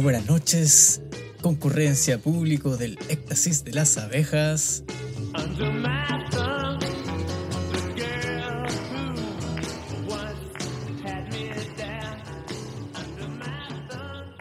Muy 0.00 0.04
buenas 0.14 0.30
noches, 0.30 1.02
concurrencia 1.42 2.16
público 2.16 2.78
del 2.78 2.98
éxtasis 3.10 3.64
de 3.64 3.72
las 3.74 3.98
abejas. 3.98 4.82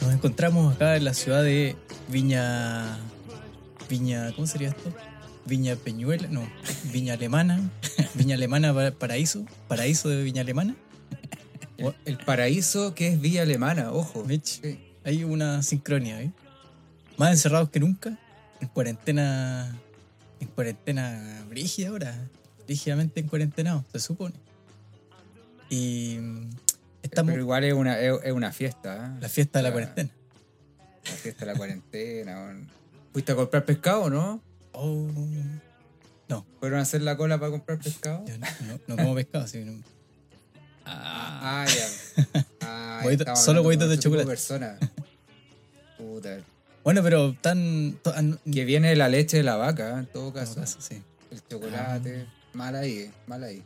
Nos 0.01 0.13
encontramos 0.13 0.75
acá 0.75 0.95
en 0.95 1.03
la 1.05 1.13
ciudad 1.13 1.43
de 1.43 1.75
Viña. 2.07 2.97
Viña. 3.89 4.31
¿Cómo 4.35 4.47
sería 4.47 4.69
esto? 4.69 4.93
Viña 5.45 5.75
Peñuela, 5.75 6.27
no, 6.29 6.47
Viña 6.93 7.13
Alemana, 7.15 7.71
Viña 8.13 8.35
Alemana 8.35 8.73
Pa- 8.73 8.91
Paraíso, 8.91 9.45
Paraíso 9.67 10.07
de 10.09 10.23
Viña 10.23 10.41
Alemana. 10.41 10.75
El 12.05 12.17
paraíso 12.17 12.93
que 12.93 13.07
es 13.07 13.19
Villa 13.21 13.41
Alemana, 13.43 13.91
ojo. 13.91 14.23
Mitch, 14.25 14.61
Sí. 14.61 14.88
Hay 15.03 15.23
una 15.23 15.61
sincronía, 15.63 16.21
¿eh? 16.21 16.31
Más 17.17 17.31
encerrados 17.31 17.69
que 17.69 17.79
nunca, 17.79 18.17
en 18.61 18.67
cuarentena, 18.69 19.75
en 20.39 20.47
cuarentena 20.49 21.43
brígida 21.49 21.89
ahora, 21.89 22.15
rígidamente 22.67 23.19
en 23.19 23.27
cuarentena, 23.27 23.83
se 23.91 23.99
supone. 23.99 24.35
Y 25.69 26.17
mm, 26.19 26.49
estamos 27.03 27.31
Pero 27.31 27.41
igual 27.43 27.63
es 27.63 27.73
una, 27.73 27.99
es, 27.99 28.13
es 28.23 28.31
una 28.31 28.51
fiesta. 28.51 29.13
¿eh? 29.15 29.19
la 29.21 29.29
fiesta 29.29 29.59
de 29.59 29.63
la 29.63 29.69
La- 29.69 29.73
cuarentena. 29.73 30.09
La 31.05 31.11
fiesta 31.15 31.45
de 31.45 31.51
la 31.51 31.57
cuarentena. 31.57 32.57
¿Fuiste 33.13 33.31
a 33.31 33.35
comprar 33.35 33.65
pescado 33.65 34.03
o 34.03 34.09
no? 34.09 34.41
Oh, 34.73 35.07
no, 36.29 36.45
¿Fueron 36.59 36.79
a 36.79 36.83
hacer 36.83 37.01
la 37.01 37.17
cola 37.17 37.39
para 37.39 37.51
comprar 37.51 37.79
pescado? 37.79 38.23
yo 38.25 38.37
no, 38.37 38.47
no- 38.67 38.79
no 38.87 38.95
como 38.97 39.15
pescado, 39.15 39.47
sí, 39.47 39.63
no. 39.65 39.73
Ah, 40.91 41.65
ya. 41.67 42.43
Ah, 42.61 43.35
solo 43.35 43.61
huevitos 43.61 43.89
de 43.89 43.97
chocolate. 43.97 44.27
persona. 44.27 44.77
Puta. 45.97 46.39
Bueno, 46.83 47.01
pero 47.03 47.33
tan, 47.41 47.97
tan- 48.03 48.39
Que 48.51 48.65
viene 48.65 48.93
la 48.95 49.07
leche 49.09 49.37
de 49.37 49.43
la 49.43 49.55
vaca, 49.55 49.99
en 49.99 50.05
todo 50.07 50.33
caso. 50.33 50.61
sí. 50.65 51.01
El 51.31 51.41
chocolate. 51.47 52.25
Mal 52.53 52.75
ahí, 52.75 53.09
mal 53.27 53.43
ahí. 53.43 53.63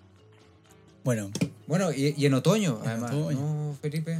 Bueno, 1.04 1.32
Bueno, 1.68 1.92
y, 1.92 2.14
y 2.18 2.26
en 2.26 2.34
otoño, 2.36 2.80
En 2.84 2.90
además. 2.90 3.12
otoño. 3.12 3.40
¿No, 3.40 3.78
Felipe? 3.82 4.20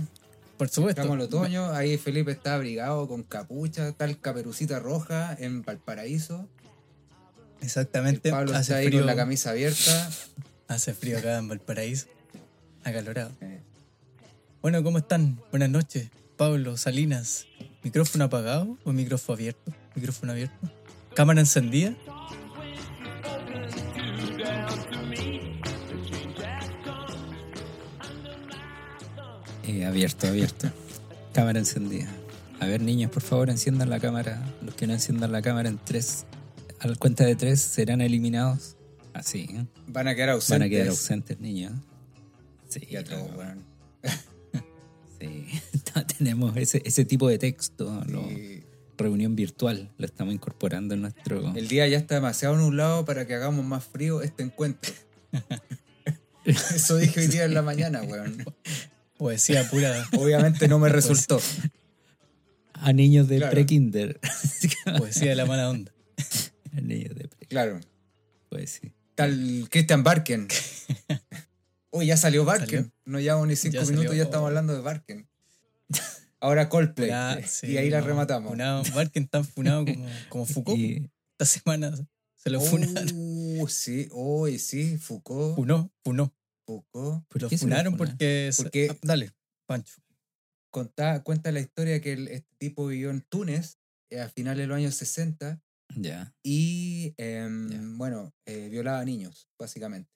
por 0.58 0.70
supuesto. 0.70 1.02
Estamos 1.02 1.20
en 1.20 1.26
otoño, 1.26 1.72
ahí 1.74 1.98
Felipe 1.98 2.32
está 2.32 2.56
abrigado 2.56 3.08
con 3.08 3.24
capucha, 3.24 3.92
tal 3.92 4.20
caperucita 4.20 4.80
roja 4.80 5.36
en 5.40 5.62
Valparaíso. 5.64 6.48
El 7.60 7.66
Exactamente, 7.68 8.32
Pablo 8.32 8.52
hace 8.52 8.62
está 8.62 8.76
ahí 8.78 8.88
frío, 8.88 9.00
con 9.02 9.08
la 9.08 9.16
camisa 9.16 9.50
abierta. 9.52 10.10
hace 10.68 10.94
frío 10.94 11.18
acá 11.20 11.38
en 11.38 11.48
Valparaíso, 11.50 12.08
acalorado. 12.84 13.32
Eh, 13.42 13.60
Bueno, 14.62 14.82
¿cómo 14.84 14.98
están? 15.00 15.40
Buenas 15.52 15.70
noches. 15.70 16.10
Pablo, 16.38 16.78
Salinas. 16.78 17.46
¿Micrófono 17.84 18.26
apagado 18.26 18.78
o 18.86 18.94
micrófono 18.94 19.36
abierto? 19.36 19.74
¿Micrófono 19.96 20.32
abierto? 20.32 20.70
¿Cámara 21.14 21.42
encendida? 21.42 21.94
Eh, 29.68 29.86
abierto, 29.86 30.28
abierto. 30.28 30.70
cámara 31.34 31.60
encendida. 31.60 32.08
A 32.60 32.66
ver, 32.68 32.82
niños, 32.82 33.12
por 33.12 33.24
favor, 33.24 33.50
enciendan 33.50 33.90
la 33.90 34.00
cámara. 34.00 34.42
Los 34.62 34.76
que 34.76 34.88
no 34.88 34.94
enciendan 34.94 35.32
la 35.32 35.42
cámara 35.42 35.70
en 35.70 35.80
tres, 35.84 36.26
a 36.80 36.88
la 36.88 36.96
cuenta 36.96 37.26
de 37.26 37.36
tres, 37.36 37.60
serán 37.62 38.02
eliminados. 38.02 38.76
Así, 39.14 39.48
¿eh? 39.52 39.66
Van 39.88 40.08
a 40.08 40.16
quedar 40.16 40.30
ausentes. 40.30 40.60
Van 40.60 40.68
a 40.68 40.70
quedar 40.70 40.88
ausentes, 40.90 41.40
niños. 41.40 41.74
Sí, 42.74 42.88
Y 42.90 42.96
a 42.96 43.04
todos, 43.04 43.28
claro, 43.32 43.38
weón. 43.38 43.66
sí. 45.20 45.48
Tenemos 46.18 46.56
ese, 46.58 46.82
ese 46.86 47.06
tipo 47.06 47.28
de 47.30 47.38
texto. 47.38 48.04
lo- 48.08 48.28
reunión 48.96 49.36
virtual. 49.36 49.92
Lo 49.98 50.06
estamos 50.06 50.34
incorporando 50.34 50.94
en 50.94 51.02
nuestro. 51.02 51.54
El 51.56 51.68
día 51.68 51.88
ya 51.88 51.98
está 51.98 52.16
demasiado 52.16 52.56
nublado 52.56 53.06
para 53.06 53.26
que 53.26 53.34
hagamos 53.34 53.66
más 53.66 53.84
frío 53.84 54.22
este 54.22 54.44
encuentro. 54.44 54.94
Eso 56.46 56.98
dije 56.98 57.22
hoy 57.22 57.28
día 57.28 57.46
en 57.46 57.54
la 57.54 57.62
mañana, 57.62 58.02
weón. 58.04 58.44
Poesía 59.18 59.70
pura, 59.70 60.08
Obviamente 60.18 60.68
no 60.68 60.78
me 60.80 60.90
resultó. 60.90 61.40
A 62.74 62.92
niños 62.94 63.28
de 63.28 63.38
Claro. 63.38 63.52
pre-kinder. 63.52 64.20
poesía 64.98 65.30
de 65.30 65.36
la 65.36 65.46
mala 65.46 65.70
onda. 65.70 65.92
A 66.76 66.82
niños 66.82 67.16
de 67.16 67.28
pre 67.28 67.48
Claro. 67.48 67.80
Pues 68.50 68.80
sí. 68.82 68.92
Tal 69.16 69.68
Christian 69.72 70.04
Barken. 70.04 70.48
Uy, 71.94 72.08
ya 72.08 72.18
salió 72.18 72.44
Barken. 72.44 72.92
No 73.06 73.20
llevamos 73.20 73.48
ni 73.48 73.56
cinco 73.56 73.76
Ya 73.76 73.82
minutos, 73.82 74.06
salió. 74.08 74.14
ya 74.14 74.24
estamos 74.24 74.48
hablando 74.48 74.74
de 74.74 74.82
Barken. 74.82 75.30
Ahora 76.40 76.68
Coldplay. 76.68 77.44
Sí, 77.48 77.68
y 77.68 77.78
ahí 77.78 77.90
la 77.90 78.02
rematamos. 78.02 78.50
Funado, 78.52 78.84
Barken 78.96 79.28
tan 79.28 79.46
funado 79.46 79.86
como, 79.86 80.06
como 80.30 80.46
Foucault. 80.46 80.78
Y 80.80 81.10
Esta 81.40 81.46
semana 81.46 81.94
se 82.36 82.50
lo 82.50 82.60
funaron. 82.60 83.10
Uh, 83.14 83.68
sí, 83.68 84.08
hoy 84.12 84.60
sí, 84.60 84.98
Foucault. 84.98 85.56
Funó, 85.56 85.92
funó. 86.04 86.34
Foucault. 86.66 87.26
¿por 87.28 87.42
Lo 87.44 87.50
qué 87.50 87.58
se 87.58 87.66
lo 87.66 87.70
funaron 87.70 87.96
porque... 87.98 88.50
Porque- 88.58 88.90
ah, 88.92 88.98
dale, 89.04 89.32
Pancho. 89.68 90.02
Contá- 90.72 91.22
cuenta 91.24 91.52
la 91.52 91.60
historia 91.60 92.02
que 92.02 92.14
el- 92.14 92.28
este 92.28 92.50
tipo 92.58 92.88
vivió 92.88 93.12
en 93.12 93.22
Túnez 93.22 93.78
eh, 94.10 94.20
a 94.20 94.30
finales 94.30 94.64
de 94.64 94.68
los 94.68 94.78
años 94.78 94.96
60 94.96 95.62
Ya. 95.96 96.34
y, 96.42 97.14
em, 97.18 97.98
bueno, 97.98 98.34
eh, 98.48 98.70
violaba 98.70 99.00
a 99.00 99.06
niños, 99.06 99.48
básicamente. 99.60 100.10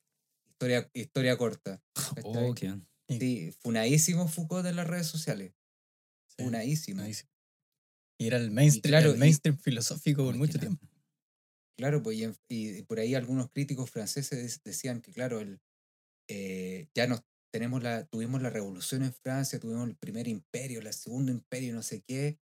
Historia, 0.58 0.90
historia 0.94 1.38
corta. 1.38 1.84
Oh, 2.24 2.56
qué- 2.56 2.74
Sí, 3.08 3.52
funadísimo 3.62 4.28
Foucault 4.28 4.66
en 4.66 4.76
las 4.76 4.88
redes 4.88 5.06
sociales. 5.06 5.54
Sí, 6.36 6.44
Funadísimo. 6.44 6.98
funadísimo. 6.98 7.30
Y 8.20 8.28
era 8.28 8.38
el 8.38 8.50
mainstream, 8.50 8.92
claro, 8.92 9.12
el 9.12 9.18
y- 9.18 9.20
mainstream 9.20 9.58
filosófico 9.60 10.26
por 10.26 10.36
mucho 10.36 10.58
tiempo. 10.60 10.88
Claro, 11.78 12.02
pues 12.02 12.18
y, 12.18 12.34
y 12.80 12.82
por 12.84 13.00
ahí 13.00 13.14
algunos 13.14 13.52
críticos 13.52 13.92
franceses 13.92 14.62
decían 14.64 15.00
que, 15.02 15.12
claro, 15.14 15.40
el, 15.42 15.60
eh, 16.28 16.90
ya 16.96 17.06
nos 17.08 17.22
tenemos 17.54 17.84
la, 17.84 18.06
tuvimos 18.08 18.42
la 18.42 18.50
revolución 18.50 19.04
en 19.04 19.14
Francia, 19.14 19.60
tuvimos 19.60 19.88
el 19.88 19.96
primer 19.96 20.28
imperio, 20.28 20.80
el 20.80 20.92
segundo 20.94 21.32
imperio, 21.32 21.76
no 21.76 21.84
sé 21.84 22.02
qué, 22.02 22.40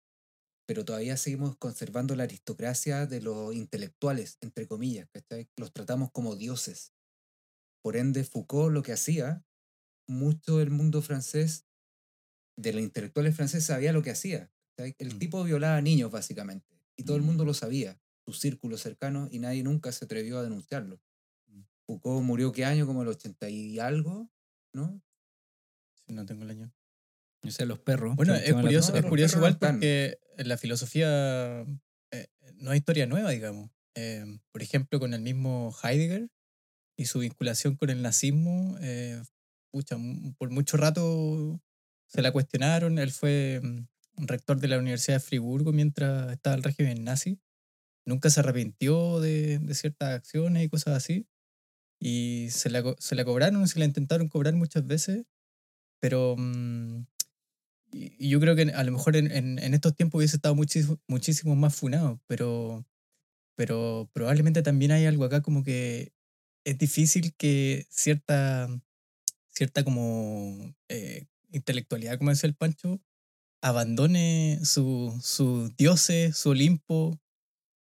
pero 0.68 0.84
todavía 0.84 1.16
seguimos 1.16 1.56
conservando 1.56 2.14
la 2.14 2.24
aristocracia 2.24 3.06
de 3.06 3.22
los 3.22 3.54
intelectuales, 3.54 4.36
entre 4.42 4.66
comillas, 4.68 5.08
¿cachai? 5.12 5.48
Los 5.58 5.72
tratamos 5.72 6.10
como 6.12 6.36
dioses. 6.36 6.91
Por 7.82 7.96
ende, 7.96 8.24
Foucault 8.24 8.72
lo 8.72 8.82
que 8.82 8.92
hacía, 8.92 9.44
mucho 10.08 10.58
del 10.58 10.70
mundo 10.70 11.02
francés, 11.02 11.66
de 12.56 12.72
los 12.72 12.82
intelectuales 12.82 13.34
franceses, 13.34 13.66
sabía 13.66 13.92
lo 13.92 14.02
que 14.02 14.10
hacía. 14.10 14.50
El 14.76 15.14
Mm. 15.14 15.18
tipo 15.18 15.44
violaba 15.44 15.76
a 15.76 15.80
niños, 15.82 16.10
básicamente, 16.10 16.80
y 16.96 17.04
todo 17.04 17.16
el 17.16 17.22
mundo 17.22 17.44
Mm. 17.44 17.46
lo 17.48 17.54
sabía 17.54 18.00
su 18.24 18.32
círculo 18.32 18.76
cercano 18.78 19.28
y 19.30 19.38
nadie 19.40 19.62
nunca 19.64 19.90
se 19.92 20.04
atrevió 20.04 20.38
a 20.38 20.42
denunciarlo. 20.42 21.00
Mm. 21.46 21.62
Foucault 21.86 22.24
murió 22.24 22.52
qué 22.52 22.64
año, 22.64 22.86
como 22.86 23.02
el 23.02 23.08
80 23.08 23.48
y 23.50 23.78
algo, 23.78 24.30
¿no? 24.72 25.02
Sí, 26.06 26.12
No 26.12 26.24
tengo 26.26 26.42
el 26.44 26.50
año. 26.50 26.72
O 27.44 27.50
sea, 27.50 27.66
los 27.66 27.80
perros. 27.80 28.14
Bueno, 28.16 28.34
es 28.34 28.52
curioso, 28.54 28.94
es 28.94 29.04
curioso 29.04 29.38
igual 29.38 29.54
no 29.54 29.58
porque 29.58 30.18
la 30.36 30.56
filosofía 30.56 31.62
eh, 32.12 32.26
no 32.54 32.70
hay 32.70 32.78
historia 32.78 33.06
nueva, 33.06 33.30
digamos. 33.30 33.70
Eh, 33.96 34.24
por 34.52 34.62
ejemplo, 34.62 35.00
con 35.00 35.12
el 35.14 35.22
mismo 35.22 35.74
Heidegger 35.82 36.28
y 36.96 37.06
su 37.06 37.20
vinculación 37.20 37.76
con 37.76 37.90
el 37.90 38.02
nazismo, 38.02 38.76
eh, 38.80 39.22
pucha, 39.72 39.96
por 40.38 40.50
mucho 40.50 40.76
rato 40.76 41.60
se 42.08 42.22
la 42.22 42.32
cuestionaron. 42.32 42.98
Él 42.98 43.12
fue 43.12 43.60
mm, 43.62 44.26
rector 44.26 44.60
de 44.60 44.68
la 44.68 44.78
Universidad 44.78 45.16
de 45.16 45.20
Friburgo 45.20 45.72
mientras 45.72 46.32
estaba 46.32 46.56
el 46.56 46.62
régimen 46.62 47.04
nazi. 47.04 47.40
Nunca 48.06 48.30
se 48.30 48.40
arrepintió 48.40 49.20
de, 49.20 49.58
de 49.60 49.74
ciertas 49.74 50.10
acciones 50.14 50.64
y 50.64 50.68
cosas 50.70 50.96
así. 50.96 51.28
Y 52.00 52.48
se 52.50 52.70
la, 52.70 52.82
se 52.98 53.14
la 53.14 53.24
cobraron, 53.24 53.68
se 53.68 53.78
la 53.78 53.84
intentaron 53.86 54.28
cobrar 54.28 54.54
muchas 54.54 54.86
veces, 54.86 55.24
pero 56.00 56.36
mm, 56.38 57.04
y 57.92 58.28
yo 58.28 58.40
creo 58.40 58.56
que 58.56 58.62
a 58.62 58.84
lo 58.84 58.92
mejor 58.92 59.16
en, 59.16 59.30
en- 59.30 59.58
en 59.58 59.74
estos 59.74 59.94
tiempos 59.94 60.18
hubiese 60.18 60.36
estado 60.36 60.54
muchísimo, 60.54 60.98
muchísimo 61.08 61.54
más 61.56 61.74
funado, 61.74 62.20
pero, 62.26 62.86
pero 63.56 64.10
probablemente 64.14 64.62
también 64.62 64.92
hay 64.92 65.06
algo 65.06 65.24
acá 65.24 65.42
como 65.42 65.64
que 65.64 66.12
es 66.64 66.78
difícil 66.78 67.34
que 67.36 67.86
cierta, 67.90 68.68
cierta 69.48 69.84
como 69.84 70.74
eh, 70.88 71.26
intelectualidad, 71.50 72.18
como 72.18 72.30
decía 72.30 72.48
el 72.48 72.56
Pancho, 72.56 73.00
abandone 73.62 74.60
su, 74.64 75.18
sus 75.22 75.76
dioses, 75.76 76.36
su 76.36 76.50
Olimpo, 76.50 77.20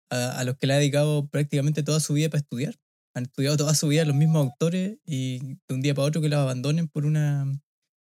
a, 0.09 0.39
a 0.39 0.43
los 0.43 0.57
que 0.57 0.67
le 0.67 0.73
ha 0.73 0.77
dedicado 0.77 1.27
prácticamente 1.27 1.83
toda 1.83 1.99
su 1.99 2.13
vida 2.13 2.29
para 2.29 2.41
estudiar. 2.41 2.75
Han 3.15 3.25
estudiado 3.25 3.57
toda 3.57 3.75
su 3.75 3.87
vida 3.87 4.05
los 4.05 4.15
mismos 4.15 4.43
autores 4.43 4.97
y 5.05 5.39
de 5.67 5.75
un 5.75 5.81
día 5.81 5.93
para 5.93 6.07
otro 6.07 6.21
que 6.21 6.29
los 6.29 6.39
abandonen 6.39 6.87
por 6.87 7.05
una, 7.05 7.45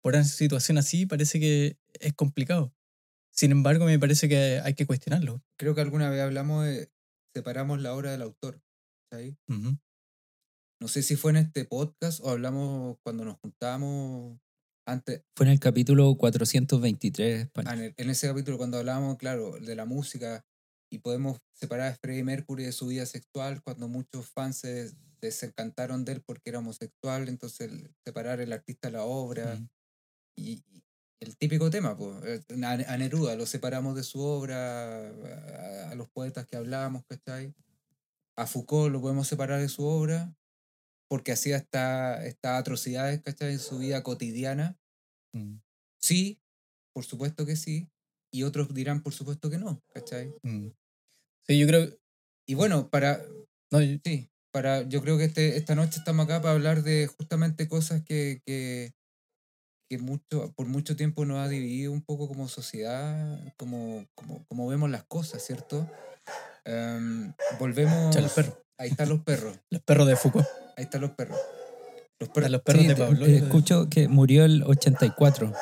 por 0.02 0.16
una 0.16 0.24
situación 0.24 0.78
así 0.78 1.06
parece 1.06 1.40
que 1.40 1.78
es 2.00 2.13
complicado. 2.13 2.74
Sin 3.31 3.52
embargo, 3.52 3.86
me 3.86 3.98
parece 4.00 4.30
que 4.30 4.62
hay 4.63 4.74
que 4.75 4.86
cuestionarlo. 4.86 5.42
Creo 5.58 5.74
que 5.74 5.81
alguna 5.81 6.10
vez 6.10 6.22
hablamos 6.22 6.66
de 6.66 6.92
separamos 7.34 7.81
la 7.81 7.94
obra 7.94 8.12
del 8.12 8.22
autor. 8.22 8.62
¿cachai? 9.10 9.38
Ujú. 9.48 9.78
No 10.81 10.88
sé 10.88 11.04
si 11.04 11.16
fue 11.16 11.30
en 11.31 11.38
este 11.38 11.63
podcast 11.66 12.19
o 12.24 12.30
hablamos 12.30 12.98
cuando 13.04 13.24
nos 13.24 13.38
juntamos 13.39 14.39
antes, 14.88 15.22
Fue 15.38 15.45
en 15.45 15.51
el 15.51 15.60
capítulo 15.60 16.16
423, 16.18 17.50
Pancho. 17.51 17.69
Ah, 17.72 17.75
en, 17.75 17.81
el- 17.83 17.94
en 17.98 18.10
ese 18.10 18.28
capítulo 18.28 18.57
cuando 18.57 18.80
hablábamos, 18.80 19.18
claro, 19.18 19.60
de 19.60 19.75
la 19.75 19.86
música 19.86 20.44
y 20.92 20.98
podemos 20.98 21.38
separar 21.54 21.92
a 21.94 21.95
Freddie 21.95 22.24
Mercury 22.24 22.63
de 22.63 22.72
su 22.72 22.88
vida 22.88 23.06
sexual 23.06 23.62
cuando 23.62 23.88
muchos 23.88 24.28
fans 24.30 24.57
se 24.57 24.92
desencantaron 25.22 26.04
de 26.04 26.13
él 26.13 26.24
porque 26.25 26.50
era 26.50 26.60
homosexual, 26.60 27.30
entonces 27.30 27.72
separar 28.04 28.42
el 28.42 28.51
artista 28.51 28.88
de 28.88 28.94
la 28.94 29.04
obra 29.04 29.56
Mm. 29.56 29.68
y, 30.36 30.51
y 30.68 30.84
el 31.19 31.38
típico 31.38 31.69
tema, 31.69 31.95
pues, 31.95 32.44
a, 32.63 32.72
a 32.72 32.98
Neruda 32.98 33.36
lo 33.36 33.45
separamos 33.45 33.95
de 33.95 34.01
su 34.01 34.19
obra, 34.19 35.10
a, 35.10 35.92
a 35.92 35.95
los 35.95 36.10
poetas 36.10 36.48
que 36.48 36.57
hablábamos, 36.57 37.04
¿cachai? 37.07 37.54
A 38.36 38.48
Foucault 38.48 38.92
lo 38.92 39.00
podemos 39.00 39.27
separar 39.27 39.62
de 39.62 39.69
su 39.69 39.84
obra 39.86 40.34
porque 41.12 41.34
hacía 41.34 41.58
esta- 41.58 42.25
estas 42.25 42.58
atrocidades, 42.58 43.22
¿cachai? 43.22 43.52
En 43.52 43.60
su 43.60 43.80
vida 43.80 44.02
cotidiana. 44.02 44.78
Mm, 45.36 45.58
Sí, 46.02 46.40
por 46.96 47.04
supuesto 47.04 47.46
que 47.46 47.58
sí. 47.58 47.90
Y 48.34 48.44
otros 48.44 48.74
dirán, 48.74 49.04
por 49.04 49.12
supuesto 49.13 49.50
que 49.50 49.58
no, 49.58 49.84
¿cachai? 49.94 50.34
mm. 50.42 50.69
Sí, 51.46 51.60
yo 51.60 51.68
creo. 51.68 51.90
Y 52.48 52.54
bueno, 52.56 52.90
para, 52.90 53.22
No, 53.74 53.81
yo- 53.81 54.00
sí, 54.06 54.30
para, 54.54 54.84
yo 54.84 55.02
creo 55.02 55.18
que 55.18 55.25
este, 55.25 55.58
esta 55.58 55.75
noche 55.75 56.00
estamos 56.00 56.24
acá 56.25 56.42
para 56.42 56.54
hablar 56.54 56.81
de 56.81 57.08
justamente 57.08 57.68
cosas 57.68 58.04
que, 58.06 58.42
que, 58.46 58.94
que 59.90 59.98
mucho, 59.98 60.54
por 60.56 60.66
mucho 60.68 60.96
tiempo 60.96 61.25
nos 61.25 61.40
ha 61.40 61.50
dividido 61.50 61.92
un 61.92 62.04
poco 62.04 62.30
como 62.30 62.48
sociedad, 62.48 63.54
como, 63.58 64.08
como, 64.16 64.46
como 64.48 64.66
vemos 64.69 64.90
las 64.90 65.04
cosas, 65.04 65.44
¿cierto? 65.46 65.92
Em, 66.63 67.34
volvemos... 67.60 68.16
Echa 68.16 68.22
los 68.22 68.31
perros. 68.31 68.56
Ahí 68.81 68.89
están 68.89 69.10
los 69.10 69.22
perros, 69.22 69.56
los 69.69 69.81
perros 69.83 70.07
de 70.07 70.16
Foucault. 70.16 70.48
ahí 70.75 70.83
están 70.86 71.01
los 71.01 71.12
perros. 71.12 71.38
Los 72.19 72.30
perros 72.30 72.50
Los 72.50 72.62
perros 72.62 72.81
Sí, 72.81 72.88
de 72.88 72.95
Pablo. 72.95 73.25
eh, 73.28 73.36
escucho 73.38 73.89
que 73.89 74.07
murió 74.07 74.44
el 74.44 74.63
84. 74.63 75.54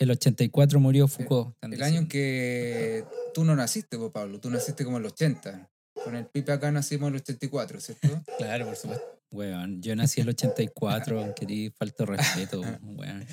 El 0.00 0.10
84 0.10 0.80
murió 0.80 1.06
Foucault. 1.06 1.54
El 1.62 1.82
año 1.84 2.00
en 2.00 2.08
que 2.08 3.04
tú 3.32 3.44
no 3.44 3.54
naciste, 3.54 3.96
pues, 3.96 4.10
Pablo, 4.10 4.40
tú 4.40 4.50
naciste 4.50 4.84
como 4.84 4.96
en 4.96 5.04
el 5.04 5.12
80. 5.12 5.70
Con 6.04 6.16
el 6.16 6.26
Pipe 6.26 6.50
acá 6.52 6.70
nacimos 6.72 7.08
en 7.08 7.14
el 7.14 7.20
84, 7.20 7.80
¿cierto? 7.80 8.08
Claro, 8.38 8.66
por 8.66 8.76
supuesto. 8.76 9.04
Weón, 9.30 9.80
yo 9.82 9.94
nací 9.94 10.20
el 10.20 10.28
84, 10.28 11.34
querí 11.34 11.70
falta 11.70 12.04
respeto, 12.06 12.60
weón. 12.82 13.24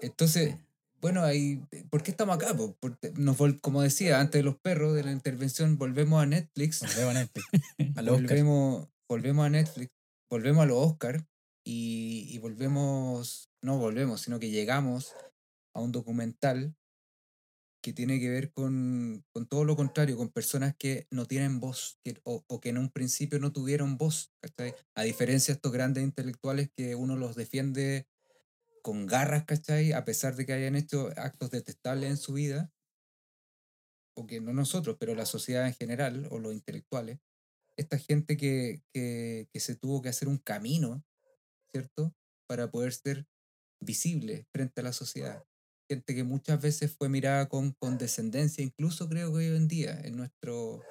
Entonces, 0.00 0.56
bueno, 1.04 1.22
ahí, 1.22 1.60
¿por 1.90 2.02
qué 2.02 2.12
estamos 2.12 2.34
acá? 2.34 2.56
Porque 2.80 3.12
nos 3.14 3.36
vol- 3.36 3.60
como 3.60 3.82
decía, 3.82 4.20
antes 4.20 4.38
de 4.38 4.42
los 4.42 4.56
perros, 4.58 4.94
de 4.94 5.04
la 5.04 5.12
intervención, 5.12 5.76
volvemos 5.76 6.22
a 6.22 6.24
Netflix. 6.24 6.80
Volvemos 6.80 7.14
a 7.14 7.18
Netflix. 7.20 7.44
Volvemos, 8.40 8.88
volvemos 9.06 9.44
a 9.44 9.50
Netflix, 9.50 9.92
volvemos 10.30 10.62
a 10.62 10.66
los 10.66 10.78
Oscar 10.78 11.26
y, 11.62 12.26
y 12.30 12.38
volvemos, 12.38 13.50
no 13.62 13.78
volvemos, 13.78 14.22
sino 14.22 14.40
que 14.40 14.48
llegamos 14.48 15.12
a 15.76 15.82
un 15.82 15.92
documental 15.92 16.74
que 17.82 17.92
tiene 17.92 18.18
que 18.18 18.30
ver 18.30 18.50
con, 18.50 19.26
con 19.30 19.46
todo 19.46 19.64
lo 19.66 19.76
contrario, 19.76 20.16
con 20.16 20.30
personas 20.30 20.74
que 20.78 21.06
no 21.10 21.26
tienen 21.26 21.60
voz 21.60 21.98
que, 22.02 22.18
o, 22.24 22.42
o 22.48 22.60
que 22.62 22.70
en 22.70 22.78
un 22.78 22.88
principio 22.88 23.38
no 23.40 23.52
tuvieron 23.52 23.98
voz, 23.98 24.32
¿cachai? 24.42 24.74
A 24.96 25.02
diferencia 25.02 25.52
de 25.52 25.56
estos 25.56 25.70
grandes 25.70 26.02
intelectuales 26.02 26.70
que 26.74 26.94
uno 26.94 27.14
los 27.14 27.36
defiende 27.36 28.06
con 28.84 29.06
garras, 29.06 29.46
¿cachai? 29.46 29.92
A 29.92 30.04
pesar 30.04 30.36
de 30.36 30.44
que 30.44 30.52
hayan 30.52 30.76
hecho 30.76 31.08
actos 31.16 31.50
detestables 31.50 32.10
en 32.10 32.18
su 32.18 32.34
vida, 32.34 32.70
o 34.14 34.26
que 34.26 34.42
no 34.42 34.52
nosotros, 34.52 34.98
pero 35.00 35.14
la 35.14 35.24
sociedad 35.24 35.66
en 35.66 35.72
general, 35.72 36.28
o 36.30 36.38
los 36.38 36.52
intelectuales, 36.52 37.18
esta 37.78 37.98
gente 37.98 38.36
que, 38.36 38.82
que, 38.92 39.48
que 39.50 39.60
se 39.60 39.74
tuvo 39.74 40.02
que 40.02 40.10
hacer 40.10 40.28
un 40.28 40.36
camino, 40.36 41.02
¿cierto? 41.72 42.14
Para 42.46 42.70
poder 42.70 42.92
ser 42.92 43.26
visible 43.82 44.46
frente 44.52 44.82
a 44.82 44.84
la 44.84 44.92
sociedad. 44.92 45.42
Gente 45.90 46.14
que 46.14 46.22
muchas 46.22 46.60
veces 46.60 46.94
fue 46.94 47.08
mirada 47.08 47.48
con 47.48 47.72
condescendencia, 47.72 48.62
incluso 48.62 49.08
creo 49.08 49.30
que 49.30 49.38
hoy 49.38 49.56
en 49.56 49.66
día, 49.66 49.98
en 50.04 50.18
nuestro, 50.18 50.82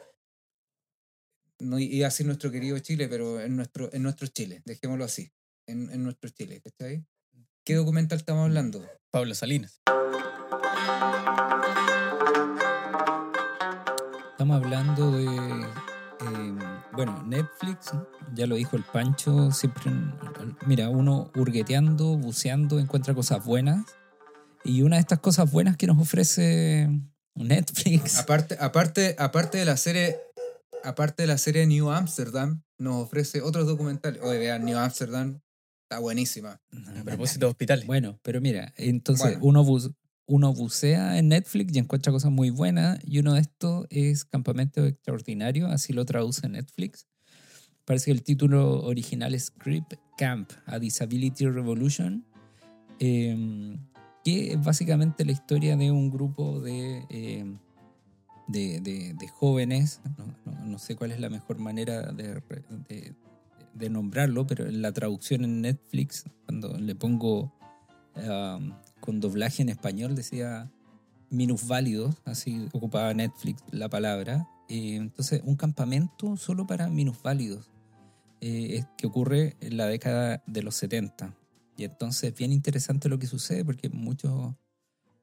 no 1.59 1.77
iba 1.77 2.07
a 2.07 2.09
decir 2.09 2.25
nuestro 2.25 2.49
querido 2.49 2.79
Chile, 2.79 3.07
pero 3.07 3.39
en 3.39 3.55
nuestro, 3.55 3.93
en 3.93 4.01
nuestro 4.01 4.25
Chile, 4.27 4.63
dejémoslo 4.65 5.05
así, 5.05 5.31
en, 5.67 5.91
en 5.91 6.03
nuestro 6.03 6.31
Chile, 6.31 6.59
¿cachai? 6.59 7.05
¿Qué 7.65 7.75
documental 7.75 8.17
estamos 8.17 8.43
hablando? 8.43 8.85
Pablo 9.09 9.33
Salinas. 9.33 9.79
Estamos 14.31 14.61
hablando 14.61 15.11
de. 15.13 15.23
eh, 15.23 16.55
bueno, 16.91 17.23
Netflix, 17.23 17.93
ya 18.33 18.47
lo 18.47 18.55
dijo 18.55 18.75
el 18.75 18.83
Pancho, 18.83 19.49
siempre. 19.51 19.93
Mira, 20.65 20.89
uno 20.89 21.31
hurgueteando, 21.37 22.17
buceando, 22.17 22.79
encuentra 22.79 23.13
cosas 23.13 23.45
buenas. 23.45 23.85
Y 24.65 24.81
una 24.81 24.97
de 24.97 25.01
estas 25.01 25.19
cosas 25.19 25.49
buenas 25.49 25.77
que 25.77 25.87
nos 25.87 25.97
ofrece 25.97 26.89
Netflix. 27.33 28.19
Aparte, 28.19 28.57
aparte, 28.59 29.15
aparte 29.17 29.57
de 29.57 29.63
la 29.65 29.77
serie, 29.77 30.17
aparte 30.83 31.23
de 31.23 31.27
la 31.27 31.37
serie 31.37 31.65
New 31.65 31.91
Amsterdam, 31.91 32.61
nos 32.77 33.03
ofrece 33.03 33.41
otros 33.41 33.67
documentales. 33.67 34.21
Oye, 34.21 34.39
vean, 34.39 34.65
New 34.65 34.77
Amsterdam 34.77 35.39
está 35.93 35.99
buenísima. 35.99 36.59
A 36.99 37.03
propósito 37.03 37.45
de 37.45 37.49
hospitales. 37.51 37.85
Bueno, 37.87 38.19
pero 38.23 38.41
mira, 38.41 38.73
entonces 38.77 39.39
Bueno. 39.39 39.45
uno, 39.45 39.63
bu- 39.65 39.95
uno 40.25 40.53
bucea 40.53 41.17
en 41.19 41.27
Netflix 41.29 41.75
y 41.75 41.79
encuentra 41.79 42.11
cosas 42.11 42.31
muy 42.31 42.49
buenas 42.49 42.99
y 43.05 43.19
uno 43.19 43.33
de 43.33 43.41
estos 43.41 43.85
es 43.89 44.25
Campamento 44.25 44.85
Extraordinario, 44.85 45.67
así 45.67 45.93
lo 45.93 46.05
traduce 46.05 46.47
Netflix. 46.49 47.07
Parece 47.85 48.05
que 48.05 48.11
el 48.11 48.23
título 48.23 48.81
original 48.83 49.35
es 49.35 49.51
Creep 49.51 49.85
Camp, 50.17 50.49
a 50.65 50.79
Disability 50.79 51.45
Revolution, 51.47 52.25
eh, 52.99 53.77
que 54.23 54.53
es 54.53 54.63
básicamente 54.63 55.25
la 55.25 55.33
historia 55.33 55.75
de 55.75 55.91
un 55.91 56.09
grupo 56.09 56.61
de, 56.61 57.05
eh, 57.09 57.45
de, 58.47 58.79
de- 58.79 59.13
de 59.13 59.27
jóvenes, 59.27 59.99
no, 60.17 60.25
no- 60.45 60.65
no 60.65 60.79
sé 60.79 60.95
cuál 60.95 61.11
es 61.11 61.19
la 61.19 61.29
mejor 61.29 61.59
manera 61.59 62.13
de, 62.13 62.41
de- 63.73 63.89
nombrarlo, 63.89 64.45
pero 64.47 64.67
en 64.67 64.81
la 64.81 64.91
traducción 64.91 65.43
en 65.43 65.61
Netflix, 65.61 66.25
cuando 66.45 66.77
le 66.77 66.95
pongo 66.95 67.53
um, 68.15 68.73
con 68.99 69.19
doblaje 69.19 69.61
en 69.61 69.69
español, 69.69 70.15
decía 70.15 70.71
minusválidos, 71.29 72.15
así 72.25 72.69
ocupaba 72.73 73.13
Netflix 73.13 73.63
la 73.71 73.89
palabra. 73.89 74.47
Eh, 74.69 74.95
entonces, 74.95 75.41
un 75.43 75.55
campamento 75.55 76.37
solo 76.37 76.65
para 76.67 76.89
minusválidos, 76.89 77.71
eh, 78.41 78.77
es 78.77 78.85
que 78.97 79.07
ocurre 79.07 79.57
en 79.59 79.77
la 79.77 79.87
década 79.87 80.43
de 80.45 80.63
los 80.63 80.75
70. 80.75 81.35
Y 81.75 81.85
entonces, 81.85 82.33
bien 82.35 82.51
interesante 82.51 83.09
lo 83.09 83.17
que 83.17 83.27
sucede, 83.27 83.65
porque 83.65 83.89
muchos 83.89 84.55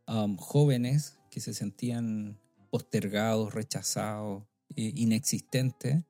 um, 0.09 0.37
jóvenes 0.37 1.19
que 1.31 1.41
se 1.41 1.55
sentían 1.55 2.39
postergados, 2.71 3.55
rechazados, 3.55 4.45
eh, 4.77 4.93
inexistentes, 4.97 6.05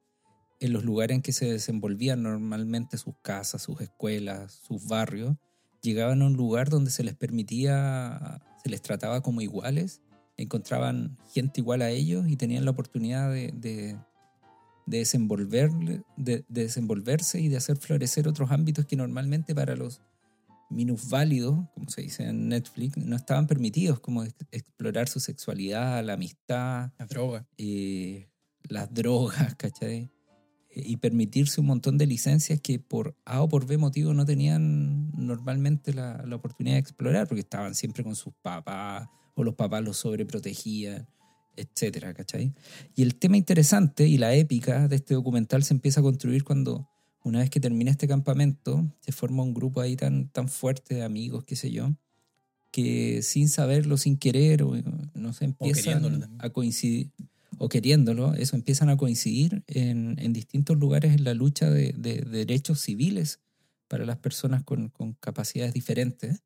en 0.61 0.73
los 0.73 0.85
lugares 0.85 1.14
en 1.17 1.23
que 1.23 1.33
se 1.33 1.50
desenvolvían 1.50 2.23
normalmente 2.23 2.99
sus 2.99 3.14
casas, 3.23 3.62
sus 3.62 3.81
escuelas, 3.81 4.52
sus 4.67 4.87
barrios, 4.87 5.37
llegaban 5.83 6.21
a 6.23 6.26
un 6.26 6.35
lugar 6.35 6.69
donde 6.69 6.90
se 6.90 7.02
les 7.02 7.14
permitía, 7.17 8.40
se 8.62 8.69
les 8.71 8.83
trataba 8.83 9.23
como 9.23 9.40
iguales, 9.40 10.02
encontraban 10.37 11.17
gente 11.33 11.61
igual 11.61 11.81
a 11.83 11.90
ellos 11.90 12.29
y 12.29 12.37
tenían 12.37 12.64
la 12.67 12.71
oportunidad 12.73 13.31
de, 13.33 13.52
de, 13.55 13.97
de 14.87 14.99
desenvolver, 14.99 15.71
de, 15.73 16.02
de 16.17 16.45
desenvolverse 16.49 17.40
y 17.40 17.49
de 17.49 17.57
hacer 17.57 17.76
florecer 17.79 18.29
otros 18.29 18.50
ámbitos 18.50 18.85
que 18.85 18.97
normalmente 18.97 19.55
para 19.55 19.76
los 19.76 20.02
minusválidos, 20.69 21.59
como 21.75 21.88
se 21.88 22.02
dice 22.02 22.25
en 22.29 22.49
Netflix, 22.49 22.97
no 22.97 23.17
estaban 23.17 23.47
permitidos, 23.47 23.99
como 24.00 24.23
ex- 24.25 24.35
explorar 24.52 25.09
su 25.09 25.19
sexualidad, 25.21 26.05
la 26.05 26.12
amistad, 26.14 26.93
La 26.99 27.07
droga. 27.07 27.47
eh, 27.59 28.29
las 28.69 28.93
drogas, 28.93 29.55
¿cachai? 29.57 30.11
Y 30.73 30.99
permitirse 30.99 31.61
un 31.61 31.67
montón 31.67 31.99
de 31.99 32.07
licencias 32.07 32.61
que 32.61 32.79
por 32.79 33.17
A 33.25 33.43
o 33.43 33.49
por 33.49 33.67
B 33.67 33.77
motivo 33.77 34.15
no 34.15 34.25
tenían 34.25 35.11
normalmente 35.12 35.93
la, 35.93 36.25
la 36.25 36.37
oportunidad 36.37 36.77
de 36.77 36.81
explorar, 36.81 37.27
porque 37.27 37.41
estaban 37.41 37.75
siempre 37.75 38.05
con 38.05 38.15
sus 38.15 38.33
papás 38.41 39.09
o 39.35 39.43
los 39.43 39.55
papás 39.55 39.83
los 39.83 39.97
sobreprotegían, 39.97 41.09
etcétera, 41.57 42.15
¿cachai? 42.15 42.55
Y 42.95 43.03
el 43.03 43.17
tema 43.17 43.37
interesante 43.37 44.07
y 44.07 44.19
la 44.19 44.35
épica 44.35 44.89
de 44.89 44.97
este 44.97 45.15
documental 45.15 45.62
se 45.62 45.75
empieza 45.75 46.00
a 46.00 46.03
construir 46.03 46.45
cuando, 46.45 46.89
una 47.25 47.41
vez 47.41 47.50
que 47.50 47.61
termina 47.61 47.91
este 47.91 48.09
campamento, 48.09 48.91
se 49.00 49.12
forma 49.12 49.43
un 49.43 49.55
grupo 49.55 49.81
ahí 49.81 49.97
tan, 49.97 50.29
tan 50.29 50.49
fuerte 50.49 50.95
de 50.95 51.03
amigos, 51.03 51.45
qué 51.45 51.57
sé 51.57 51.71
yo, 51.71 51.95
que 52.71 53.23
sin 53.23 53.49
saberlo, 53.49 53.97
sin 53.97 54.17
querer, 54.17 54.62
o, 54.62 54.75
no 55.15 55.33
sé, 55.33 55.47
empiezan 55.47 56.37
a 56.39 56.50
coincidir, 56.50 57.11
o 57.62 57.69
queriéndolo, 57.69 58.33
eso, 58.33 58.57
empiezan 58.57 58.88
a 58.88 58.97
coincidir 58.97 59.62
en, 59.67 60.19
en 60.19 60.33
distintos 60.33 60.79
lugares 60.79 61.14
en 61.14 61.25
la 61.25 61.35
lucha 61.35 61.69
de, 61.69 61.93
de 61.93 62.23
derechos 62.23 62.81
civiles 62.81 63.40
para 63.87 64.07
las 64.07 64.17
personas 64.17 64.64
con, 64.64 64.88
con 64.88 65.12
capacidades 65.12 65.75
diferentes. 65.75 66.43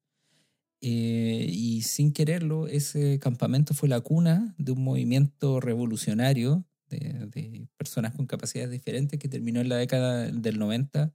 Eh, 0.80 1.46
y 1.48 1.82
sin 1.82 2.12
quererlo, 2.12 2.66
ese 2.66 3.20
campamento 3.20 3.74
fue 3.74 3.88
la 3.88 4.00
cuna 4.00 4.56
de 4.58 4.72
un 4.72 4.82
movimiento 4.82 5.60
revolucionario 5.60 6.64
de, 6.88 7.28
de 7.28 7.68
personas 7.76 8.12
con 8.16 8.26
capacidades 8.26 8.72
diferentes 8.72 9.16
que 9.20 9.28
terminó 9.28 9.60
en 9.60 9.68
la 9.68 9.76
década 9.76 10.32
del 10.32 10.58
90 10.58 11.14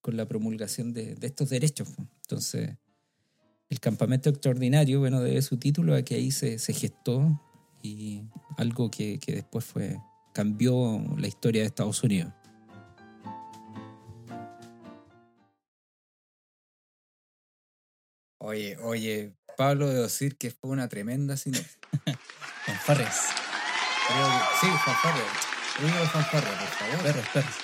con 0.00 0.16
la 0.16 0.26
promulgación 0.26 0.94
de, 0.94 1.16
de 1.16 1.26
estos 1.26 1.50
derechos. 1.50 1.88
Entonces, 2.22 2.78
el 3.68 3.78
campamento 3.78 4.30
extraordinario, 4.30 5.00
bueno, 5.00 5.20
debe 5.20 5.42
su 5.42 5.58
título 5.58 5.94
a 5.94 6.00
que 6.00 6.14
ahí 6.14 6.30
se, 6.30 6.58
se 6.58 6.72
gestó 6.72 7.42
y 7.84 8.22
algo 8.56 8.90
que, 8.90 9.18
que 9.18 9.32
después 9.32 9.64
fue 9.64 9.98
cambió 10.32 11.00
la 11.18 11.26
historia 11.28 11.60
de 11.62 11.66
Estados 11.68 12.02
Unidos. 12.02 12.32
Oye, 18.38 18.76
oye, 18.82 19.34
Pablo, 19.56 19.88
debo 19.88 20.02
decir 20.02 20.36
que 20.36 20.50
fue 20.50 20.70
una 20.70 20.88
tremenda 20.88 21.36
sinopsis. 21.36 21.78
Fanfarres. 22.66 23.14
Sí, 24.60 24.66
fanfarria. 24.84 25.22
Ruido 25.80 25.98
de 26.00 26.06
fanfarria, 26.08 26.58
por 26.58 26.68
favor. 26.68 27.02
Perros, 27.02 27.24
perros. 27.32 27.54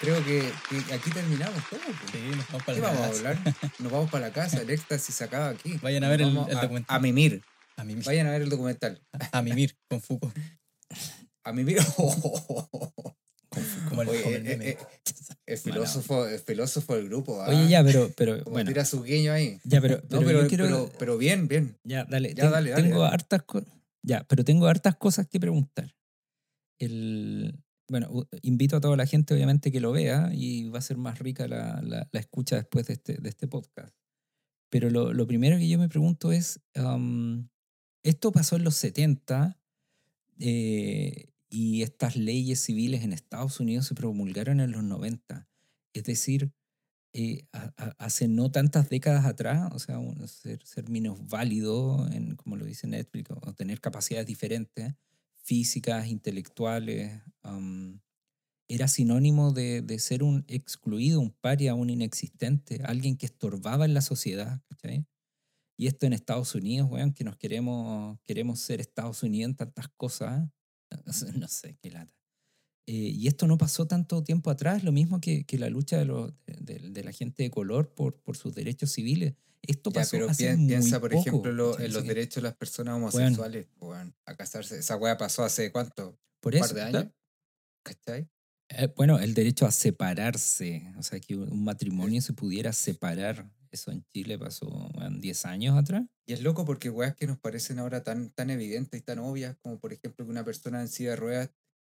Creo 0.00 0.24
que, 0.24 0.52
que 0.68 0.94
aquí 0.94 1.10
terminamos 1.10 1.62
todo. 1.70 1.80
pues. 1.80 2.10
Sí, 2.12 2.18
nos 2.36 2.46
vamos 2.48 2.62
para 2.64 2.74
¿Qué 2.74 2.80
la 2.80 2.88
vamos 2.88 3.02
a 3.04 3.08
casa. 3.08 3.18
hablar? 3.28 3.54
Nos 3.78 3.92
vamos 3.92 4.10
para 4.10 4.26
la 4.28 4.32
casa, 4.32 4.60
el 4.62 4.70
éxtasis 4.70 5.14
se 5.14 5.24
acaba 5.24 5.48
aquí. 5.50 5.78
Vayan 5.82 6.04
a 6.04 6.08
Nos 6.08 6.18
ver 6.18 6.26
el- 6.26 6.34
vamos 6.34 6.50
el 6.50 6.58
a- 6.58 6.60
documental. 6.62 6.96
A 6.96 7.00
mimir. 7.00 7.42
A 7.76 7.84
mimir. 7.84 8.04
Vayan 8.04 8.26
a 8.26 8.30
ver 8.30 8.42
el 8.42 8.50
documental. 8.50 9.02
A 9.32 9.42
mimir 9.42 9.76
con 9.88 10.00
Foucault. 10.00 10.36
A 11.44 11.52
mimir. 11.52 11.78
Como 13.88 14.02
el, 14.02 14.08
Oye, 14.08 14.22
como 14.22 14.34
el 14.34 14.46
eh, 14.46 14.56
meme. 14.56 14.68
eh, 14.70 14.78
el 15.46 15.58
filósofo, 15.58 16.26
el 16.26 16.40
filósofo 16.40 16.96
del 16.96 17.08
grupo. 17.08 17.40
¿ah? 17.40 17.50
Oye, 17.50 17.68
ya, 17.68 17.84
pero, 17.84 18.10
pero 18.16 18.42
Como 18.42 18.54
bueno, 18.54 18.68
tira 18.68 18.84
su 18.84 19.00
guiño 19.04 19.32
ahí. 19.32 19.60
ya, 19.62 19.80
pero, 19.80 19.98
No, 19.98 20.02
pero 20.08 20.26
pero, 20.26 20.42
yo 20.42 20.48
quiero, 20.48 20.64
pero, 20.64 20.92
pero 20.98 21.18
bien, 21.18 21.46
bien. 21.46 21.76
ya, 21.84 22.04
dale, 22.04 22.30
Ya, 22.34 22.42
ten- 22.44 22.50
dale, 22.50 22.70
dale, 22.70 22.82
tengo 22.82 23.02
dale. 23.02 23.14
hartas 23.14 23.42
cosas, 23.44 23.68
ya, 24.04 24.24
pero 24.24 24.42
tengo 24.44 24.66
hartas 24.66 24.96
cosas 24.96 25.28
que 25.28 25.38
preguntar. 25.38 25.94
El, 26.80 27.62
bueno, 27.88 28.26
invito 28.42 28.76
a 28.76 28.80
toda 28.80 28.96
la 28.96 29.06
gente, 29.06 29.34
obviamente, 29.34 29.70
que 29.70 29.80
lo 29.80 29.92
vea 29.92 30.30
y 30.34 30.68
va 30.70 30.80
a 30.80 30.82
ser 30.82 30.96
más 30.96 31.20
rica 31.20 31.46
la, 31.46 31.80
la- 31.82 32.08
la 32.10 32.20
escucha 32.20 32.56
después 32.56 32.88
de 32.88 32.94
este, 32.94 33.18
de 33.18 33.28
este 33.28 33.46
podcast. 33.46 33.94
Pero 34.68 34.90
lo, 34.90 35.12
lo 35.12 35.28
primero 35.28 35.58
que 35.58 35.68
yo 35.68 35.78
me 35.78 35.88
pregunto 35.88 36.32
es, 36.32 36.60
am, 36.74 37.48
esto 38.04 38.32
pasó 38.32 38.56
en 38.56 38.64
los 38.64 38.76
70 38.76 39.60
eh, 40.40 41.30
y 41.50 41.82
estas 41.82 42.16
leyes 42.16 42.60
civiles 42.60 43.04
en 43.04 43.12
Estados 43.12 43.60
Unidos 43.60 43.86
se 43.86 43.94
promulgaron 43.94 44.60
en 44.60 44.72
los 44.72 44.84
90. 44.84 45.48
Es 45.94 46.04
decir, 46.04 46.52
eh, 47.14 47.46
hace 47.98 48.28
no 48.28 48.50
tantas 48.52 48.88
décadas 48.90 49.26
atrás, 49.26 49.70
o 49.72 49.78
sea, 49.78 49.98
un- 49.98 50.26
ser, 50.28 50.64
ser 50.66 50.88
menos 50.90 51.26
válido, 51.28 52.08
como 52.36 52.56
lo 52.56 52.64
dice 52.66 52.88
Netflix, 52.88 53.30
o 53.30 53.54
tener 53.54 53.80
capacidades 53.80 54.26
diferentes, 54.26 54.94
físicas, 55.36 56.08
intelectuales, 56.08 57.22
era 58.68 58.88
sinónimo 58.88 59.52
de, 59.52 59.98
ser 59.98 60.22
un 60.22 60.44
excluido, 60.48 61.20
un 61.20 61.30
paria, 61.32 61.74
un 61.74 61.90
inexistente, 61.90 62.80
alguien 62.84 63.16
que 63.16 63.26
estorbaba 63.26 63.84
en 63.84 63.94
la 63.94 64.00
sociedad. 64.00 64.62
Y 65.76 65.86
esto 65.88 66.06
en 66.06 66.12
Estados 66.12 66.54
Unidos, 66.54 66.88
weón, 66.90 67.12
que 67.12 67.24
nos 67.24 67.36
queremos, 67.36 68.18
queremos 68.24 68.60
ser 68.60 68.80
Estados 68.80 69.22
Unidos 69.22 69.50
en 69.50 69.56
tantas 69.56 69.88
cosas, 69.96 70.48
no 71.36 71.48
sé, 71.48 71.76
qué 71.82 71.90
lata. 71.90 72.12
Eh, 72.86 72.92
y 72.92 73.28
esto 73.28 73.46
no 73.46 73.56
pasó 73.56 73.86
tanto 73.86 74.22
tiempo 74.22 74.50
atrás, 74.50 74.84
lo 74.84 74.92
mismo 74.92 75.20
que, 75.20 75.44
que 75.44 75.58
la 75.58 75.70
lucha 75.70 75.98
de, 75.98 76.04
los- 76.04 76.32
de, 76.46 76.78
de 76.90 77.02
la 77.04 77.12
gente 77.12 77.42
de 77.42 77.50
color 77.50 77.94
por, 77.94 78.20
por 78.20 78.36
sus 78.36 78.54
derechos 78.54 78.92
civiles. 78.92 79.34
Esto 79.62 79.90
Ya, 79.90 80.00
pasó 80.02 80.10
pero 80.12 80.28
hace 80.30 80.50
pi- 80.50 80.56
muy 80.58 80.68
piensa, 80.68 81.00
por 81.00 81.10
poco, 81.10 81.20
ejemplo, 81.28 81.52
lo- 81.52 81.78
en 81.80 81.92
los 81.94 82.02
que, 82.02 82.08
derechos 82.08 82.36
de 82.42 82.48
las 82.48 82.56
personas 82.56 82.96
homosexuales, 82.96 83.68
weón, 83.80 84.14
a 84.26 84.36
casarse. 84.36 84.78
Esa 84.78 84.96
weá 84.96 85.16
pasó 85.16 85.42
hace 85.44 85.72
cuánto? 85.72 86.20
Por 86.40 86.52
¿Un 86.54 86.58
eso, 86.60 86.74
par 86.74 86.92
de 86.92 86.98
años? 86.98 87.12
¿Cachai? 87.82 88.28
Eh, 88.68 88.88
bueno, 88.96 89.18
el 89.18 89.32
derecho 89.34 89.64
a 89.66 89.70
separarse, 89.72 90.92
o 90.98 91.02
sea, 91.02 91.18
que 91.20 91.36
un 91.36 91.64
matrimonio 91.64 92.20
se 92.20 92.34
pudiera 92.34 92.72
separar, 92.74 93.50
eso 93.74 93.90
en 93.90 94.04
Chile 94.12 94.38
pasó 94.38 94.68
weón, 94.94 95.20
10 95.20 95.46
años 95.46 95.76
atrás. 95.76 96.04
Y 96.26 96.32
es 96.32 96.42
loco 96.42 96.64
porque 96.64 96.90
weas 96.90 97.14
que 97.14 97.26
nos 97.26 97.38
parecen 97.38 97.78
ahora 97.78 98.02
tan, 98.02 98.30
tan 98.30 98.50
evidentes 98.50 99.00
y 99.00 99.02
tan 99.02 99.18
obvias, 99.18 99.56
como 99.62 99.78
por 99.78 99.92
ejemplo 99.92 100.24
que 100.24 100.30
una 100.30 100.44
persona 100.44 100.80
en 100.80 100.88
silla 100.88 101.10
de 101.10 101.16
ruedas 101.16 101.50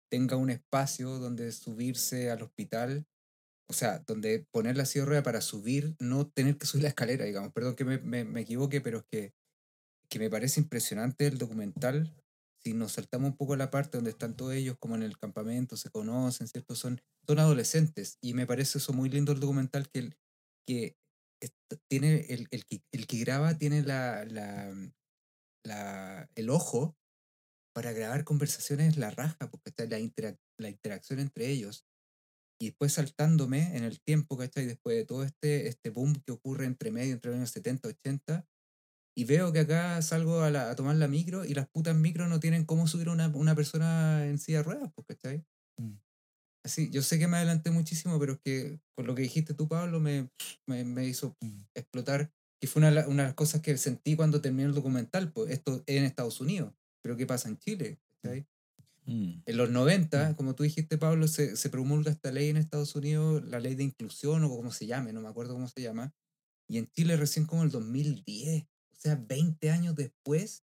tenga 0.10 0.36
un 0.38 0.50
espacio 0.50 1.20
donde 1.20 1.51
subirse 1.51 2.32
al 2.32 2.41
hospital, 2.44 3.05
o 3.67 3.74
sea, 3.74 4.00
donde 4.00 4.46
poner 4.51 4.77
la 4.77 4.86
silla 4.86 5.03
de 5.03 5.08
ruedas 5.08 5.24
para 5.24 5.41
subir, 5.41 5.96
no 6.00 6.27
tener 6.27 6.58
que 6.58 6.67
subir 6.67 6.84
la 6.84 6.89
escalera, 6.89 7.25
digamos. 7.25 7.51
Perdón 7.53 7.75
que 7.75 7.86
me, 7.86 7.98
me, 8.00 8.24
me 8.24 8.41
equivoque, 8.41 8.82
pero 8.82 9.00
es 9.00 9.05
que, 9.12 9.34
que 10.10 10.20
me 10.20 10.29
parece 10.29 10.60
impresionante 10.60 11.27
el 11.27 11.38
documental. 11.38 12.13
Si 12.63 12.74
nos 12.74 12.94
saltamos 12.94 13.32
un 13.32 13.38
poco 13.38 13.55
la 13.55 13.70
parte 13.70 13.98
donde 13.98 14.12
están 14.12 14.36
todos 14.36 14.53
ellos 14.53 14.77
como 14.79 14.96
en 14.96 15.03
el 15.03 15.17
campamento, 15.17 15.77
se 15.77 15.89
conocen, 15.89 16.48
¿cierto? 16.48 16.75
Son, 16.75 17.01
son 17.27 17.39
adolescentes. 17.39 18.17
Y 18.22 18.34
me 18.34 18.48
parece 18.48 18.77
eso 18.77 18.94
muy 18.94 19.10
lindo 19.10 19.32
el 19.32 19.39
documental 19.39 19.89
que, 19.89 20.15
que 20.67 20.96
tiene 21.89 22.25
el, 22.30 22.48
el, 22.51 22.65
que, 22.65 22.82
el 22.92 23.08
que 23.08 23.18
graba 23.20 23.58
tiene 23.58 23.84
la, 23.84 24.25
la, 24.25 24.74
la- 25.65 26.30
el 26.36 26.50
ojo 26.50 26.98
para 27.75 27.94
grabar 27.94 28.24
conversaciones 28.24 28.98
la 28.98 29.12
raja, 29.12 29.50
porque 29.51 29.70
está 29.72 29.86
la, 29.86 30.00
interac- 30.00 30.39
la 30.60 30.70
interacción 30.70 31.20
entre 31.20 31.50
ellos. 31.50 31.86
Y 32.62 32.68
después 32.68 32.94
saltándome 32.94 33.77
en 33.77 33.84
el 33.84 34.01
tiempo, 34.01 34.38
¿cachai? 34.38 34.65
Después 34.65 34.98
de 34.98 35.06
todo 35.06 35.24
este, 35.24 35.68
este 35.68 35.89
boom 35.89 36.15
que 36.25 36.32
ocurre 36.34 36.65
entre 36.65 36.92
medio, 36.92 37.13
entre 37.13 37.32
los 37.32 37.38
años 37.39 37.51
70, 37.51 37.89
80, 37.89 38.48
y 39.18 39.25
veo 39.25 39.54
que 39.54 39.62
acá 39.62 40.01
salgo 40.01 40.42
a, 40.42 40.51
la- 40.51 40.72
a 40.72 40.75
tomar 40.75 40.96
la 40.98 41.08
micro 41.08 41.46
y 41.46 41.54
las 41.56 41.70
putas 41.70 41.96
micros 41.96 42.30
no 42.30 42.39
tienen 42.39 42.65
cómo 42.65 42.88
subir 42.88 43.10
una, 43.10 43.30
una 43.30 43.56
persona 43.56 44.25
en 44.27 44.39
silla 44.39 44.60
de 44.60 44.63
ruedas, 44.65 44.92
pues, 44.96 45.08
¿cachai? 45.08 45.46
Mm. 46.65 46.67
Así, 46.67 46.89
yo 46.91 47.01
sé 47.01 47.19
que 47.19 47.27
me 47.27 47.38
adelanté 47.38 47.72
muchísimo, 47.72 48.19
pero 48.19 48.34
es 48.34 48.39
que 48.39 48.79
con 48.95 49.07
lo 49.07 49.15
que 49.15 49.22
dijiste 49.24 49.53
tú, 49.53 49.67
Pablo, 49.67 50.00
me, 50.00 50.29
me, 50.67 50.84
me 50.84 51.05
hizo 51.05 51.36
Mm. 51.41 51.62
explotar, 51.75 52.31
que 52.60 52.67
fue 52.67 52.81
una, 52.81 52.89
una 53.07 53.24
de 53.24 53.29
las 53.29 53.34
cosas 53.36 53.62
que 53.62 53.77
sentí 53.77 54.15
cuando 54.15 54.41
terminé 54.41 54.65
el 54.67 54.74
documental, 54.74 55.31
pues 55.31 55.51
esto 55.51 55.84
es 55.86 55.98
en 55.98 56.03
Estados 56.05 56.39
Unidos, 56.41 56.74
pero 57.03 57.15
¿qué 57.17 57.25
pasa 57.25 57.50
en 57.50 57.57
Chile? 57.57 58.00
¿cachai? 58.22 58.48
Mm. 59.05 59.43
En 59.45 59.57
los 59.57 59.69
90, 59.69 60.36
como 60.36 60.55
tú 60.55 60.63
dijiste, 60.63 60.98
Pablo, 60.98 61.27
se, 61.27 61.55
se 61.57 61.69
promulga 61.69 62.12
esta 62.12 62.31
ley 62.31 62.50
en 62.50 62.57
Estados 62.57 62.95
Unidos, 62.95 63.43
la 63.45 63.60
ley 63.60 63.75
de 63.75 63.84
inclusión 63.84 64.43
o 64.43 64.50
como 64.50 64.72
se 64.72 64.88
llame, 64.88 65.13
no 65.13 65.22
me 65.22 65.29
acuerdo 65.29 65.53
cómo 65.53 65.67
se 65.67 65.81
llama, 65.81 66.15
y 66.67 66.79
en 66.79 66.88
Chile 66.91 67.17
recién 67.17 67.45
como 67.45 67.63
el 67.63 67.72
2010, 67.72 68.63
o 68.93 68.98
sea, 69.00 69.15
20 69.15 69.72
años 69.72 69.95
después. 69.95 70.63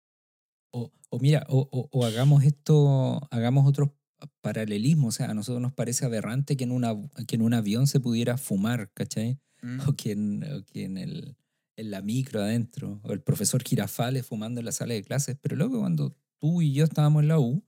O, 0.72 0.92
o 1.10 1.18
mira, 1.18 1.44
o, 1.48 1.68
o- 1.72 1.88
o 1.92 2.04
hagamos 2.04 2.44
esto, 2.44 3.20
hagamos 3.30 3.66
otros 3.66 3.90
paralelismos. 4.40 5.14
O 5.14 5.16
sea, 5.16 5.30
a 5.30 5.34
nosotros 5.34 5.60
nos 5.62 5.72
parece 5.72 6.04
aberrante 6.04 6.56
que 6.56 6.64
en, 6.64 6.72
una, 6.72 6.94
que 7.26 7.36
en 7.36 7.42
un 7.42 7.54
avión 7.54 7.86
se 7.86 8.00
pudiera 8.00 8.36
fumar, 8.36 8.90
¿cachai? 8.92 9.38
Mm. 9.62 9.80
O 9.88 9.92
que 9.94 10.12
en, 10.12 10.44
o 10.44 10.64
que 10.64 10.84
en, 10.84 10.98
el, 10.98 11.36
en 11.76 11.90
la 11.90 12.02
micro 12.02 12.40
adentro, 12.40 13.00
o 13.02 13.12
el 13.12 13.20
profesor 13.20 13.62
Girafales 13.62 14.26
fumando 14.26 14.60
en 14.60 14.66
la 14.66 14.72
sala 14.72 14.94
de 14.94 15.02
clases. 15.02 15.36
Pero 15.40 15.56
luego 15.56 15.80
cuando 15.80 16.16
tú 16.38 16.62
y 16.62 16.72
yo 16.72 16.84
estábamos 16.84 17.22
en 17.22 17.28
la 17.28 17.38
U, 17.38 17.64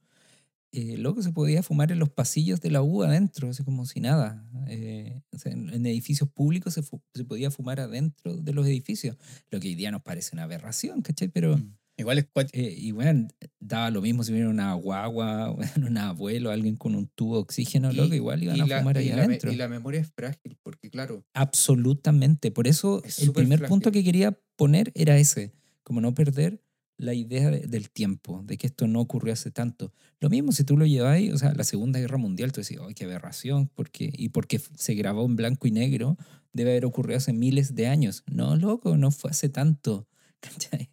eh, 0.73 0.97
loco 0.97 1.21
se 1.23 1.33
podía 1.33 1.65
fumar 1.65 1.91
en 1.91 1.99
los 1.99 2.11
pasillos 2.11 2.61
de 2.61 2.71
la 2.71 2.83
U 2.83 3.03
adentro, 3.03 3.51
así 3.51 3.65
como 3.65 3.87
si 3.87 4.01
nada. 4.01 4.49
Eh, 4.69 5.23
o 5.33 5.39
sea, 5.39 5.53
en, 5.53 5.69
en 5.71 5.85
edificios 5.87 6.29
públicos 6.29 6.75
se, 6.75 6.83
se 6.83 7.25
podía 7.25 7.51
fumar 7.51 7.81
adentro 7.81 8.37
de 8.37 8.53
los 8.53 8.67
edificios, 8.67 9.17
lo 9.51 9.59
que 9.59 9.69
hoy 9.69 9.75
día 9.75 9.91
nos 9.91 10.03
parece 10.03 10.31
una 10.35 10.45
aberración, 10.45 11.03
¿cachai? 11.03 11.29
Pero... 11.29 11.59
Mm. 11.59 11.80
Igual 12.01 12.19
es. 12.19 12.27
Eh, 12.53 12.75
y 12.79 12.93
bueno, 12.93 13.29
daba 13.61 13.91
lo 13.91 14.01
mismo 14.03 14.25
si 14.25 14.33
hubiera 14.33 14.49
una 14.49 14.73
guagua, 14.75 15.55
un 15.93 15.97
abuelo, 15.99 16.51
alguien 16.51 16.77
con 16.77 16.95
un 16.95 17.07
tubo 17.15 17.37
de 17.37 17.43
oxígeno, 17.43 17.93
loco, 17.93 18.15
igual 18.15 18.43
iban 18.43 18.57
y 18.57 18.61
a 18.61 18.67
la- 18.67 18.79
fumar 18.79 18.99
ahí 18.99 19.09
y 19.09 19.11
adentro. 19.11 19.53
y 19.53 19.57
la 19.57 19.69
memoria 19.69 20.01
es 20.01 20.11
frágil, 20.15 20.57
porque 20.63 20.91
claro, 20.91 21.25
Absolutamente. 21.35 22.51
Por 22.51 22.67
eso 22.67 23.03
Es 23.05 23.21
el 23.21 23.33
primer 23.33 23.61
punto 23.67 23.91
frágil. 23.91 23.93
que 23.93 24.05
quería 24.05 24.39
poner 24.57 24.93
era 24.95 25.17
ese, 25.19 25.53
como 25.83 26.01
no 26.01 26.15
perder 26.15 26.63
la 26.97 27.15
idea 27.15 27.51
de- 27.51 27.61
del 27.67 27.91
tiempo, 27.91 28.43
de 28.45 28.59
que 28.59 28.67
esto 28.67 28.87
no 28.87 29.01
ocurrió 29.01 29.33
hace 29.33 29.51
tanto. 29.51 29.93
Lo 30.21 30.29
mismo 30.29 30.53
si 30.53 30.65
tú 30.65 30.77
lo 30.77 30.85
lleváis, 30.85 31.33
o 31.33 31.39
sea, 31.39 31.55
la 31.55 31.65
Segunda 31.65 31.99
Guerra 31.99 32.19
Mundial, 32.19 32.53
tú 32.53 32.61
decís, 32.61 32.79
¡ay, 32.87 32.93
qué 32.95 33.05
aberración! 33.05 33.71
Porque, 33.75 34.11
y 34.13 34.29
porque 34.31 34.59
se 34.59 34.95
grabó 34.95 35.25
en 35.25 35.35
blanco 35.37 35.67
y 35.67 35.71
negro, 35.71 36.19
debe 36.53 36.73
haber 36.73 36.85
ocurrido 36.85 37.17
hace 37.17 37.33
miles 37.33 37.75
de 37.75 37.87
años. 37.87 38.23
No, 38.27 38.55
loco, 38.57 38.97
no 38.99 39.11
fue 39.11 39.31
hace 39.31 39.49
tanto. 39.49 40.07
¿cachai? 40.41 40.91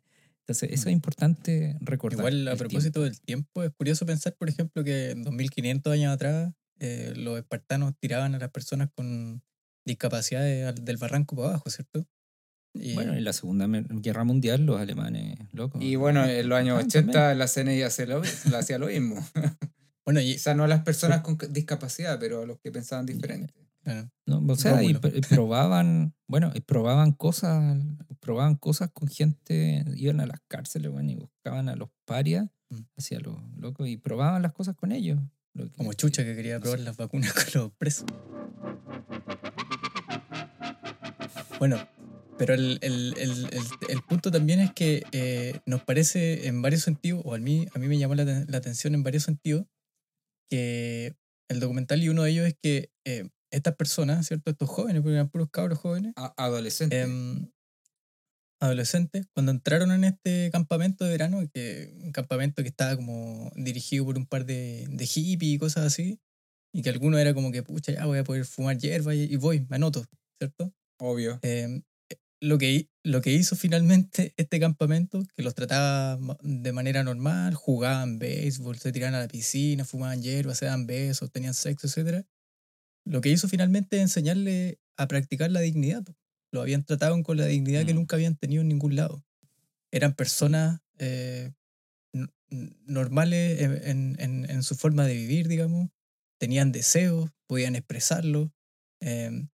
Entonces, 0.48 0.70
eso 0.72 0.88
es 0.88 0.94
importante 0.94 1.76
recordar. 1.82 2.20
Igual 2.20 2.48
a 2.48 2.56
propósito 2.56 3.02
tiempo. 3.02 3.04
del 3.04 3.20
tiempo, 3.20 3.64
es 3.64 3.72
curioso 3.78 4.06
pensar, 4.06 4.34
por 4.38 4.48
ejemplo, 4.48 4.82
que 4.86 5.12
en 5.12 5.24
2500 5.24 5.92
años 5.92 6.14
atrás 6.14 6.54
eh, 6.80 7.12
los 7.18 7.38
espartanos 7.38 7.94
tiraban 8.00 8.34
a 8.34 8.40
las 8.40 8.50
personas 8.52 8.88
con 8.96 9.42
discapacidades 9.86 10.68
al- 10.68 10.86
del 10.86 10.96
barranco 10.96 11.36
para 11.36 11.50
abajo, 11.50 11.70
¿cierto? 11.70 12.08
Y, 12.74 12.94
Bueno, 12.94 13.14
en 13.14 13.24
la 13.26 13.34
Segunda 13.34 13.68
Guerra 13.68 14.24
Mundial 14.24 14.66
los 14.66 14.80
alemanes, 14.80 15.38
loco. 15.52 15.80
y 15.82 15.96
bueno, 15.98 16.24
en 16.26 16.48
los 16.48 16.58
años 16.58 16.80
Ah, 16.80 16.86
80 16.86 17.36
la 17.36 17.48
CNI 17.48 17.82
hacía 17.82 18.06
lo, 18.06 18.22
hacía 18.58 18.78
lo 18.80 18.88
mismo. 18.88 19.16
bueno, 20.06 20.22
y, 20.22 20.34
Quizás 20.34 20.56
no 20.56 20.64
a 20.64 20.68
las 20.70 20.84
personas 20.84 21.22
con 21.22 21.38
discapacidad, 21.50 22.18
pero 22.22 22.44
a 22.44 22.46
los 22.46 22.58
que 22.60 22.72
pensaban 22.72 23.06
diferente. 23.06 23.54
Claro, 23.94 24.12
No, 24.26 24.54
o 24.54 24.56
sea, 24.58 24.84
y 24.84 24.90
y 24.92 25.22
probaban, 25.22 26.14
bueno, 26.28 26.52
y 26.54 26.60
probaban 26.62 27.14
cosas, 27.14 27.78
probaban 28.20 28.56
cosas 28.56 28.90
con 28.92 29.08
gente, 29.08 29.86
iban 29.96 30.20
a 30.20 30.26
las 30.26 30.40
cárceles, 30.50 30.92
bueno, 30.92 31.12
y 31.12 31.16
buscaban 31.16 31.70
a 31.70 31.76
los 31.76 31.90
parias, 32.06 32.48
Mm. 32.70 32.80
hacia 32.98 33.20
los 33.22 33.38
locos, 33.56 33.88
y 33.88 33.96
probaban 33.96 34.42
las 34.42 34.52
cosas 34.54 34.76
con 34.76 34.92
ellos. 34.92 35.20
lo 35.54 35.64
que- 35.66 35.72
como 35.78 35.94
Chucha 35.94 36.24
que 36.26 36.36
quería 36.36 36.56
no 36.56 36.62
probar 36.62 36.80
sé. 36.80 36.86
las 36.86 36.98
vacunas 36.98 37.34
con 37.34 37.62
los 37.64 37.72
presos. 37.74 38.06
Bueno, 41.60 41.78
Pero 42.38 42.54
el, 42.54 42.78
el- 42.84 43.16
el- 43.18 43.46
el- 43.52 43.90
el 43.90 44.02
punto 44.08 44.30
también 44.30 44.60
es 44.60 44.72
que 44.72 45.02
eh, 45.12 45.60
nos 45.66 45.82
parece 45.82 46.48
en 46.48 46.62
varios 46.62 46.84
sentidos, 46.84 47.24
o 47.26 47.34
a 47.34 47.40
mí, 47.40 47.66
a 47.74 47.80
mí 47.80 47.88
me 47.88 47.98
llamó 47.98 48.14
la, 48.14 48.26
la 48.26 48.58
atención 48.60 48.94
en 48.94 49.02
varios 49.02 49.24
sentidos, 49.24 49.66
que 50.52 51.16
el 51.50 51.60
documental 51.60 52.04
y 52.04 52.10
uno 52.10 52.22
de 52.24 52.30
ellos 52.30 52.46
es 52.48 52.56
que 52.62 52.92
eh, 53.08 53.28
estas 53.58 53.76
personas, 53.76 54.28
¿cierto? 54.28 54.52
Estos 54.52 54.70
jóvenes, 54.70 55.02
porque 55.02 55.16
eran 55.16 55.30
puros 55.30 55.50
cabros 55.52 55.80
jóvenes, 55.80 56.14
A- 56.16 56.34
adolescente. 56.38 57.02
em, 57.02 57.50
adolescentes, 58.60 59.28
cuando 59.34 59.52
entraron 59.52 59.92
en 59.92 60.04
este 60.04 60.50
campamento 60.52 61.06
de 61.06 61.12
verano, 61.12 61.48
que 61.54 61.94
un 62.02 62.12
campamento 62.12 62.64
que 62.64 62.70
estaba 62.70 62.96
como 62.96 63.52
dirigido 63.56 64.06
por 64.06 64.18
un 64.18 64.26
par 64.26 64.46
de, 64.46 64.88
de 64.90 65.06
hippies 65.06 65.56
y 65.56 65.58
cosas 65.60 65.86
así, 65.86 66.20
y 66.74 66.82
que 66.82 66.90
alguno 66.90 67.18
era 67.20 67.34
como 67.34 67.52
que, 67.52 67.64
pucha, 67.64 67.92
ya 67.94 68.06
voy 68.06 68.20
a 68.20 68.24
poder 68.24 68.46
fumar 68.46 68.78
hierba 68.78 69.14
y, 69.16 69.24
y 69.24 69.36
voy, 69.36 69.66
me 69.70 69.76
anoto, 69.76 70.04
¿cierto? 70.40 70.74
Obvio. 71.00 71.40
Eh, 71.44 71.82
lo, 72.42 72.58
que, 72.58 72.90
lo 73.04 73.22
que 73.22 73.32
hizo 73.34 73.56
finalmente 73.56 74.34
este 74.38 74.60
campamento, 74.60 75.24
que 75.36 75.44
los 75.44 75.56
trataba 75.56 76.20
de 76.42 76.74
manera 76.74 77.04
normal, 77.04 77.54
jugaban 77.56 78.20
béisbol, 78.20 78.78
se 78.80 78.92
tiraban 78.92 79.16
a 79.16 79.20
la 79.22 79.28
piscina, 79.28 79.86
fumaban 79.86 80.22
hierba, 80.24 80.56
se 80.56 80.66
daban 80.66 80.88
besos, 80.88 81.32
tenían 81.32 81.54
sexo, 81.54 81.88
etc. 81.88 82.26
Lo 83.10 83.22
que 83.22 83.30
hizo 83.30 83.48
finalmente 83.48 83.98
es 83.98 84.04
enseñarle 84.04 84.80
a 84.98 85.08
practicar 85.08 85.52
la 85.52 85.62
dignidad. 85.62 86.04
Lo 86.52 86.62
habían 86.62 86.84
tratado 86.86 87.22
con 87.24 87.38
la 87.38 87.46
dignidad 87.46 87.86
que 87.86 87.94
Mm. 87.94 87.98
nunca 87.98 88.16
habían 88.16 88.36
tenido 88.38 88.62
en 88.62 88.68
ningún 88.70 88.96
lado. 88.96 89.24
Eran 89.92 90.14
personas 90.16 90.82
eh, 91.00 91.52
normales 92.50 93.62
en, 93.62 94.16
en- 94.20 94.50
en- 94.50 94.64
su 94.64 94.76
forma 94.76 95.06
de 95.06 95.14
vivir, 95.16 95.48
digamos. 95.48 95.90
Tenían 96.40 96.72
deseos, 96.72 97.30
podían 97.48 97.76
expresarlo. 97.76 98.52
em, 99.00 99.50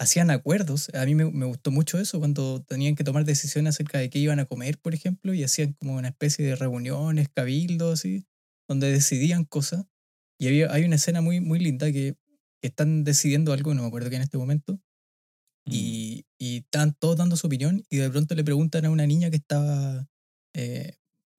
hacían 0.00 0.30
acuerdos. 0.30 0.90
A 0.94 1.04
mí 1.06 1.14
me, 1.14 1.30
me 1.30 1.46
gustó 1.46 1.70
mucho 1.70 1.98
eso 2.00 2.18
cuando 2.20 2.62
tenían 2.64 2.96
que 2.96 3.04
tomar 3.04 3.24
decisiones 3.24 3.76
acerca 3.76 3.98
de 3.98 4.10
qué 4.10 4.18
iban 4.18 4.40
a 4.40 4.46
comer, 4.46 4.78
por 4.80 4.94
ejemplo, 4.94 5.34
y 5.34 5.44
hacían 5.44 5.74
como 5.74 5.94
una 5.96 6.08
especie 6.08 6.44
de 6.46 6.56
reuniones, 6.56 7.28
cabildos, 7.34 8.00
así, 8.00 8.26
donde 8.68 8.90
decidían 8.92 9.44
cosas. 9.44 9.86
Y 10.40 10.48
había, 10.48 10.72
hay 10.72 10.84
una 10.84 10.96
escena 10.96 11.20
muy, 11.20 11.40
muy 11.40 11.60
linda 11.60 11.92
que, 11.92 12.16
que 12.60 12.68
están 12.68 13.04
decidiendo 13.04 13.52
algo, 13.52 13.74
no 13.74 13.82
me 13.82 13.88
acuerdo 13.88 14.10
qué 14.10 14.16
en 14.16 14.22
este 14.22 14.38
momento, 14.38 14.80
Mm. 15.66 15.72
y, 15.74 16.24
y 16.38 16.56
están 16.58 16.94
todos 16.98 17.16
dando 17.18 17.36
su 17.36 17.46
opinión, 17.46 17.84
y 17.90 17.98
de 17.98 18.08
pronto 18.10 18.34
le 18.34 18.42
preguntan 18.44 18.86
a 18.86 18.90
una 18.90 19.06
niña 19.06 19.30
que 19.30 19.36
estaba 19.36 20.08
eh, 20.54 20.94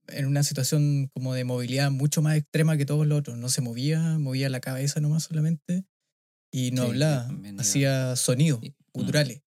en 0.08 0.26
una 0.28 0.44
situación 0.44 1.10
como 1.14 1.34
de 1.34 1.44
movilidad 1.44 1.90
mucho 1.92 2.22
más 2.22 2.38
extrema 2.38 2.78
que 2.78 2.86
todos 2.86 3.08
los 3.08 3.18
otros. 3.20 3.38
No 3.38 3.50
se 3.50 3.62
movía, 3.62 4.20
movía 4.20 4.48
la 4.50 4.60
cabeza 4.60 5.00
nomás 5.02 5.24
solamente, 5.24 5.86
y 6.54 6.72
no 6.72 6.84
Sí, 6.84 6.90
hablaba, 6.90 7.30
hacía 7.58 8.16
sonidos 8.16 8.60
y- 8.64 8.76
mm. 8.94 9.42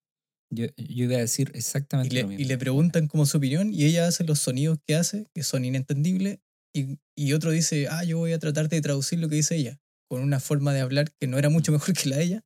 Yo, 0.50 0.66
yo 0.76 1.04
iba 1.04 1.16
a 1.16 1.20
decir 1.20 1.50
Y 1.54 1.58
exactamente 1.58 2.14
le, 2.14 2.22
lo 2.22 2.28
mismo. 2.28 2.42
y 2.42 2.44
le 2.46 2.58
preguntan 2.58 3.08
como 3.08 3.26
su 3.26 3.38
opinión 3.38 3.72
y 3.72 3.84
ella 3.84 4.06
hace 4.06 4.24
los 4.24 4.38
sonidos 4.38 4.78
que 4.86 4.94
hace, 4.94 5.26
que 5.34 5.42
son 5.42 5.64
inentendibles, 5.64 6.38
y, 6.72 6.98
y 7.16 7.32
otro 7.32 7.50
dice, 7.52 7.86
ah, 7.88 8.04
yo 8.04 8.18
voy 8.18 8.32
a 8.32 8.38
tratar 8.38 8.68
de 8.68 8.80
traducir 8.80 9.18
lo 9.20 9.28
que 9.28 9.36
dice 9.36 9.56
ella, 9.56 9.80
con 10.08 10.22
una 10.22 10.40
forma 10.40 10.72
de 10.72 10.80
hablar 10.80 11.10
que 11.18 11.26
no 11.26 11.38
era 11.38 11.48
mucho 11.48 11.72
mejor 11.72 11.94
que 11.94 12.08
la 12.08 12.16
de 12.16 12.24
ella, 12.24 12.44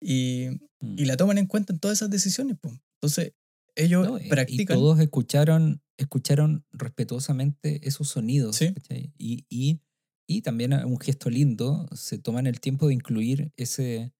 y, 0.00 0.48
Mm. 0.82 0.98
y 0.98 1.04
la 1.04 1.16
toman 1.18 1.36
en 1.38 1.46
cuenta 1.46 1.72
en 1.74 1.78
todas 1.78 1.98
esas 1.98 2.08
decisiones. 2.10 2.56
po. 2.58 2.70
Entonces, 2.94 3.34
ellos 3.76 4.06
No, 4.06 4.18
practican. 4.28 4.76
Y 4.76 4.80
todos 4.80 4.98
escucharon, 5.00 5.82
escucharon 5.98 6.64
respetuosamente 6.72 7.86
esos 7.86 8.08
sonidos. 8.08 8.56
Sí. 8.56 8.72
Y, 9.18 9.44
y, 9.50 9.80
y 10.26 10.42
también 10.42 10.72
un 10.72 10.98
gesto 10.98 11.28
lindo, 11.30 11.86
se 11.94 12.18
toman 12.18 12.46
el 12.46 12.60
tiempo 12.60 12.88
de 12.88 12.94
incluir 12.94 13.52
ese, 13.56 14.12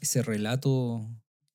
ese 0.00 0.22
relato, 0.22 1.06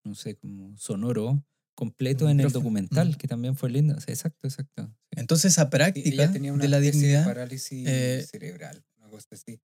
no 0.04 0.16
sé, 0.16 0.36
como 0.36 0.78
sonoro, 0.78 1.44
completo 1.76 2.30
en 2.30 2.40
el 2.40 2.52
documental, 2.52 3.10
Mm. 3.10 3.14
que 3.16 3.28
también 3.28 3.56
fue 3.56 3.70
lindo. 3.72 3.96
O 3.96 4.00
sea, 4.02 4.14
exacto, 4.14 4.48
exacto. 4.48 4.94
Entonces, 5.12 5.54
esa 5.54 5.70
práctica 5.72 6.32
tenía 6.32 6.54
una 6.54 6.62
de 6.62 6.70
la 6.70 6.80
dignidad, 6.80 7.26
parálisis 7.26 7.88
eh, 7.88 8.26
cerebral, 8.30 8.84
una 9.00 9.10
cosa 9.10 9.28
así. 9.32 9.60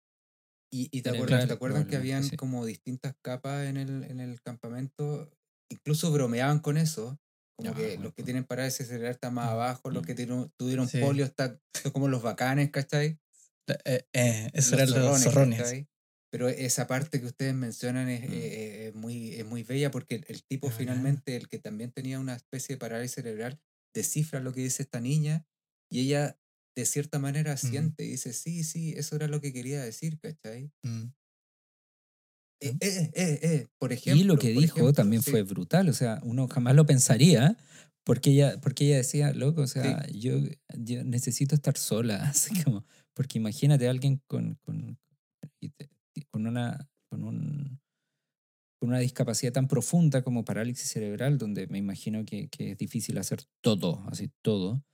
Y, 0.72 0.90
y 0.92 1.02
te, 1.02 1.10
acuerdas, 1.10 1.48
¿te 1.48 1.54
acuerdas 1.54 1.86
que 1.86 1.96
habían 1.96 2.24
sí. 2.24 2.36
como 2.36 2.66
distintas 2.66 3.16
capas 3.22 3.68
en 3.68 3.78
el, 3.78 4.04
en 4.04 4.20
el 4.20 4.42
campamento? 4.42 5.30
Incluso 5.70 6.12
bromeaban 6.12 6.60
con 6.60 6.78
eso. 6.78 7.20
Como 7.58 7.72
Ah, 7.72 7.74
que 7.76 7.88
bueno, 7.88 8.04
los 8.04 8.14
que 8.14 8.24
tienen 8.24 8.44
parálisis 8.46 8.88
cerebral 8.88 9.12
están 9.12 9.34
más 9.34 9.48
Mm, 9.48 9.50
abajo, 9.54 9.90
los 9.90 10.04
mm. 10.04 10.06
que 10.06 10.14
tuvieron, 10.14 10.52
tuvieron 10.58 10.88
Sí. 10.88 11.00
polio 11.00 11.26
están 11.26 11.60
son 11.90 11.92
como 11.92 12.08
los 12.08 12.22
bacanes, 12.22 12.70
¿cachai? 12.72 13.18
eh, 13.86 14.06
eh, 14.14 14.50
Los 14.54 14.72
eran 14.74 14.90
los 14.92 15.22
zorrones. 15.24 15.62
¿cachai? 15.62 15.88
Pero 16.32 16.50
esa 16.50 16.88
parte 16.88 17.20
que 17.22 17.26
ustedes 17.28 17.54
mencionan 17.54 18.10
es, 18.10 18.30
Mm. 18.30 18.34
eh, 18.34 18.88
es 18.90 18.96
muy, 18.96 19.34
es 19.36 19.46
muy 19.46 19.64
bella 19.64 19.90
porque 19.92 20.16
el, 20.16 20.26
el 20.28 20.44
tipo 20.44 20.68
bacán. 20.68 20.78
finalmente, 20.80 21.36
el 21.36 21.48
que 21.48 21.60
también 21.60 21.92
tenía 21.92 22.20
una 22.20 22.36
especie 22.36 22.76
de 22.76 22.80
parálisis 22.80 23.16
cerebral, 23.16 23.60
descifra 23.96 24.40
lo 24.42 24.54
que 24.54 24.62
dice 24.62 24.84
esta 24.84 25.00
niña 25.00 25.46
y 25.90 26.02
ella 26.02 26.38
de 26.78 26.86
cierta 26.86 27.18
manera 27.18 27.58
siente 27.58 28.06
y 28.06 28.10
dice, 28.10 28.34
sí, 28.34 28.64
sí, 28.64 28.94
eso 28.96 29.16
era 29.16 29.28
lo 29.28 29.42
que 29.42 29.52
quería 29.52 29.84
decir, 29.84 30.20
¿cachai? 30.20 30.72
Mm. 30.84 31.06
Eh, 32.60 32.78
eh, 32.82 33.12
eh, 33.16 33.68
por 33.80 33.94
ejemplo. 33.94 34.22
y 34.22 34.26
lo 34.26 34.38
que 34.38 34.50
dijo 34.50 34.78
ejemplo, 34.78 34.94
también 34.94 35.24
sí. 35.24 35.32
fue 35.32 35.42
brutal. 35.42 35.90
O 35.90 35.94
sea, 35.94 36.20
uno 36.24 36.48
jamás 36.48 36.76
lo 36.76 36.86
pensaría. 36.86 37.58
Porque 38.04 38.30
ella, 38.30 38.62
porque 38.62 38.86
ella 38.86 38.98
decía, 38.98 39.34
loco, 39.34 39.62
o 39.62 39.68
sea, 39.68 40.08
yo, 40.08 40.40
yo 40.78 41.04
necesito 41.04 41.56
estar 41.56 41.76
sola. 41.78 42.16
Así 42.30 42.64
como, 42.64 42.86
porque 43.14 43.38
imagínate 43.38 43.88
a 43.88 43.92
alguien 43.92 44.22
con, 44.28 44.56
con, 44.64 44.98
con 46.30 46.48
una, 46.48 46.90
con, 47.10 47.24
un, 47.24 47.82
con 48.80 48.90
una 48.90 49.00
discapacidad 49.00 49.52
tan 49.52 49.68
profunda 49.68 50.22
como 50.22 50.46
parálisis 50.46 50.88
cerebral, 50.90 51.38
donde 51.38 51.68
me 51.68 51.80
imagino 51.80 52.24
que, 52.24 52.48
que 52.48 52.72
es 52.72 52.78
difícil 52.78 53.18
hacer 53.18 53.44
todo, 53.62 54.06
así 54.08 54.32
todo. 54.42 54.86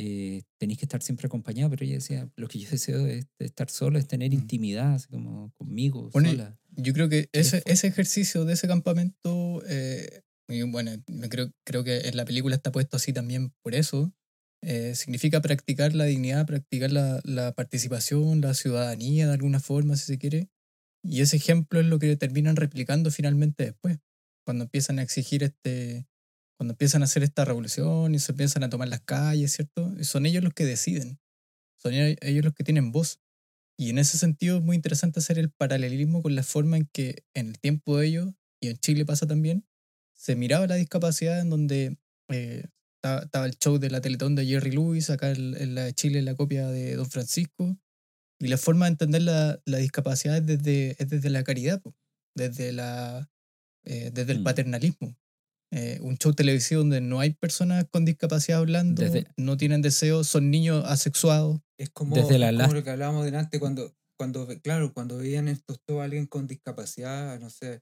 Eh, 0.00 0.42
tenéis 0.58 0.78
que 0.78 0.84
estar 0.84 1.02
siempre 1.02 1.26
acompañado, 1.26 1.70
pero 1.70 1.84
ella 1.84 1.94
decía, 1.94 2.30
lo 2.36 2.48
que 2.48 2.58
yo 2.58 2.70
deseo 2.70 3.06
es 3.06 3.26
estar 3.38 3.68
solo, 3.70 3.98
es 3.98 4.06
tener 4.06 4.30
Mm. 4.30 4.34
intimidad, 4.34 4.94
así 4.94 5.08
como 5.08 5.52
conmigo, 5.56 6.10
Bueno, 6.12 6.30
sola. 6.30 6.58
Yo 6.76 6.92
creo 6.92 7.08
que 7.08 7.28
ese, 7.32 7.62
ese 7.66 7.86
ejercicio 7.88 8.44
de 8.44 8.52
ese 8.54 8.68
campamento, 8.68 9.62
eh, 9.66 10.22
bueno, 10.68 10.92
me 11.08 11.28
creo, 11.28 11.50
creo 11.64 11.82
que 11.84 11.98
en 12.08 12.16
la 12.16 12.24
película 12.24 12.54
está 12.54 12.70
puesto 12.70 12.96
así 12.96 13.12
también 13.12 13.52
por 13.62 13.74
eso, 13.74 14.12
eh, 14.62 14.94
significa 14.94 15.40
practicar 15.40 15.94
la 15.94 16.04
dignidad, 16.04 16.46
practicar 16.46 16.92
la, 16.92 17.20
la 17.24 17.52
participación, 17.52 18.40
la 18.40 18.54
ciudadanía 18.54 19.26
de 19.26 19.32
alguna 19.32 19.60
forma, 19.60 19.96
si 19.96 20.04
se 20.06 20.18
quiere. 20.18 20.48
Y 21.04 21.20
ese 21.20 21.36
ejemplo 21.36 21.80
es 21.80 21.86
lo 21.86 21.98
que 21.98 22.16
terminan 22.16 22.56
replicando 22.56 23.10
finalmente 23.10 23.64
después, 23.64 23.98
cuando 24.44 24.64
empiezan 24.64 24.98
a 24.98 25.02
exigir 25.02 25.42
este, 25.44 26.06
cuando 26.58 26.72
empiezan 26.74 27.02
a 27.02 27.06
hacer 27.06 27.22
esta 27.22 27.44
revolución 27.44 28.14
y 28.14 28.18
se 28.18 28.32
empiezan 28.32 28.64
a 28.64 28.70
tomar 28.70 28.88
las 28.88 29.00
calles, 29.02 29.52
¿cierto? 29.52 29.94
Y 29.98 30.04
son 30.04 30.26
ellos 30.26 30.44
los 30.44 30.54
que 30.54 30.64
deciden, 30.66 31.20
son 31.82 31.94
e- 31.94 32.18
ellos 32.22 32.44
los 32.44 32.54
que 32.54 32.64
tienen 32.64 32.92
voz. 32.92 33.20
Y 33.78 33.90
en 33.90 33.98
ese 33.98 34.18
sentido 34.18 34.58
es 34.58 34.64
muy 34.64 34.76
interesante 34.76 35.20
hacer 35.20 35.38
el 35.38 35.50
paralelismo 35.50 36.22
con 36.22 36.34
la 36.34 36.42
forma 36.42 36.76
en 36.78 36.86
que 36.92 37.24
en 37.34 37.48
el 37.48 37.58
tiempo 37.60 37.98
de 37.98 38.06
ellos, 38.08 38.34
y 38.60 38.68
en 38.68 38.78
Chile 38.78 39.06
pasa 39.06 39.26
también, 39.26 39.66
se 40.16 40.36
miraba 40.36 40.66
la 40.66 40.76
discapacidad 40.76 41.40
en 41.40 41.50
donde 41.50 41.98
eh, 42.30 42.64
estaba, 42.96 43.22
estaba 43.22 43.46
el 43.46 43.56
show 43.58 43.78
de 43.78 43.90
la 43.90 44.00
Teletón 44.00 44.34
de 44.34 44.46
Jerry 44.46 44.72
Lewis, 44.72 45.10
acá 45.10 45.30
en, 45.30 45.54
en 45.56 45.74
la 45.76 45.84
de 45.84 45.94
Chile 45.94 46.22
la 46.22 46.34
copia 46.34 46.68
de 46.68 46.96
Don 46.96 47.08
Francisco, 47.10 47.78
y 48.40 48.48
la 48.48 48.58
forma 48.58 48.86
de 48.86 48.92
entender 48.92 49.22
la, 49.22 49.60
la 49.66 49.78
discapacidad 49.78 50.36
es 50.38 50.46
desde, 50.46 50.96
es 51.02 51.08
desde 51.08 51.30
la 51.30 51.44
caridad, 51.44 51.80
po, 51.82 51.94
desde, 52.36 52.72
la, 52.72 53.30
eh, 53.84 54.10
desde 54.12 54.32
el 54.32 54.40
Mm. 54.40 54.44
paternalismo. 54.44 55.16
Eh, 55.70 55.98
un 56.00 56.16
show 56.16 56.32
televisivo 56.32 56.80
donde 56.80 57.00
no 57.02 57.20
hay 57.20 57.34
personas 57.34 57.84
con 57.90 58.04
discapacidad 58.06 58.58
hablando, 58.60 59.02
Desde- 59.02 59.26
no 59.36 59.56
tienen 59.58 59.82
deseos, 59.82 60.26
son 60.26 60.50
niños 60.50 60.82
asexuados. 60.86 61.60
Es 61.78 61.90
como, 61.90 62.16
Desde 62.16 62.38
la 62.38 62.52
como 62.52 62.72
lo 62.74 62.82
que 62.82 62.90
hablábamos 62.90 63.24
delante 63.26 63.60
cuando, 63.60 63.94
cuando, 64.18 64.46
claro, 64.62 64.92
cuando 64.94 65.18
veían 65.18 65.46
esto 65.48 65.76
todo 65.86 66.00
alguien 66.00 66.26
con 66.26 66.46
discapacidad, 66.46 67.38
no 67.38 67.50
sé, 67.50 67.80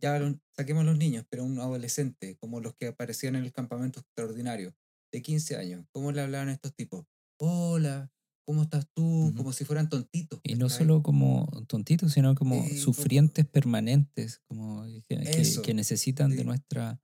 ya 0.00 0.18
lo- 0.18 0.38
saquemos 0.56 0.84
los 0.84 0.98
niños, 0.98 1.24
pero 1.30 1.44
un 1.44 1.58
adolescente, 1.60 2.36
como 2.38 2.60
los 2.60 2.74
que 2.74 2.88
aparecían 2.88 3.36
en 3.36 3.44
el 3.44 3.52
campamento 3.52 4.00
extraordinario, 4.00 4.74
de 5.12 5.22
15 5.22 5.56
años, 5.56 5.86
¿cómo 5.92 6.10
le 6.12 6.20
hablaban 6.22 6.48
a 6.48 6.52
estos 6.52 6.74
tipos? 6.74 7.06
Hola, 7.40 8.10
¿cómo 8.46 8.62
estás 8.64 8.86
tú? 8.94 9.32
Como 9.36 9.52
si 9.52 9.64
fueran 9.64 9.88
tontitos. 9.88 10.40
Y 10.42 10.56
no 10.56 10.68
solo 10.68 11.02
como 11.02 11.48
tontitos, 11.68 12.12
sino 12.12 12.34
como 12.34 12.56
Eh, 12.56 12.68
como- 12.68 12.80
sufrientes 12.80 13.46
permanentes, 13.46 14.40
como 14.48 14.84
que, 15.08 15.16
que- 15.18 15.40
Eso, 15.40 15.62
que 15.62 15.72
necesitan 15.72 16.30
de 16.36 16.44
nuestra 16.44 17.00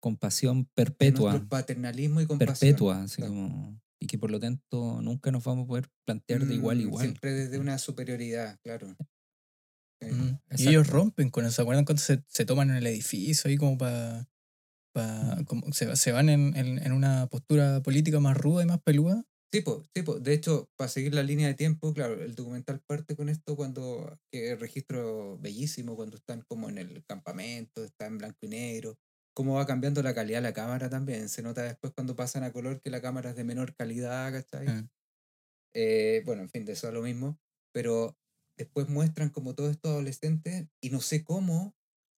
compasión 0.00 0.66
perpetua, 0.74 1.32
nuestro 1.32 1.48
paternalismo 1.48 2.20
y 2.20 2.26
compasión. 2.26 2.58
perpetua, 2.58 3.02
así 3.02 3.16
claro. 3.16 3.32
como, 3.32 3.80
y 4.00 4.06
que 4.06 4.18
por 4.18 4.30
lo 4.30 4.38
tanto 4.40 5.00
nunca 5.02 5.30
nos 5.30 5.44
vamos 5.44 5.64
a 5.64 5.68
poder 5.68 5.88
plantear 6.06 6.46
de 6.46 6.54
igual 6.54 6.78
a 6.78 6.80
Mm, 6.80 6.82
igual. 6.82 7.02
Siempre 7.02 7.32
desde 7.32 7.58
una 7.58 7.78
superioridad, 7.78 8.58
claro. 8.62 8.94
Sí. 10.00 10.10
Mm. 10.10 10.38
Y 10.56 10.68
ellos 10.68 10.88
rompen 10.88 11.30
con 11.30 11.44
eso. 11.44 11.54
¿Se 11.56 11.62
acuerdan 11.62 11.84
cuando 11.84 12.02
se, 12.02 12.22
se 12.28 12.44
toman 12.44 12.70
en 12.70 12.76
el 12.76 12.86
edificio 12.86 13.48
ahí 13.48 13.56
como 13.56 13.78
para... 13.78 14.26
Mm. 14.94 15.44
como 15.44 15.72
se, 15.72 15.94
se 15.96 16.12
van 16.12 16.28
en, 16.28 16.56
en, 16.56 16.78
en 16.78 16.92
una 16.92 17.26
postura 17.28 17.82
política 17.82 18.18
más 18.20 18.36
ruda 18.36 18.62
y 18.62 18.66
más 18.66 18.80
peluda? 18.82 19.24
Sí, 19.52 19.60
po, 19.62 19.82
sí, 19.94 20.02
po. 20.02 20.18
de 20.18 20.34
hecho, 20.34 20.66
para 20.76 20.88
seguir 20.88 21.14
la 21.14 21.22
línea 21.22 21.46
de 21.46 21.54
tiempo, 21.54 21.94
claro, 21.94 22.20
el 22.22 22.34
documental 22.34 22.80
parte 22.86 23.14
con 23.14 23.28
esto 23.28 23.56
cuando, 23.56 24.18
que 24.30 24.52
el 24.52 24.60
registro 24.60 25.38
bellísimo, 25.38 25.96
cuando 25.96 26.16
están 26.16 26.42
como 26.48 26.68
en 26.68 26.78
el 26.78 27.04
campamento, 27.04 27.84
está 27.84 28.06
en 28.06 28.18
blanco 28.18 28.38
y 28.42 28.48
negro, 28.48 28.96
cómo 29.36 29.54
va 29.56 29.66
cambiando 29.66 30.02
la 30.02 30.14
calidad 30.14 30.38
de 30.38 30.42
la 30.48 30.54
cámara 30.54 30.88
también. 30.88 31.28
Se 31.28 31.42
nota 31.42 31.62
después 31.62 31.92
cuando 31.92 32.16
pasan 32.16 32.42
a 32.42 32.52
color 32.52 32.80
que 32.80 32.88
la 32.90 33.02
cámara 33.02 33.30
es 33.30 33.36
de 33.36 33.44
menor 33.44 33.74
calidad, 33.76 34.32
¿cachai? 34.32 34.66
Ah. 34.66 34.88
Eh, 35.74 36.22
bueno, 36.24 36.42
en 36.42 36.48
fin, 36.48 36.64
de 36.64 36.72
eso 36.72 36.88
es 36.88 36.94
lo 36.94 37.02
mismo. 37.02 37.38
Pero 37.72 38.16
después 38.56 38.88
muestran 38.88 39.28
como 39.30 39.54
todos 39.54 39.70
estos 39.72 39.90
adolescentes 39.92 40.68
y 40.82 40.90
no 40.90 41.00
sé 41.00 41.22
cómo, 41.22 41.76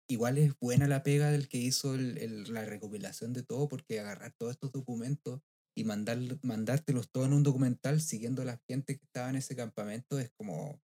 igual 0.08 0.38
es 0.38 0.54
buena 0.60 0.88
la 0.88 1.02
pega 1.04 1.32
del 1.32 1.50
que 1.50 1.58
hizo 1.58 1.96
el- 1.96 2.18
el- 2.20 2.54
la 2.54 2.64
recopilación 2.66 3.34
de 3.34 3.44
todo, 3.44 3.68
porque 3.68 4.00
agarrar 4.00 4.34
todos 4.38 4.52
estos 4.54 4.72
documentos 4.72 5.42
y 5.76 5.84
mandar, 5.86 6.20
mandártelos 6.44 7.10
todos 7.12 7.28
en 7.28 7.34
un 7.34 7.44
documental 7.44 8.00
siguiendo 8.02 8.44
a 8.44 8.46
la 8.46 8.62
gente 8.70 8.98
que 8.98 9.06
estaba 9.06 9.30
en 9.30 9.38
ese 9.38 9.56
campamento 9.56 10.20
es 10.20 10.30
como 10.32 10.82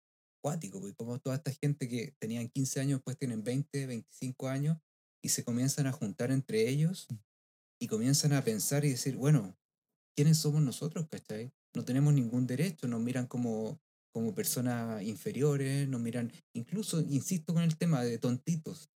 cuático, 0.44 0.80
porque 0.80 0.96
como 0.96 1.20
toda 1.20 1.36
esta 1.38 1.52
gente 1.52 1.90
que 1.90 2.16
tenían 2.20 2.50
15 2.50 2.80
años, 2.80 3.02
pues 3.04 3.18
tienen 3.18 3.44
20, 3.44 3.88
25 3.88 4.48
años 4.48 4.78
y 5.24 5.30
se 5.30 5.44
comienzan 5.44 5.88
a 5.88 5.92
juntar 5.92 6.32
entre 6.32 6.68
ellos 6.70 7.08
y 7.82 7.88
comienzan 7.88 8.34
a 8.34 8.44
pensar 8.44 8.86
y 8.86 8.90
decir, 8.90 9.16
bueno, 9.16 9.58
¿quiénes 10.16 10.38
somos 10.38 10.62
nosotros, 10.62 11.08
cachai? 11.10 11.52
No 11.76 11.86
tenemos 11.86 12.14
ningún 12.14 12.48
derecho, 12.48 12.88
nos 12.88 13.02
miran 13.02 13.28
como, 13.28 13.80
como 14.14 14.34
personas 14.36 15.04
inferiores, 15.04 15.88
nos 15.88 16.02
miran, 16.02 16.32
incluso, 16.54 17.02
insisto 17.02 17.54
con 17.54 17.64
el 17.64 17.78
tema 17.78 18.04
de 18.04 18.18
tontitos. 18.18 18.90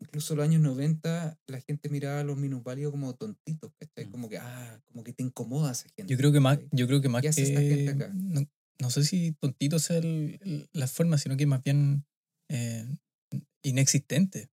Incluso 0.00 0.34
en 0.34 0.38
los 0.38 0.44
años 0.48 0.62
90 0.62 1.38
la 1.46 1.60
gente 1.60 1.88
miraba 1.88 2.20
a 2.20 2.24
los 2.24 2.36
minusválidos 2.36 2.90
como 2.90 3.14
tontitos, 3.14 3.72
¿cachai? 3.78 4.06
Mm. 4.06 4.10
Como 4.10 4.28
que, 4.28 4.38
ah, 4.38 4.80
como 4.86 5.04
que 5.04 5.12
te 5.12 5.22
incomoda 5.22 5.72
esa 5.72 5.88
gente. 5.96 6.12
Yo 6.12 6.16
creo 6.18 6.32
que 6.32 6.40
más, 6.40 6.58
yo 6.72 6.86
creo 6.88 7.00
que 7.00 7.08
más 7.08 7.22
¿Qué 7.22 7.28
hace 7.28 7.42
esta 7.44 7.60
gente 7.60 7.84
que 7.84 7.90
acá? 7.90 8.12
no, 8.12 8.42
no 8.80 8.90
sé 8.90 9.04
si 9.04 9.32
tontito 9.40 9.78
sea 9.78 9.98
el- 9.98 10.38
el- 10.42 10.68
la 10.72 10.88
forma, 10.88 11.18
sino 11.18 11.36
que 11.36 11.46
más 11.46 11.62
bien 11.62 12.04
eh, 12.48 12.84
inexistente. 13.62 14.50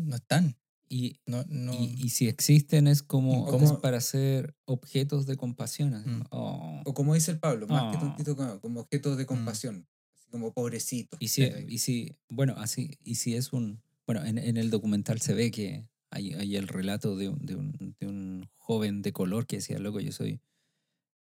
No 0.00 0.16
están. 0.16 0.56
Y, 0.88 1.20
No, 1.26 1.44
no, 1.48 1.72
y, 1.74 1.94
y 2.04 2.08
si 2.10 2.26
existen 2.26 2.88
es 2.88 3.02
como 3.02 3.46
¿Y 3.46 3.50
cómo- 3.50 3.64
es 3.64 3.72
para 3.74 4.00
ser 4.00 4.56
objetos 4.64 5.24
de 5.26 5.36
compasión. 5.36 5.94
así, 5.94 6.08
Mm. 6.10 6.24
oh. 6.30 6.82
O 6.84 6.94
como 6.94 7.14
dice 7.14 7.30
el 7.30 7.38
Pablo, 7.38 7.68
más 7.68 7.92
que 7.92 7.98
Ah. 7.98 8.00
tontito, 8.00 8.34
como, 8.36 8.60
como 8.60 8.80
objeto 8.80 9.14
de 9.14 9.24
compasión. 9.26 9.86
Así 10.16 10.28
como 10.30 10.52
pobrecito. 10.52 11.16
Y 11.20 11.28
si, 11.28 11.44
y 11.68 11.78
si, 11.78 12.16
bueno, 12.28 12.54
así, 12.58 12.98
y 13.04 13.14
si 13.16 13.34
es 13.36 13.52
un, 13.52 13.80
bueno, 14.06 14.24
en, 14.24 14.38
en 14.38 14.56
el 14.56 14.70
documental 14.70 15.20
se 15.20 15.34
ve 15.34 15.52
que 15.52 15.86
hay, 16.10 16.32
hay 16.34 16.56
el 16.56 16.66
relato 16.66 17.14
de 17.16 17.28
un, 17.28 17.38
de, 17.46 17.54
un, 17.54 17.94
de 18.00 18.06
un 18.08 18.48
joven 18.56 19.00
de 19.02 19.12
color 19.12 19.46
que 19.46 19.56
decía, 19.56 19.78
loco, 19.78 20.00
yo 20.00 20.10
soy, 20.10 20.40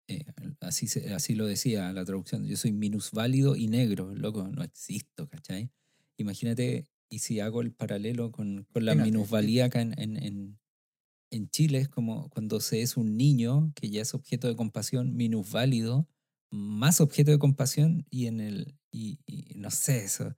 eh, 0.07 0.23
así, 0.61 0.87
se- 0.87 1.13
así 1.13 1.35
lo 1.35 1.45
decía 1.45 1.91
la 1.91 2.05
traducción, 2.05 2.45
yo 2.45 2.55
soy 2.55 2.71
minusválido 2.71 3.57
y 3.57 3.67
negro, 3.67 4.15
loco, 4.15 4.47
no 4.47 4.63
existo, 4.63 5.27
¿cachai? 5.27 5.69
Imagínate, 6.15 6.87
y 7.09 7.19
si 7.19 7.39
hago 7.39 7.61
el 7.61 7.71
paralelo 7.71 8.31
con, 8.31 8.67
con 8.71 8.85
la 8.85 8.95
minusvalía 8.95 9.65
acá 9.65 9.81
en, 9.81 9.97
en, 9.97 10.59
en, 11.31 11.49
Chile, 11.49 11.79
es 11.79 11.89
como 11.89 12.29
cuando 12.29 12.59
se 12.59 12.81
es 12.81 12.97
un 12.97 13.17
niño 13.17 13.71
que 13.75 13.89
ya 13.89 14.01
es 14.01 14.13
objeto 14.13 14.47
de 14.47 14.55
compasión, 14.55 15.15
minusválido, 15.15 16.07
más 16.51 17.01
objeto 17.01 17.31
de 17.31 17.39
compasión 17.39 18.05
y 18.09 18.27
en 18.27 18.41
el, 18.41 18.77
y, 18.91 19.19
y 19.25 19.53
no 19.55 19.71
sé, 19.71 20.03
eso, 20.03 20.35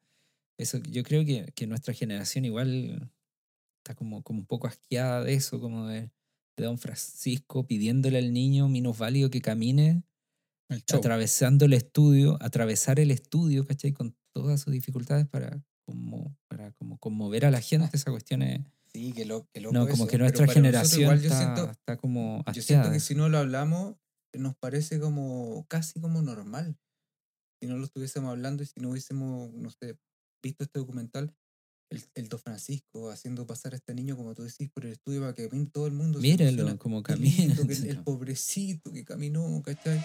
eso 0.57 0.77
yo 0.89 1.03
creo 1.03 1.25
que, 1.25 1.51
que 1.55 1.67
nuestra 1.67 1.93
generación 1.93 2.45
igual 2.45 3.11
está 3.83 3.95
como, 3.95 4.23
como 4.23 4.39
un 4.39 4.45
poco 4.45 4.67
asqueada 4.67 5.23
de 5.23 5.33
eso, 5.33 5.59
como 5.59 5.87
de, 5.87 6.11
de 6.57 6.65
Don 6.65 6.77
Francisco 6.77 7.65
pidiéndole 7.65 8.17
al 8.17 8.33
niño 8.33 8.67
minusválido 8.67 9.29
que 9.29 9.41
camine 9.41 10.03
el 10.69 10.83
atravesando 10.93 11.65
el 11.65 11.73
estudio, 11.73 12.37
atravesar 12.41 12.99
el 12.99 13.11
estudio, 13.11 13.65
¿cachai? 13.65 13.91
Con 13.91 14.15
todas 14.33 14.61
sus 14.61 14.71
dificultades 14.71 15.27
para 15.27 15.63
como 15.85 16.37
conmover 16.99 17.45
a 17.45 17.51
la 17.51 17.61
gente, 17.61 17.89
esa 17.93 18.11
cuestión 18.11 18.41
es... 18.41 18.61
Sí, 18.91 19.13
que, 19.13 19.25
lo, 19.25 19.47
que 19.53 19.61
No, 19.61 19.87
como 19.87 20.03
eso, 20.03 20.07
que 20.07 20.17
nuestra 20.17 20.47
generación 20.47 21.01
igual 21.01 21.21
yo 21.21 21.27
está, 21.27 21.37
siento- 21.39 21.71
está 21.71 21.97
como 21.97 22.43
Yo 22.51 22.61
siento 22.61 22.91
que 22.91 22.99
si 22.99 23.13
no 23.13 23.29
lo 23.29 23.37
hablamos, 23.37 23.95
nos 24.33 24.55
parece 24.55 24.99
como 24.99 25.65
casi 25.67 25.99
como 25.99 26.21
normal. 26.21 26.75
Si 27.61 27.67
no 27.67 27.77
lo 27.77 27.85
estuviésemos 27.85 28.29
hablando 28.31 28.63
y 28.63 28.65
si 28.65 28.79
no 28.79 28.89
hubiésemos, 28.89 29.53
no 29.53 29.69
sé, 29.69 29.97
visto 30.41 30.63
este 30.63 30.79
documental, 30.79 31.35
el, 31.91 32.03
el 32.15 32.29
Don 32.29 32.39
Francisco 32.39 33.09
haciendo 33.09 33.45
pasar 33.45 33.73
a 33.73 33.77
este 33.77 33.93
niño, 33.93 34.15
como 34.15 34.33
tú 34.33 34.43
decís, 34.43 34.69
por 34.69 34.85
el 34.85 34.93
estudio 34.93 35.21
para 35.21 35.33
que 35.33 35.47
todo 35.71 35.87
el 35.87 35.93
mundo. 35.93 36.19
Míralo 36.19 36.77
como 36.77 37.03
camina. 37.03 37.55
el, 37.61 37.89
el 37.89 38.03
pobrecito 38.03 38.91
que 38.91 39.03
caminó, 39.03 39.61
¿cachai? 39.63 40.03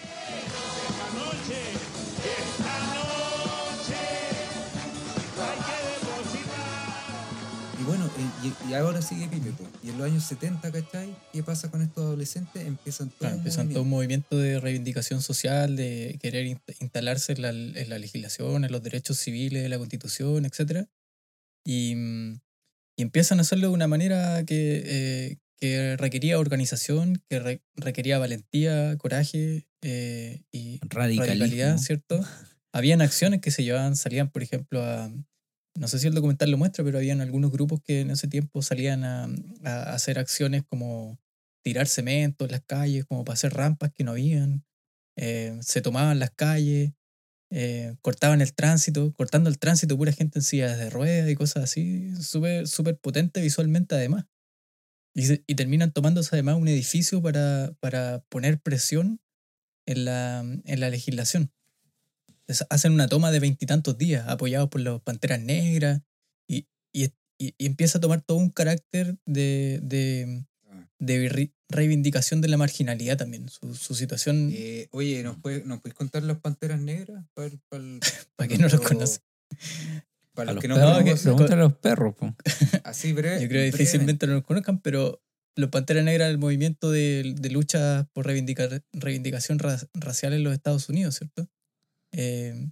Y 8.16 8.70
y, 8.70 8.74
ahora 8.74 9.03
sigue 9.03 9.27
Pipe, 9.29 9.50
po. 9.53 9.64
y 9.83 9.90
en 9.90 9.98
los 9.98 10.07
años 10.11 10.24
70, 10.24 10.70
¿cachai? 10.70 11.14
¿Qué 11.33 11.42
pasa 11.42 11.70
con 11.70 11.83
estos 11.83 12.05
adolescentes? 12.05 12.64
Empiezan 12.66 13.09
todo 13.09 13.18
Claro, 13.18 13.35
un 13.35 13.38
empiezan 13.40 13.68
todo 13.70 13.83
un 13.83 13.88
movimiento. 13.88 14.29
movimiento 14.35 14.55
de 14.55 14.61
reivindicación 14.61 15.20
social, 15.22 15.74
de 15.77 16.16
querer 16.22 16.46
in- 16.46 16.61
instalarse 16.81 17.33
en 17.33 17.42
la, 17.42 17.50
en 17.50 17.88
la 17.90 17.98
legislación, 17.98 18.64
en 18.64 18.70
los 18.72 18.83
derechos 18.83 19.18
civiles 19.18 19.62
de 19.62 19.68
la 19.68 19.79
constitución, 19.79 20.44
etc. 20.44 20.87
Y, 21.66 21.94
y 22.96 23.03
empiezan 23.03 23.38
a 23.38 23.42
hacerlo 23.42 23.68
de 23.68 23.74
una 23.74 23.88
manera 23.88 24.44
que, 24.44 24.83
eh, 24.87 25.37
que 25.59 25.96
requería 25.96 26.38
organización, 26.38 27.20
que 27.29 27.40
re- 27.40 27.62
requería 27.74 28.18
valentía, 28.18 28.96
coraje 28.98 29.66
eh, 29.83 30.42
y 30.53 30.79
radicalidad. 30.88 31.79
¿cierto? 31.79 32.20
Habían 32.72 33.03
acciones 33.03 33.40
que 33.40 33.50
se 33.50 33.64
llevaban, 33.64 33.96
salían, 33.96 34.31
por 34.31 34.42
ejemplo, 34.42 34.83
a... 34.85 35.11
No 35.76 35.88
sé 35.88 35.98
si 35.98 36.06
el 36.06 36.14
documental 36.14 36.50
lo 36.50 36.58
muestra, 36.58 36.84
pero 36.84 36.98
habían 36.98 37.20
algunos 37.20 37.50
grupos 37.50 37.80
que 37.82 38.00
en 38.02 38.10
ese 38.10 38.28
tiempo 38.28 38.62
salían 38.62 39.04
a, 39.04 39.24
a 39.64 39.94
hacer 39.94 40.18
acciones 40.18 40.62
como 40.64 41.18
tirar 41.64 41.88
cemento 41.88 42.44
en 42.44 42.52
las 42.52 42.62
calles, 42.62 43.04
como 43.06 43.24
para 43.24 43.34
hacer 43.34 43.54
rampas 43.54 43.90
que 43.92 44.04
no 44.04 44.12
habían. 44.12 44.64
Eh, 45.16 45.58
se 45.62 45.80
tomaban 45.82 46.18
las 46.20 46.30
calles, 46.30 46.92
eh, 47.50 47.96
cortaban 48.02 48.40
el 48.42 48.54
tránsito, 48.54 49.12
cortando 49.14 49.50
el 49.50 49.58
tránsito, 49.58 49.96
pura 49.98 50.12
gente 50.12 50.40
en 50.40 50.44
sillas 50.44 50.78
de 50.78 50.90
ruedas 50.90 51.30
y 51.30 51.37
cosas 51.37 51.64
así. 51.64 52.14
Súper 52.22 52.68
súper 52.68 52.98
potente 52.98 53.40
visualmente 53.42 53.94
además. 53.96 54.26
Y, 55.14 55.42
y 55.46 55.54
terminan 55.56 55.92
tomándose 55.92 56.30
además 56.34 56.56
un 56.56 56.68
edificio 56.68 57.22
para, 57.22 57.72
para 57.80 58.20
poner 58.28 58.60
presión 58.60 59.20
en 59.87 60.04
la, 60.06 60.40
en 60.42 60.80
la 60.80 60.90
legislación. 60.90 61.52
Hacen 62.70 62.92
una 62.92 63.09
toma 63.09 63.30
de 63.30 63.40
veintitantos 63.40 63.96
días, 63.96 64.28
apoyados 64.28 64.68
por 64.68 64.80
las 64.80 65.00
panteras 65.00 65.40
negras, 65.40 66.02
y, 66.48 66.66
y, 66.92 67.04
y- 67.38 67.54
y 67.59 67.66
empieza 67.66 67.98
a 67.98 68.00
tomar 68.00 68.20
todo 68.22 68.37
un 68.38 68.50
carácter 68.50 69.16
de, 69.26 69.80
de, 69.83 70.44
Ah. 70.70 70.88
de 70.98 71.28
re- 71.28 71.52
reivindicación 71.70 72.40
de 72.40 72.48
la 72.48 72.57
marginalidad 72.57 73.16
también. 73.16 73.48
Su, 73.48 73.74
su 73.74 73.94
situación, 73.94 74.50
Eh, 74.52 74.88
oye, 74.90 75.22
¿nos, 75.22 75.38
puede, 75.38 75.64
¿nos 75.64 75.80
puedes 75.80 75.94
contar 75.94 76.22
las 76.22 76.38
panteras 76.40 76.80
negras? 76.80 77.24
Para, 77.35 77.50
para 77.68 78.48
quien 78.48 78.61
no 78.61 78.68
los 78.68 78.80
conoce. 78.80 79.20
Para 80.35 80.46
los 80.52 80.54
los 80.57 80.62
que 80.62 80.68
no 80.68 80.74
conocen, 80.74 81.52
a 81.52 81.57
los 81.57 81.74
perros. 81.78 82.14
po. 82.16 82.35
así 82.85 83.12
breve. 83.12 83.40
Yo 83.40 83.48
creo 83.48 83.61
que 83.62 83.70
difícilmente 83.70 84.26
lo 84.26 84.42
conozcan, 84.42 84.80
pero 84.80 85.22
los 85.57 85.70
Panteras 85.70 86.04
Negras 86.04 86.30
el 86.30 86.38
movimiento 86.38 86.90
de, 86.90 87.35
de 87.38 87.50
lucha 87.50 88.09
por 88.12 88.26
reivindicar, 88.26 88.83
reivindicación 88.92 89.61
ra- 89.61 89.80
racial 89.94 90.33
en 90.33 90.42
los 90.42 90.52
Estados 90.52 90.88
Unidos, 90.88 91.14
¿cierto? 91.16 91.48
Eh, 92.16 92.70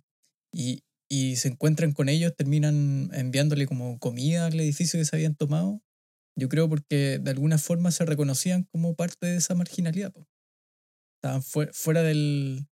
y, 0.54 0.82
y 1.10 1.36
se 1.36 1.48
encuentran 1.48 1.92
con 1.92 2.08
ellos, 2.08 2.34
terminan 2.36 3.10
enviándole 3.12 3.66
como 3.66 3.98
comida 3.98 4.46
al 4.46 4.60
edificio 4.60 4.98
que 4.98 5.04
se 5.04 5.16
habían 5.16 5.34
tomado. 5.34 5.82
Yo 6.38 6.48
creo 6.48 6.68
porque 6.68 7.18
de 7.18 7.30
alguna 7.30 7.58
forma 7.58 7.90
se 7.90 8.04
reconocían 8.06 8.64
como 8.72 8.94
parte 8.94 9.26
de 9.26 9.36
esa 9.36 9.54
marginalidad. 9.54 10.12
po. 10.12 10.26
Estaban 11.18 11.42
fue- 11.42 11.70
fuera 11.72 12.02
del, 12.02 12.66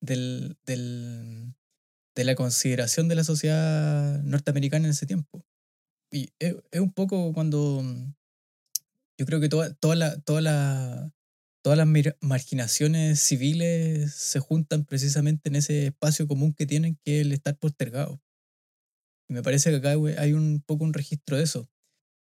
del, 0.00 0.56
del, 0.66 1.54
de 2.16 2.24
la 2.24 2.34
consideración 2.34 3.08
de 3.08 3.14
la 3.16 3.24
sociedad 3.24 4.22
norteamericana 4.22 4.86
en 4.86 4.92
ese 4.92 5.06
tiempo. 5.06 5.44
Y 6.12 6.30
es, 6.38 6.56
es 6.70 6.80
un 6.80 6.92
poco 6.92 7.32
cuando 7.32 7.82
yo 9.18 9.26
creo 9.26 9.40
que 9.40 9.48
toda, 9.48 9.72
toda 9.74 9.96
la, 9.96 10.20
toda 10.20 10.40
la, 10.40 11.12
todas 11.62 11.78
las 11.78 11.88
marginaciones 12.20 13.20
civiles 13.20 14.12
se 14.12 14.40
juntan 14.40 14.84
precisamente 14.84 15.48
en 15.48 15.56
ese 15.56 15.86
espacio 15.86 16.26
común 16.26 16.52
que 16.52 16.66
tienen, 16.66 16.98
que 17.04 17.20
es 17.20 17.26
el 17.26 17.32
estar 17.32 17.56
postergado. 17.56 18.20
Y 19.28 19.34
me 19.34 19.42
parece 19.42 19.70
que 19.70 19.76
acá 19.76 19.90
hay 19.90 20.32
un 20.32 20.62
poco 20.66 20.84
un 20.84 20.92
registro 20.92 21.36
de 21.36 21.44
eso. 21.44 21.70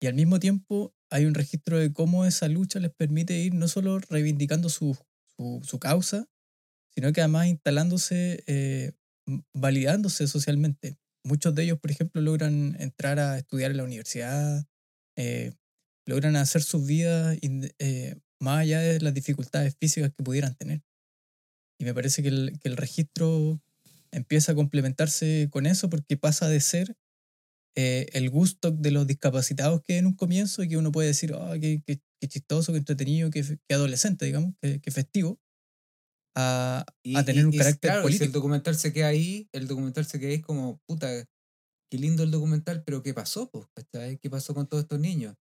Y 0.01 0.07
al 0.07 0.13
mismo 0.13 0.39
tiempo 0.39 0.93
hay 1.09 1.25
un 1.25 1.33
registro 1.33 1.79
de 1.79 1.91
cómo 1.91 2.25
esa 2.25 2.47
lucha 2.47 2.79
les 2.79 2.91
permite 2.91 3.37
ir 3.37 3.53
no 3.53 3.67
solo 3.67 3.99
reivindicando 3.99 4.69
su, 4.69 4.97
su, 5.37 5.61
su 5.63 5.79
causa, 5.79 6.27
sino 6.95 7.11
que 7.11 7.21
además 7.21 7.47
instalándose, 7.47 8.43
eh, 8.47 8.93
validándose 9.53 10.27
socialmente. 10.27 10.97
Muchos 11.25 11.55
de 11.55 11.63
ellos, 11.63 11.79
por 11.79 11.89
ejemplo, 11.89 12.21
logran 12.21 12.75
entrar 12.79 13.17
a 13.19 13.37
estudiar 13.37 13.71
en 13.71 13.77
la 13.77 13.83
universidad, 13.83 14.65
eh, 15.17 15.53
logran 16.05 16.35
hacer 16.35 16.61
sus 16.61 16.85
vidas 16.85 17.37
eh, 17.79 18.19
más 18.43 18.59
allá 18.61 18.81
de 18.81 19.01
las 19.01 19.13
dificultades 19.15 19.75
físicas 19.79 20.11
que 20.15 20.23
pudieran 20.23 20.55
tener. 20.55 20.83
Y 21.79 21.85
me 21.85 21.93
parece 21.93 22.21
que 22.21 22.29
el, 22.29 22.59
que 22.59 22.69
el 22.69 22.77
registro 22.77 23.61
empieza 24.11 24.51
a 24.53 24.55
complementarse 24.55 25.49
con 25.51 25.65
eso 25.65 25.89
porque 25.89 26.17
pasa 26.17 26.47
de 26.49 26.61
ser 26.61 26.95
eh, 27.77 28.07
el 28.13 28.29
gusto 28.29 28.71
de 28.71 28.91
los 28.91 29.07
discapacitados 29.07 29.81
que 29.83 29.97
en 29.97 30.07
un 30.07 30.15
comienzo 30.15 30.63
y 30.63 30.69
que 30.69 30.77
uno 30.77 30.91
puede 30.91 31.09
decir, 31.09 31.33
ah, 31.35 31.55
qué, 31.61 31.81
qué- 31.87 32.01
qué 32.21 32.27
chistoso, 32.29 32.73
qué 32.73 32.79
entretenido, 32.79 33.31
qué, 33.31 33.43
qué 33.69 33.75
adolescente, 33.75 34.25
digamos, 34.25 34.55
qué, 34.61 34.81
qué 34.81 34.91
festivo, 34.91 35.39
a, 36.35 36.85
Y- 37.03 37.19
a 37.19 37.25
tener 37.25 37.45
y- 37.47 37.47
un 37.47 37.53
carácter 37.53 37.79
claro, 37.81 38.11
Si 38.11 38.23
el 38.23 38.31
político. 38.31 38.31
documental 38.31 38.75
se 38.75 38.93
queda 38.93 39.07
ahí, 39.07 39.49
el 39.51 39.67
documental 39.67 40.05
se 40.05 40.19
queda 40.19 40.29
ahí 40.31 40.41
como, 40.41 40.79
puta, 40.87 41.07
qué 41.91 41.99
lindo 41.99 42.23
el 42.23 42.31
documental, 42.31 42.83
pero 42.85 43.03
¿qué 43.03 43.13
pasó? 43.13 43.51
¿cachai? 43.75 44.17
¿Qué 44.19 44.29
pasó 44.29 44.53
con 44.55 44.67
todos 44.67 44.83
estos 44.83 44.99
niños? 44.99 45.35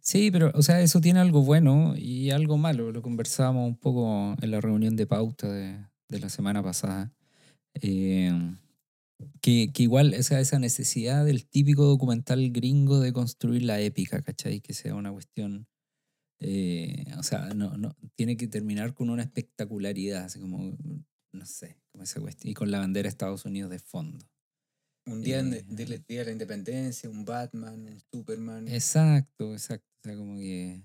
Sí, 0.00 0.30
pero, 0.30 0.50
o 0.54 0.62
sea, 0.62 0.80
eso 0.80 1.00
tiene 1.00 1.20
algo 1.20 1.42
bueno 1.42 1.94
y 1.96 2.30
algo 2.30 2.56
malo. 2.58 2.92
Lo 2.92 3.02
conversábamos 3.02 3.68
un 3.68 3.76
poco 3.76 4.34
en 4.40 4.50
la 4.50 4.60
reunión 4.60 4.96
de 4.96 5.06
pauta 5.06 5.50
de, 5.50 5.86
de 6.08 6.20
la 6.20 6.28
semana 6.28 6.62
pasada. 6.62 7.12
Eh, 7.82 8.32
que, 9.40 9.72
que 9.72 9.82
igual 9.82 10.14
esa, 10.14 10.40
esa 10.40 10.58
necesidad 10.58 11.24
del 11.24 11.46
típico 11.46 11.84
documental 11.84 12.50
gringo 12.50 13.00
de 13.00 13.12
construir 13.12 13.62
la 13.62 13.80
épica, 13.80 14.22
¿cachai? 14.22 14.60
Que 14.60 14.74
sea 14.74 14.94
una 14.94 15.12
cuestión. 15.12 15.66
eh, 16.40 17.06
o 17.18 17.22
sea, 17.24 17.54
no, 17.54 17.76
no, 17.78 17.96
tiene 18.16 18.36
que 18.36 18.48
terminar 18.48 18.94
con 18.94 19.10
una 19.10 19.22
espectacularidad, 19.24 20.24
así 20.24 20.40
como, 20.40 20.76
no 21.32 21.46
sé, 21.46 21.78
como 21.92 22.04
esa 22.04 22.20
cuestión. 22.20 22.50
Y 22.52 22.54
con 22.54 22.70
la 22.70 22.80
bandera 22.80 23.04
de 23.04 23.10
Estados 23.10 23.44
Unidos 23.44 23.70
de 23.70 23.78
fondo. 23.80 24.26
Un 25.10 25.22
día, 25.22 25.40
Eh, 25.40 25.64
del 25.68 26.04
día 26.06 26.20
de 26.20 26.24
la 26.26 26.32
independencia, 26.32 27.08
un 27.08 27.24
Batman, 27.24 27.86
un 27.86 28.00
Superman. 28.12 28.68
Exacto, 28.68 29.52
exacto. 29.52 29.86
O 30.00 30.02
sea, 30.04 30.16
como 30.16 30.36
que, 30.36 30.82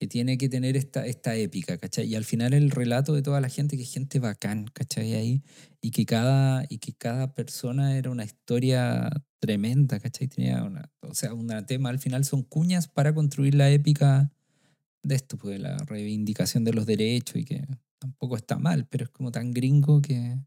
que 0.00 0.06
tiene 0.06 0.38
que 0.38 0.48
tener 0.48 0.76
esta, 0.76 1.06
esta 1.06 1.34
épica, 1.36 1.76
¿cachai? 1.78 2.06
Y 2.06 2.14
al 2.14 2.24
final 2.24 2.54
el 2.54 2.70
relato 2.70 3.12
de 3.12 3.22
toda 3.22 3.40
la 3.40 3.48
gente, 3.48 3.76
que 3.76 3.82
es 3.82 3.92
gente 3.92 4.18
bacán, 4.18 4.66
¿cachai? 4.72 5.14
Ahí, 5.14 5.42
y 5.80 5.90
que 5.90 6.06
cada, 6.06 6.64
y 6.68 6.78
que 6.78 6.92
cada 6.92 7.34
persona 7.34 7.96
era 7.96 8.10
una 8.10 8.24
historia 8.24 9.10
tremenda, 9.40 9.98
¿cachai? 10.00 10.28
Tenía 10.28 10.62
una, 10.64 10.90
o 11.00 11.14
sea, 11.14 11.34
un 11.34 11.48
tema, 11.66 11.90
al 11.90 11.98
final 11.98 12.24
son 12.24 12.42
cuñas 12.42 12.88
para 12.88 13.14
construir 13.14 13.54
la 13.54 13.70
épica 13.70 14.32
de 15.02 15.14
esto, 15.14 15.38
pues, 15.38 15.56
de 15.56 15.58
la 15.60 15.76
reivindicación 15.78 16.64
de 16.64 16.72
los 16.72 16.86
derechos 16.86 17.36
y 17.36 17.44
que 17.44 17.66
tampoco 17.98 18.36
está 18.36 18.58
mal, 18.58 18.86
pero 18.86 19.04
es 19.04 19.10
como 19.10 19.32
tan 19.32 19.52
gringo 19.52 20.02
que... 20.02 20.38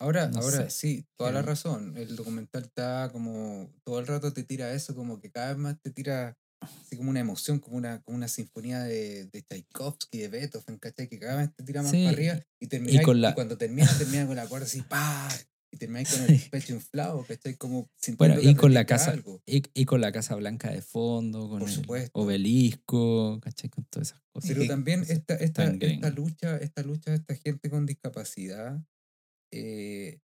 Ahora, 0.00 0.26
No 0.28 0.40
ahora 0.40 0.58
sé. 0.64 0.70
sí, 0.70 1.06
toda 1.16 1.32
la 1.32 1.42
razón. 1.42 1.96
El 1.96 2.14
documental 2.16 2.64
está 2.64 3.10
como, 3.12 3.72
todo 3.84 3.98
el 3.98 4.06
rato 4.06 4.32
te 4.32 4.44
tira 4.44 4.72
eso, 4.72 4.94
como 4.94 5.20
que 5.20 5.30
cada 5.30 5.48
vez 5.48 5.56
más 5.58 5.80
te 5.82 5.90
tira 5.90 6.36
así 6.84 6.96
como 6.96 7.10
una 7.10 7.20
emoción, 7.20 7.58
como 7.58 7.76
una, 7.76 8.00
como 8.02 8.16
una 8.16 8.28
sinfonía 8.28 8.82
de, 8.84 9.26
de 9.26 9.42
Tchaikovsky, 9.42 10.18
de 10.18 10.28
Beethoven, 10.28 10.78
¿cachai? 10.78 11.08
Que 11.08 11.18
cada 11.18 11.36
vez 11.38 11.54
te 11.54 11.64
tira 11.64 11.82
más 11.82 11.92
Sí, 11.92 12.04
para 12.04 12.16
arriba 12.16 12.40
y, 12.60 13.00
con 13.00 13.16
y 13.16 13.22
la- 13.22 13.34
cuando 13.34 13.58
termina, 13.58 13.86
termina 13.98 14.26
con 14.26 14.36
la 14.36 14.46
cuerda 14.46 14.66
así, 14.66 14.82
¡pa! 14.82 15.28
Y 15.70 15.76
termináis 15.76 16.08
con 16.08 16.22
el 16.22 16.40
pecho 16.50 16.72
inflado, 16.74 17.26
¿cachai? 17.26 17.56
Como 17.56 17.90
Bueno, 18.16 18.40
y 18.40 18.54
con 18.54 18.72
la 18.72 18.86
casa, 18.86 19.10
algo. 19.12 19.42
y, 19.46 19.62
y 19.74 19.84
con 19.84 20.00
la 20.00 20.12
Casa 20.12 20.34
Blanca 20.36 20.70
de 20.70 20.80
fondo, 20.80 21.48
con 21.48 21.60
Por 21.60 21.68
el 21.68 21.74
supuesto. 21.74 22.20
obelisco, 22.20 23.38
¿cachai? 23.40 23.68
Con 23.68 23.84
todas 23.84 24.08
esas 24.08 24.20
cosas. 24.32 24.48
Pero 24.48 24.66
también 24.66 25.04
esta, 25.08 25.34
esta, 25.34 25.64
esta 25.66 26.10
lucha, 26.10 26.56
esta 26.56 26.82
lucha 26.82 27.10
de 27.10 27.16
esta 27.18 27.34
gente 27.34 27.68
con 27.68 27.84
discapacidad, 27.84 28.80
eh, 29.52 30.20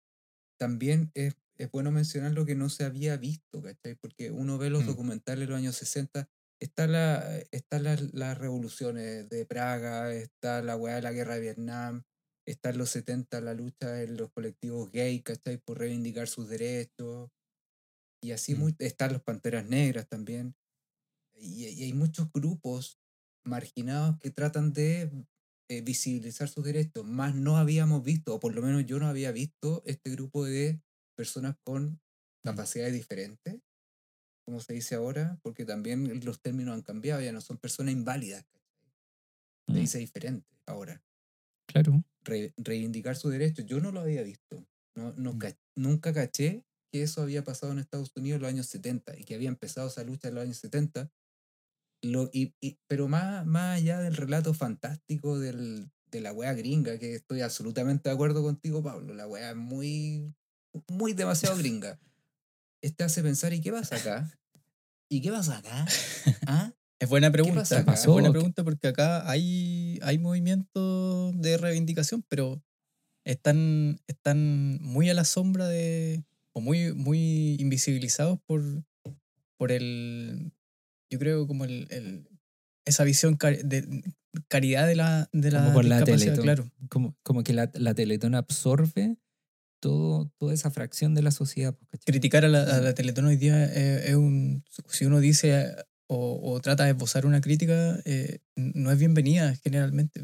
también 0.60 1.12
es, 1.16 1.36
es 1.58 1.72
bueno 1.72 1.92
mencionar 1.92 2.34
lo 2.34 2.46
que 2.46 2.56
no 2.56 2.70
se 2.70 2.86
había 2.86 3.18
visto, 3.18 3.62
¿cachai? 3.62 3.96
Porque 3.96 4.32
uno 4.32 4.58
ve 4.58 4.70
los 4.70 4.84
Mm. 4.84 4.88
documentales 4.88 5.42
de 5.42 5.52
los 5.52 5.58
años 5.60 5.76
60, 5.78 6.30
está 6.62 6.88
la, 6.88 7.40
están 7.52 7.84
las, 7.84 8.14
las 8.14 8.38
revoluciones 8.38 9.30
de 9.30 9.46
Praga, 9.46 10.14
está 10.14 10.62
la 10.62 10.76
weá 10.78 10.96
de 10.96 11.02
la 11.04 11.12
guerra 11.14 11.36
de 11.36 11.42
Vietnam, 11.42 12.04
está 12.48 12.72
en 12.72 12.78
los 12.80 12.90
70 12.92 13.42
la 13.42 13.54
lucha 13.54 14.02
en 14.04 14.18
los 14.18 14.32
colectivos 14.32 14.92
gay, 14.92 15.22
¿cachai? 15.22 15.58
Por 15.58 15.80
reivindicar 15.80 16.28
sus 16.28 16.50
derechos. 16.50 17.30
Y 18.22 18.32
así 18.32 18.56
Mm. 18.56 18.56
muy, 18.56 18.76
están 18.80 19.14
los 19.14 19.22
Panteras 19.24 19.66
Negras 19.66 20.08
también. 20.08 20.56
Y, 21.34 21.68
y 21.68 21.84
hay 21.86 21.94
muchos 21.94 22.32
grupos 22.34 23.00
marginados 23.46 24.18
que 24.20 24.32
tratan 24.32 24.74
de 24.74 25.12
eh, 25.70 25.82
visibilizar 25.82 26.50
sus 26.50 26.66
derechos, 26.66 27.06
más 27.06 27.36
no 27.36 27.58
habíamos 27.58 28.04
visto, 28.04 28.36
o 28.36 28.40
por 28.40 28.56
lo 28.56 28.62
menos 28.64 28.86
yo 28.86 29.00
no 29.00 29.08
había 29.08 29.32
visto 29.32 29.84
este 29.86 30.12
grupo 30.12 30.46
de 30.46 30.82
personas 31.16 31.56
con 31.64 32.02
capacidades 32.44 32.94
diferentes, 32.94 33.62
como 34.46 34.60
se 34.62 34.74
dice 34.74 34.96
ahora, 34.96 35.40
porque 35.44 35.66
también 35.66 36.26
los 36.26 36.42
términos 36.42 36.76
han 36.76 36.84
cambiado, 36.84 37.22
ya 37.22 37.34
no 37.34 37.42
son 37.42 37.58
personas 37.60 37.94
inválidas, 37.94 38.46
se 39.74 39.80
Mm, 39.80 39.80
dice 39.80 39.98
diferente 39.98 40.48
ahora. 40.68 41.04
Claro. 41.68 42.04
Re- 42.24 42.54
reivindicar 42.58 43.16
sus 43.16 43.32
derechos, 43.32 43.66
yo 43.66 43.80
no 43.80 43.92
lo 43.92 44.02
había 44.02 44.24
visto, 44.24 44.68
no, 44.96 45.14
no 45.14 45.34
Mm. 45.34 45.38
ca- 45.38 45.58
nunca 45.76 46.14
caché 46.14 46.66
que 46.92 47.04
eso 47.04 47.22
había 47.22 47.44
pasado 47.44 47.72
en 47.72 47.80
Estados 47.80 48.12
Unidos 48.16 48.38
en 48.38 48.42
los 48.42 48.50
años 48.52 48.68
70 48.68 49.18
y 49.18 49.24
que 49.24 49.36
había 49.36 49.50
empezado 49.50 49.88
esa 49.88 50.04
lucha 50.04 50.28
en 50.28 50.36
los 50.36 50.44
años 50.44 50.58
70 50.58 51.12
lo, 52.02 52.30
y, 52.34 52.54
y- 52.62 52.78
pero 52.88 53.08
más, 53.08 53.46
más 53.46 53.78
allá 53.78 54.00
del 54.00 54.16
relato 54.16 54.54
fantástico 54.54 55.40
del, 55.40 55.92
de 56.12 56.22
la 56.22 56.34
wea 56.34 56.54
gringa, 56.54 56.98
que 57.00 57.16
estoy 57.16 57.42
absolutamente 57.42 58.10
de 58.10 58.16
acuerdo 58.16 58.42
contigo, 58.44 58.82
Pablo, 58.84 59.14
la 59.14 59.28
wea 59.28 59.52
es 59.52 59.56
muy, 59.56 60.34
muy 60.90 61.14
demasiado 61.14 61.58
gringa. 61.58 62.00
Este 62.82 63.04
hace 63.04 63.22
pensar, 63.24 63.54
¿y 63.54 63.62
qué 63.62 63.72
pasa 63.72 63.98
acá? 63.98 64.32
¿Y 65.10 65.22
qué 65.22 65.32
pasa 65.32 65.58
acá? 65.58 65.86
¿Ah? 66.48 66.74
Es 67.00 67.10
buena 67.10 67.32
pregunta. 67.32 67.62
Es 67.94 68.06
buena 68.08 68.30
pregunta 68.32 68.64
porque 68.64 68.88
acá 68.90 69.30
hay, 69.30 70.00
hay 70.02 70.18
movimientos 70.20 71.34
de 71.42 71.58
reivindicación, 71.58 72.24
pero 72.28 72.62
están, 73.26 74.00
están 74.08 74.80
muy 74.82 75.10
a 75.10 75.14
la 75.14 75.26
sombra 75.26 75.68
de. 75.68 76.24
o 76.54 76.62
muy, 76.62 76.94
muy 76.94 77.56
invisibilizados 77.60 78.40
por, 78.46 78.62
por 79.58 79.72
el. 79.72 80.52
Yo 81.10 81.20
creo 81.20 81.48
como 81.48 81.66
el. 81.66 81.88
el- 81.92 82.28
esa 82.86 83.04
visión 83.04 83.38
cari- 83.38 83.62
de 83.64 84.04
caridad 84.48 84.88
de 84.88 84.96
la, 84.96 85.30
de 85.32 85.52
la 85.52 85.60
Como 85.62 85.74
por 85.74 85.86
la 85.86 86.04
Teletón. 86.04 86.44
claro. 86.44 86.72
Como, 86.90 87.16
como 87.24 87.44
que 87.44 87.54
la, 87.54 87.70
la 87.76 87.94
Teletón 87.94 88.34
absorbe 88.36 89.18
todo, 89.82 90.32
toda 90.40 90.54
esa 90.54 90.72
fracción 90.72 91.14
de 91.14 91.22
la 91.22 91.32
sociedad. 91.32 91.74
pues, 91.76 91.88
¿cachai? 91.92 92.06
criticar 92.14 92.46
a 92.46 92.48
la, 92.48 92.64
a 92.64 92.80
la 92.82 92.94
Teletón 92.96 93.26
hoy 93.26 93.38
día 93.38 93.64
es, 93.66 94.10
es 94.10 94.16
un. 94.16 94.64
Si 94.88 95.06
uno 95.06 95.20
dice 95.20 95.76
o, 96.08 96.40
o 96.52 96.60
trata 96.62 96.86
de 96.86 96.92
esbozar 96.92 97.26
una 97.28 97.42
crítica, 97.42 98.00
eh, 98.06 98.40
no 98.56 98.92
es 98.92 98.98
bienvenida 98.98 99.56
generalmente. 99.64 100.24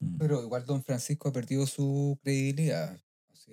Mm. 0.00 0.18
Pero 0.18 0.42
igual 0.42 0.66
Don 0.66 0.82
Francisco 0.84 1.28
ha 1.28 1.32
perdido 1.32 1.66
su 1.66 2.18
credibilidad. 2.22 3.00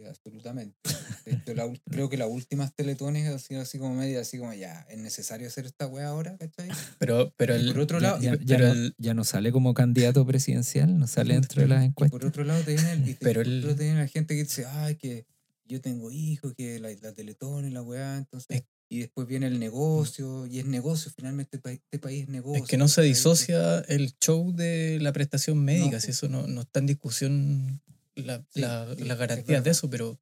Absolutamente. 0.07 0.77
De 1.25 1.33
hecho, 1.33 1.53
la 1.55 1.65
ul- 1.65 1.81
creo 1.89 2.09
que 2.09 2.17
las 2.17 2.27
últimas 2.29 2.73
teletones 2.75 3.27
han 3.27 3.39
sido 3.39 3.61
así 3.61 3.77
como 3.79 3.95
media, 3.95 4.19
así 4.21 4.37
como 4.37 4.53
ya, 4.53 4.85
¿es 4.89 4.97
necesario 4.97 5.47
hacer 5.47 5.65
esta 5.65 5.87
wea 5.87 6.07
ahora? 6.09 6.37
¿Cachai? 6.37 6.69
Pero, 6.99 7.33
pero 7.37 7.55
el, 7.55 7.67
por 7.71 7.79
otro 7.81 7.99
Ya, 7.99 8.07
lado, 8.09 8.21
ya- 8.21 8.31
ya 8.39 8.57
pero 8.57 8.67
no, 8.67 8.73
el- 8.73 8.95
ya 8.97 9.13
no 9.13 9.23
sale 9.23 9.51
como 9.51 9.73
candidato 9.73 10.25
presidencial, 10.25 10.97
no 10.97 11.07
sale 11.07 11.33
dentro 11.35 11.61
de 11.61 11.67
las 11.67 11.83
encuestas. 11.85 12.19
por 12.19 12.27
otro 12.27 12.43
lado 12.43 12.63
te 12.63 12.73
viene, 12.75 12.91
el, 12.93 13.17
Pero 13.19 13.41
por 13.41 13.47
el- 13.47 13.57
otro 13.59 13.67
lado 13.69 13.77
te 13.77 13.83
viene 13.83 13.99
la 13.99 14.07
gente 14.07 14.35
que 14.35 14.43
dice, 14.43 14.65
ay, 14.65 14.95
que 14.95 15.25
yo 15.65 15.81
tengo 15.81 16.11
hijos, 16.11 16.53
que 16.55 16.79
la, 16.79 16.89
la 17.01 17.13
teletón 17.13 17.67
y 17.67 17.71
la 17.71 17.81
weá, 17.81 18.17
entonces... 18.17 18.57
Es- 18.61 18.63
y 18.87 18.99
después 18.99 19.27
viene 19.27 19.47
el 19.47 19.59
negocio, 19.59 20.45
y 20.45 20.59
es 20.59 20.65
negocio, 20.67 21.11
finalmente 21.15 21.57
este 21.57 21.97
país, 21.99 22.21
es 22.21 22.29
negocio. 22.29 22.63
es 22.63 22.69
que 22.69 22.77
no 22.77 22.87
se 22.87 23.01
disocia 23.01 23.79
el 23.79 24.13
show 24.19 24.53
de 24.53 24.99
la 25.01 25.11
prestación 25.11 25.57
médica, 25.65 25.99
si 25.99 26.11
eso 26.11 26.29
no, 26.29 26.45
no 26.45 26.61
está 26.61 26.81
en 26.81 26.85
discusión 26.85 27.81
la- 28.15 28.45
Sí, 28.49 28.61
la- 28.61 28.95
sí, 28.95 29.03
las 29.03 29.17
garantías 29.17 29.63
de 29.63 29.69
eso, 29.71 29.89
pero, 29.89 30.19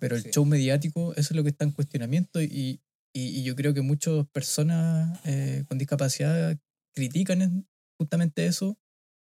pero 0.00 0.16
el 0.16 0.22
Sí. 0.24 0.30
show 0.32 0.44
mediático, 0.44 1.12
eso 1.14 1.32
es 1.32 1.36
lo 1.36 1.42
que 1.42 1.50
está 1.50 1.64
en 1.64 1.72
cuestionamiento 1.72 2.40
y, 2.42 2.80
y, 3.12 3.40
y 3.40 3.42
yo 3.44 3.56
creo 3.56 3.74
que 3.74 3.82
muchas 3.82 4.26
personas 4.28 5.20
eh, 5.24 5.64
con 5.68 5.78
discapacidad 5.78 6.58
critican 6.94 7.42
en- 7.42 7.68
justamente 7.98 8.46
eso, 8.46 8.78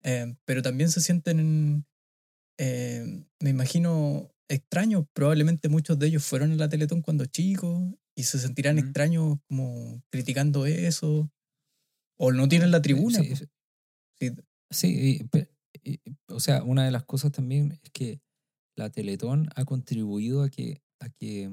eh, 0.02 0.34
pero 0.44 0.62
también 0.62 0.90
se 0.90 1.00
sienten, 1.00 1.86
eh, 2.58 3.24
me 3.40 3.50
imagino, 3.50 4.30
extraños. 4.48 5.06
Probablemente 5.12 5.68
muchos 5.68 5.98
de 5.98 6.08
ellos 6.08 6.24
fueron 6.24 6.52
a 6.52 6.56
la 6.56 6.68
Teletón 6.68 7.02
cuando 7.02 7.24
chicos 7.26 7.94
y 8.16 8.24
se 8.24 8.38
sentirán 8.38 8.78
Ujú. 8.78 8.86
extraños 8.86 9.38
como 9.48 10.02
criticando 10.10 10.66
eso. 10.66 11.30
O 12.18 12.32
no 12.32 12.48
tienen 12.48 12.70
la 12.70 12.82
tribuna. 12.82 13.20
Sí, 13.22 13.36
sí. 13.36 13.46
Sí, 14.20 14.30
Sí, 14.70 15.28
o 16.28 16.40
sea, 16.40 16.62
una 16.62 16.84
de 16.84 16.90
las 16.90 17.04
cosas 17.04 17.32
también 17.32 17.78
es 17.82 17.90
que 17.92 18.20
la 18.76 18.90
Teletón 18.90 19.48
ha 19.56 19.64
contribuido 19.64 20.42
a 20.42 20.50
que, 20.50 20.82
a 21.00 21.08
que, 21.10 21.50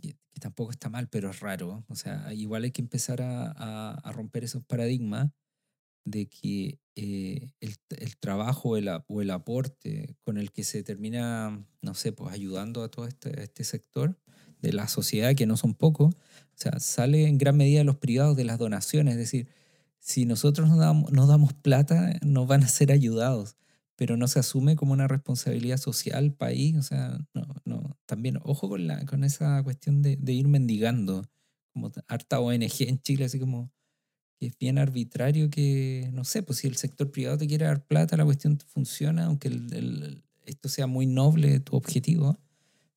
que, 0.00 0.16
tampoco 0.40 0.70
está 0.70 0.88
mal, 0.88 1.08
pero 1.08 1.30
es 1.30 1.40
raro. 1.40 1.84
O 1.88 1.94
sea, 1.94 2.32
igual 2.32 2.64
hay 2.64 2.70
que 2.72 2.82
empezar 2.82 3.20
a, 3.22 3.50
a- 3.92 4.12
romper 4.12 4.44
esos 4.44 4.64
paradigmas 4.64 5.30
de 6.04 6.28
que 6.28 6.80
eh, 6.96 7.52
el, 7.60 7.76
el 7.90 8.16
trabajo 8.18 8.76
el 8.76 8.88
o 9.08 9.22
el 9.22 9.30
aporte 9.30 10.16
con 10.24 10.38
el 10.38 10.52
que 10.52 10.64
se 10.64 10.82
termina, 10.82 11.66
no 11.82 11.94
sé, 11.94 12.12
pues 12.12 12.32
ayudando 12.34 12.82
a 12.82 12.90
todo 12.90 13.06
este, 13.06 13.42
este 13.42 13.64
sector 13.64 14.18
de 14.60 14.72
la 14.72 14.88
sociedad, 14.88 15.34
que 15.36 15.46
no 15.46 15.56
son 15.56 15.74
pocos, 15.74 16.14
o 16.14 16.18
sea, 16.56 16.80
sale 16.80 17.26
en 17.26 17.38
gran 17.38 17.56
medida 17.56 17.78
de 17.80 17.84
los 17.84 17.96
privados 17.96 18.36
de 18.36 18.44
las 18.44 18.58
donaciones, 18.58 19.14
es 19.14 19.18
decir, 19.20 19.48
si 20.00 20.24
nosotros 20.26 20.68
nos 20.68 20.78
damos, 20.78 21.12
nos 21.12 21.28
damos 21.28 21.52
plata, 21.54 22.14
nos 22.24 22.46
van 22.48 22.64
a 22.64 22.68
ser 22.68 22.92
ayudados. 22.92 23.56
pero 23.96 24.16
no 24.16 24.28
se 24.28 24.38
asume 24.40 24.76
como 24.76 24.94
una 24.94 25.08
responsabilidad 25.08 25.76
social, 25.78 26.32
país, 26.34 26.74
o 26.76 26.82
sea, 26.82 27.18
no, 27.34 27.46
no, 27.66 27.98
también, 28.06 28.38
ojo 28.44 28.68
con, 28.70 28.86
la, 28.86 29.04
con 29.06 29.24
esa 29.24 29.62
cuestión 29.62 30.00
de, 30.02 30.16
de 30.16 30.32
ir 30.32 30.48
mendigando, 30.48 31.24
como 31.74 31.92
harta 32.08 32.40
ONG 32.40 32.88
en 32.88 33.00
Chile, 33.02 33.26
así 33.26 33.38
como 33.38 33.70
que 34.38 34.46
es 34.48 34.58
bien 34.58 34.78
arbitrario 34.78 35.50
que, 35.50 36.10
no 36.14 36.24
sé, 36.24 36.42
pues 36.42 36.60
si 36.60 36.66
el 36.68 36.76
sector 36.76 37.10
privado 37.10 37.38
te 37.38 37.46
quiere 37.46 37.66
dar 37.66 37.84
plata, 37.86 38.16
la 38.16 38.24
cuestión 38.24 38.58
funciona, 38.66 39.26
aunque 39.26 39.48
el- 39.48 39.72
el- 39.74 40.24
esto 40.46 40.68
sea 40.68 40.86
muy 40.86 41.06
noble 41.06 41.60
tu 41.60 41.76
objetivo, 41.76 42.38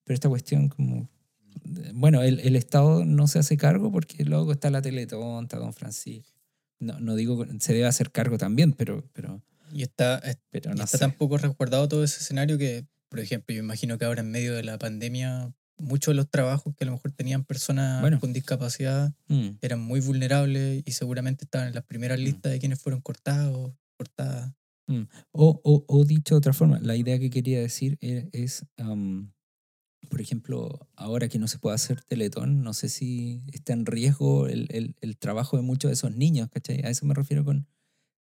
pero 0.05 0.15
esta 0.15 0.29
cuestión 0.29 0.69
como, 0.69 1.09
bueno, 1.93 2.21
el, 2.23 2.39
el 2.41 2.55
Estado 2.55 3.05
no 3.05 3.27
se 3.27 3.39
hace 3.39 3.57
cargo 3.57 3.91
porque 3.91 4.25
luego 4.25 4.51
está 4.53 4.69
la 4.69 4.81
Teletón, 4.81 5.45
está 5.45 5.57
Don 5.59 5.73
Francisco. 5.73 6.32
No, 6.83 6.99
no 6.99 7.15
digo 7.15 7.43
que 7.45 7.59
se 7.59 7.73
debe 7.73 7.85
hacer 7.87 8.11
cargo 8.11 8.37
también, 8.37 8.73
pero, 8.73 9.03
pero, 9.13 9.41
Y 9.71 9.81
está, 9.83 10.19
es- 10.19 10.37
pero 10.51 10.69
y 10.71 10.73
está 10.73 10.87
sé. 10.87 10.97
tan 10.99 11.13
poco 11.13 11.37
resguardado 11.37 11.87
todo 11.87 12.03
ese 12.03 12.19
escenario 12.19 12.57
que, 12.57 12.85
por 13.09 13.19
ejemplo, 13.19 13.55
yo 13.55 13.61
imagino 13.63 13.97
que 13.97 14.05
ahora 14.05 14.21
en 14.21 14.31
medio 14.31 14.53
de 14.53 14.63
la 14.63 14.77
pandemia, 14.77 15.53
muchos 15.77 16.11
de 16.11 16.15
los 16.17 16.29
trabajos 16.29 16.75
que 16.75 16.83
a 16.83 16.87
lo 16.87 16.93
mejor 16.93 17.11
tenían 17.11 17.43
personas 17.43 18.01
Bueno. 18.01 18.19
con 18.19 18.31
discapacidad 18.33 19.13
Mm. 19.27 19.49
eran 19.61 19.79
muy 19.81 19.99
vulnerables 20.01 20.83
y 20.85 20.91
seguramente 20.91 21.45
estaban 21.45 21.69
en 21.69 21.73
las 21.75 21.83
primeras 21.85 22.19
Mm. 22.19 22.23
listas 22.23 22.51
de 22.51 22.59
quienes 22.59 22.79
fueron 22.79 23.01
cortados, 23.01 23.73
cortadas. 23.97 24.53
O, 25.31 25.59
o, 25.63 25.85
o 25.87 26.03
dicho 26.05 26.35
de 26.35 26.37
otra 26.39 26.53
forma, 26.53 26.77
la 26.79 26.95
idea 26.95 27.17
que 27.17 27.29
quería 27.29 27.59
decir 27.59 27.97
e- 28.01 28.29
es, 28.33 28.65
am, 28.77 29.31
por 30.13 30.21
ejemplo, 30.21 30.87
ahora 30.95 31.27
que 31.27 31.39
no 31.39 31.47
se 31.47 31.57
puede 31.57 31.73
hacer 31.73 32.03
teletón, 32.03 32.61
no 32.61 32.73
sé 32.73 32.87
si 32.87 33.41
está 33.51 33.73
en 33.73 33.87
riesgo 33.87 34.47
el, 34.47 34.67
el- 34.69 34.95
el 35.01 35.17
trabajo 35.17 35.57
de 35.57 35.63
muchos 35.63 35.89
de 35.89 35.93
esos 35.93 36.15
niños, 36.15 36.49
¿cachai? 36.51 36.81
A 36.85 36.89
eso 36.91 37.07
me 37.07 37.15
refiero 37.15 37.43
con, 37.43 37.67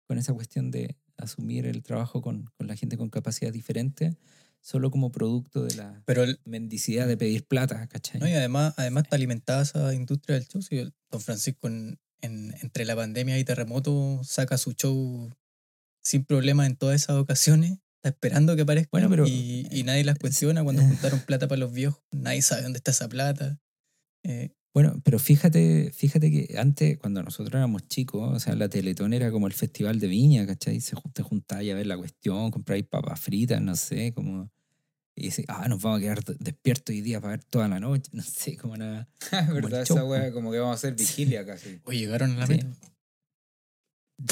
con 0.06 0.18
esa 0.18 0.34
cuestión 0.34 0.70
de 0.70 0.96
asumir 1.16 1.64
el 1.66 1.82
trabajo 1.82 2.20
con, 2.20 2.44
con 2.58 2.66
la 2.66 2.76
gente 2.76 2.98
con 2.98 3.08
capacidad 3.08 3.50
diferente, 3.52 4.18
solo 4.60 4.90
como 4.90 5.10
producto 5.10 5.64
de 5.64 5.76
la 5.76 6.02
Pero 6.04 6.24
el- 6.24 6.40
mendicidad 6.44 7.06
de 7.08 7.16
pedir 7.16 7.46
plata, 7.46 7.86
¿cachai? 7.88 8.20
No, 8.20 8.28
y 8.28 8.32
además, 8.32 8.74
además 8.76 9.04
está 9.04 9.16
alimentada 9.16 9.62
esa 9.62 9.94
industria 9.94 10.34
del 10.36 10.46
show. 10.46 10.60
Si 10.60 10.76
Don 11.10 11.20
Francisco 11.22 11.68
en, 11.68 11.98
en- 12.20 12.54
entre 12.60 12.84
la 12.84 12.96
pandemia 12.96 13.38
y 13.38 13.44
terremoto 13.44 14.20
saca 14.24 14.58
su 14.58 14.72
show 14.72 15.30
sin 16.02 16.24
problemas 16.26 16.66
en 16.66 16.76
todas 16.76 16.96
esas 17.02 17.16
ocasiones. 17.16 17.78
Está 17.98 18.10
esperando 18.10 18.54
que 18.56 18.62
aparezca 18.62 18.88
Bueno, 18.92 19.08
pero- 19.10 19.26
y, 19.26 19.66
y 19.70 19.82
nadie 19.82 20.04
las 20.04 20.18
cuestiona 20.18 20.62
cuando 20.64 20.82
juntaron 20.82 21.20
plata 21.20 21.48
para 21.48 21.58
los 21.60 21.72
viejos. 21.72 22.00
Nadie 22.12 22.42
sabe 22.42 22.62
dónde 22.62 22.78
está 22.78 22.90
esa 22.92 23.08
plata. 23.08 23.58
Eh, 24.24 24.50
Bueno, 24.74 25.00
pero 25.02 25.18
fíjate, 25.18 25.90
fíjate 25.92 26.30
que 26.30 26.56
antes, 26.58 26.98
cuando 26.98 27.22
nosotros 27.22 27.54
éramos 27.54 27.88
chicos, 27.88 28.36
o 28.36 28.38
sea, 28.38 28.54
la 28.54 28.68
Teletón 28.68 29.12
era 29.12 29.30
como 29.32 29.46
el 29.48 29.52
festival 29.52 29.98
de 29.98 30.06
viña, 30.06 30.46
¿cachai? 30.46 30.80
Se 30.80 30.94
te 31.12 31.22
juntáis 31.24 31.72
a 31.72 31.74
ver 31.74 31.86
la 31.86 31.96
cuestión, 31.96 32.50
compráis 32.52 32.84
papas 32.86 33.18
fritas, 33.18 33.60
no 33.60 33.74
sé, 33.74 34.12
como... 34.12 34.50
Y 35.16 35.30
decís, 35.30 35.46
ah, 35.48 35.66
nos 35.68 35.82
vamos 35.82 35.98
a 35.98 36.02
quedar 36.02 36.22
despiertos 36.38 36.94
hoy 36.94 37.00
día 37.00 37.20
para 37.20 37.32
ver 37.32 37.44
toda 37.44 37.66
la 37.66 37.80
noche, 37.80 38.08
no 38.12 38.22
sé, 38.22 38.56
como 38.56 38.76
nada. 38.76 39.08
Es 39.32 39.48
verdad, 39.52 39.82
esa 39.82 40.04
wea 40.04 40.28
po. 40.28 40.34
como 40.34 40.52
que 40.52 40.58
vamos 40.60 40.74
a 40.74 40.76
hacer 40.76 40.94
vigilia 40.94 41.44
casi. 41.44 41.80
hoy 41.84 41.98
llegaron 41.98 42.30
a 42.32 42.36
la 42.36 42.46
Sí. 42.46 42.52
meta. 42.52 42.68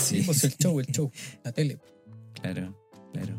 Sí, 0.02 0.22
pues 0.24 0.42
el 0.44 0.56
show, 0.56 0.78
el 0.80 0.86
show, 0.86 1.10
la 1.44 1.50
tele. 1.52 1.78
Claro, 2.36 2.76
claro. 3.12 3.34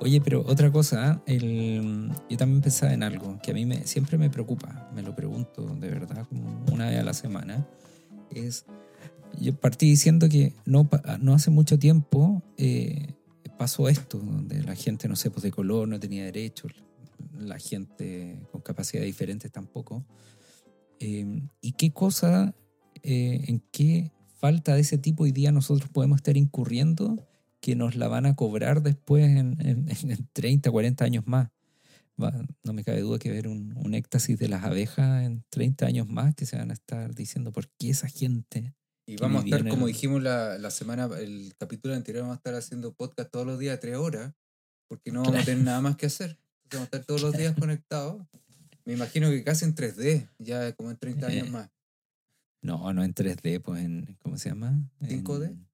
Oye, 0.00 0.20
pero 0.20 0.44
otra 0.44 0.72
cosa, 0.72 1.22
el, 1.26 2.10
yo 2.28 2.36
también 2.36 2.60
pensaba 2.60 2.92
en 2.92 3.04
algo 3.04 3.38
que 3.40 3.52
a 3.52 3.54
mí 3.54 3.66
me, 3.66 3.86
siempre 3.86 4.18
me 4.18 4.30
preocupa, 4.30 4.90
me 4.92 5.02
lo 5.02 5.14
pregunto 5.14 5.64
de 5.76 5.88
verdad 5.90 6.26
como 6.28 6.64
una 6.72 6.88
vez 6.88 6.98
a 6.98 7.04
la 7.04 7.14
semana, 7.14 7.68
es, 8.30 8.64
yo 9.38 9.54
partí 9.54 9.86
diciendo 9.88 10.28
que 10.28 10.54
no, 10.64 10.88
no 11.20 11.34
hace 11.34 11.52
mucho 11.52 11.78
tiempo 11.78 12.42
eh, 12.56 13.14
pasó 13.56 13.88
esto, 13.88 14.18
donde 14.18 14.60
la 14.64 14.74
gente, 14.74 15.06
no 15.06 15.14
sé, 15.14 15.30
pues 15.30 15.44
de 15.44 15.52
color 15.52 15.86
no 15.86 16.00
tenía 16.00 16.24
derechos, 16.24 16.72
la 17.38 17.60
gente 17.60 18.40
con 18.50 18.60
capacidades 18.60 19.06
diferentes 19.06 19.52
tampoco. 19.52 20.04
Eh, 20.98 21.42
¿Y 21.60 21.72
qué 21.72 21.92
cosa, 21.92 22.56
eh, 23.02 23.44
en 23.48 23.60
qué 23.72 24.10
falta 24.38 24.74
de 24.74 24.80
ese 24.80 24.98
tipo 24.98 25.24
hoy 25.24 25.32
día 25.32 25.52
nosotros 25.52 25.88
podemos 25.90 26.16
estar 26.16 26.36
incurriendo 26.36 27.26
que 27.60 27.76
nos 27.76 27.94
la 27.96 28.08
van 28.08 28.26
a 28.26 28.34
cobrar 28.34 28.82
después 28.82 29.24
en, 29.24 29.56
en- 29.60 29.88
en 29.88 30.28
30, 30.32 30.70
40 30.70 31.04
años 31.04 31.24
más? 31.26 31.48
Va- 32.20 32.44
no 32.64 32.72
me 32.72 32.82
cabe 32.84 33.00
duda 33.00 33.18
que 33.18 33.30
ver 33.30 33.46
un, 33.48 33.72
un 33.76 33.94
éxtasis 33.94 34.38
de 34.38 34.48
las 34.48 34.64
abejas 34.64 35.24
en 35.24 35.44
30 35.50 35.86
años 35.86 36.08
más 36.08 36.34
que 36.34 36.44
se 36.46 36.56
van 36.56 36.70
a 36.70 36.74
estar 36.74 37.14
diciendo 37.14 37.52
por 37.52 37.68
qué 37.78 37.90
esa 37.90 38.08
gente... 38.08 38.74
Y 39.06 39.16
vamos 39.16 39.42
a 39.42 39.44
estar, 39.46 39.66
como 39.68 39.86
dijimos 39.88 40.22
la, 40.22 40.58
la 40.58 40.70
semana, 40.70 41.08
el 41.18 41.54
capítulo 41.58 41.94
anterior, 41.94 42.22
vamos 42.22 42.36
a 42.36 42.38
estar 42.38 42.54
haciendo 42.54 42.92
podcast 42.94 43.30
todos 43.32 43.44
los 43.46 43.58
días, 43.58 43.80
tres 43.80 43.96
horas, 43.96 44.32
porque 44.88 45.10
no 45.10 45.22
vamos 45.22 45.40
a 45.42 45.44
tener 45.44 45.64
nada 45.64 45.80
más 45.80 45.96
que 45.96 46.06
hacer. 46.06 46.38
Entonces 46.64 46.70
vamos 46.72 46.82
a 46.82 46.96
estar 46.96 47.04
todos 47.04 47.22
los 47.22 47.36
días 47.36 47.54
conectados. 47.58 48.24
Me 48.84 48.92
imagino 48.92 49.28
que 49.30 49.42
casi 49.42 49.64
en 49.64 49.74
3D, 49.74 50.28
ya 50.38 50.72
como 50.74 50.90
en 50.92 50.96
30 50.98 51.26
años 51.26 51.48
Eh, 51.48 51.50
más. 51.50 51.68
No, 52.62 52.92
no 52.92 53.02
en 53.02 53.12
3D, 53.14 53.60
pues 53.60 53.82
en... 53.84 54.16
¿Cómo 54.22 54.36
se 54.38 54.48
llama? 54.50 54.88
5D? 55.00 55.46
En- 55.46 55.66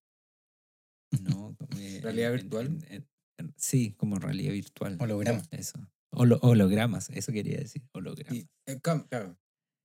No, 1.22 1.54
como, 1.56 1.78
eh, 1.78 2.00
¿Realidad 2.02 2.34
en- 2.34 2.40
virtual? 2.40 2.66
en- 2.66 2.84
en- 2.92 3.08
en- 3.38 3.54
sí, 3.56 3.92
como 3.96 4.18
realidad 4.18 4.52
virtual. 4.52 4.96
Holograma. 5.00 5.42
Eso. 5.50 5.78
Holo- 6.10 6.38
hologramas, 6.42 7.10
eso 7.10 7.32
quería 7.32 7.58
decir, 7.58 7.82
hologramas. 7.92 8.34
Y, 8.34 8.48
eh, 8.66 8.80
claro. 8.80 9.38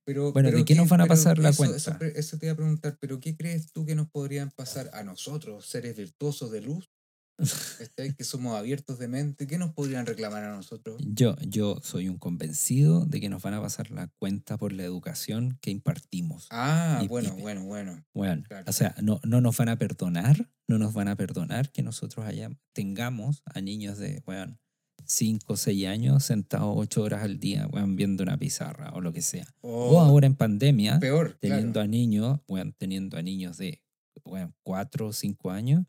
Pero, 0.06 0.32
Bueno, 0.32 0.48
pero 0.48 0.58
¿de 0.58 0.64
qué 0.66 0.74
nos 0.74 0.88
van 0.88 1.00
a 1.00 1.06
pasar 1.06 1.38
la 1.38 1.48
eso, 1.50 1.56
cuenta? 1.58 1.76
Eso, 1.76 1.96
eso 2.04 2.38
te 2.38 2.46
iba 2.46 2.52
a 2.52 2.56
preguntar, 2.56 2.98
pero 3.00 3.20
¿qué 3.20 3.34
crees 3.36 3.72
tú 3.72 3.86
que 3.86 3.94
nos 3.94 4.10
podrían 4.10 4.50
pasar 4.50 4.90
a 4.92 5.02
nosotros, 5.02 5.64
seres 5.66 5.96
virtuosos 5.96 6.50
de 6.50 6.60
luz? 6.60 6.90
¿cachai? 7.78 8.14
que 8.14 8.24
somos 8.24 8.56
abiertos 8.56 8.98
de 8.98 9.08
mente, 9.08 9.46
¿qué 9.46 9.58
nos 9.58 9.72
podrían 9.72 10.06
reclamar 10.06 10.44
a 10.44 10.54
nosotros? 10.54 11.00
Yo, 11.06 11.36
yo 11.46 11.80
soy 11.82 12.08
un 12.08 12.18
convencido 12.18 13.04
de 13.06 13.20
que 13.20 13.28
nos 13.28 13.42
van 13.42 13.54
a 13.54 13.60
pasar 13.60 13.90
la 13.90 14.08
cuenta 14.18 14.56
por 14.56 14.72
la 14.72 14.84
educación 14.84 15.58
que 15.60 15.70
impartimos. 15.70 16.46
Ah, 16.50 17.00
Y- 17.02 17.08
bueno, 17.08 17.34
y- 17.38 17.42
bueno, 17.42 17.64
bueno. 17.64 18.04
Bueno, 18.14 18.42
Claro. 18.46 18.64
o 18.68 18.72
sea, 18.72 18.94
no, 19.02 19.20
no 19.24 19.40
nos 19.40 19.56
van 19.56 19.68
a 19.68 19.76
perdonar, 19.78 20.48
no 20.68 20.78
nos 20.78 20.94
van 20.94 21.08
a 21.08 21.16
perdonar 21.16 21.70
que 21.72 21.82
nosotros 21.82 22.24
haya, 22.24 22.50
tengamos 22.72 23.42
a 23.46 23.60
niños 23.60 23.98
de, 23.98 24.22
bueno, 24.24 24.58
5 25.06 25.52
o 25.52 25.56
6 25.56 25.86
años 25.86 26.24
sentados 26.24 26.72
8 26.78 27.02
horas 27.02 27.22
al 27.24 27.38
día, 27.38 27.66
weón, 27.66 27.94
viendo 27.96 28.22
una 28.22 28.38
pizarra 28.38 28.90
o 28.94 29.00
lo 29.02 29.12
que 29.12 29.20
sea. 29.20 29.46
O 29.60 29.96
O 29.96 30.00
ahora 30.00 30.26
en 30.26 30.34
pandemia, 30.34 30.98
peor, 30.98 31.36
teniendo 31.40 31.72
claro. 31.74 31.84
a 31.84 31.88
niños, 31.88 32.40
bueno, 32.48 32.72
teniendo 32.78 33.18
a 33.18 33.22
niños 33.22 33.58
de 33.58 33.82
bueno, 34.24 34.54
4 34.62 35.08
o 35.08 35.12
5 35.12 35.50
años, 35.50 35.84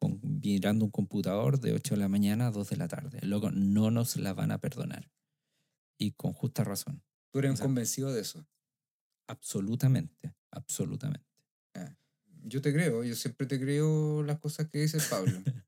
con, 0.00 0.18
mirando 0.22 0.86
un 0.86 0.90
computador 0.90 1.60
de 1.60 1.74
8 1.74 1.94
de 1.94 2.00
la 2.00 2.08
mañana 2.08 2.48
a 2.48 2.50
2 2.50 2.70
de 2.70 2.76
la 2.76 2.88
tarde. 2.88 3.20
Luego 3.22 3.50
no 3.52 3.90
nos 3.90 4.16
la 4.16 4.32
van 4.32 4.50
a 4.50 4.58
perdonar. 4.58 5.08
Y 5.98 6.12
con 6.12 6.32
justa 6.32 6.64
razón. 6.64 7.02
Tú 7.30 7.38
eres 7.38 7.52
o 7.52 7.56
sea, 7.56 7.66
convencido 7.66 8.12
de 8.12 8.22
eso. 8.22 8.44
Absolutamente, 9.28 10.34
absolutamente. 10.50 11.28
Yo 12.42 12.62
te 12.62 12.72
creo, 12.72 13.04
yo 13.04 13.14
siempre 13.14 13.46
te 13.46 13.60
creo 13.60 14.22
las 14.22 14.38
cosas 14.38 14.66
que 14.68 14.78
dice 14.78 14.98
Pablo. 15.10 15.42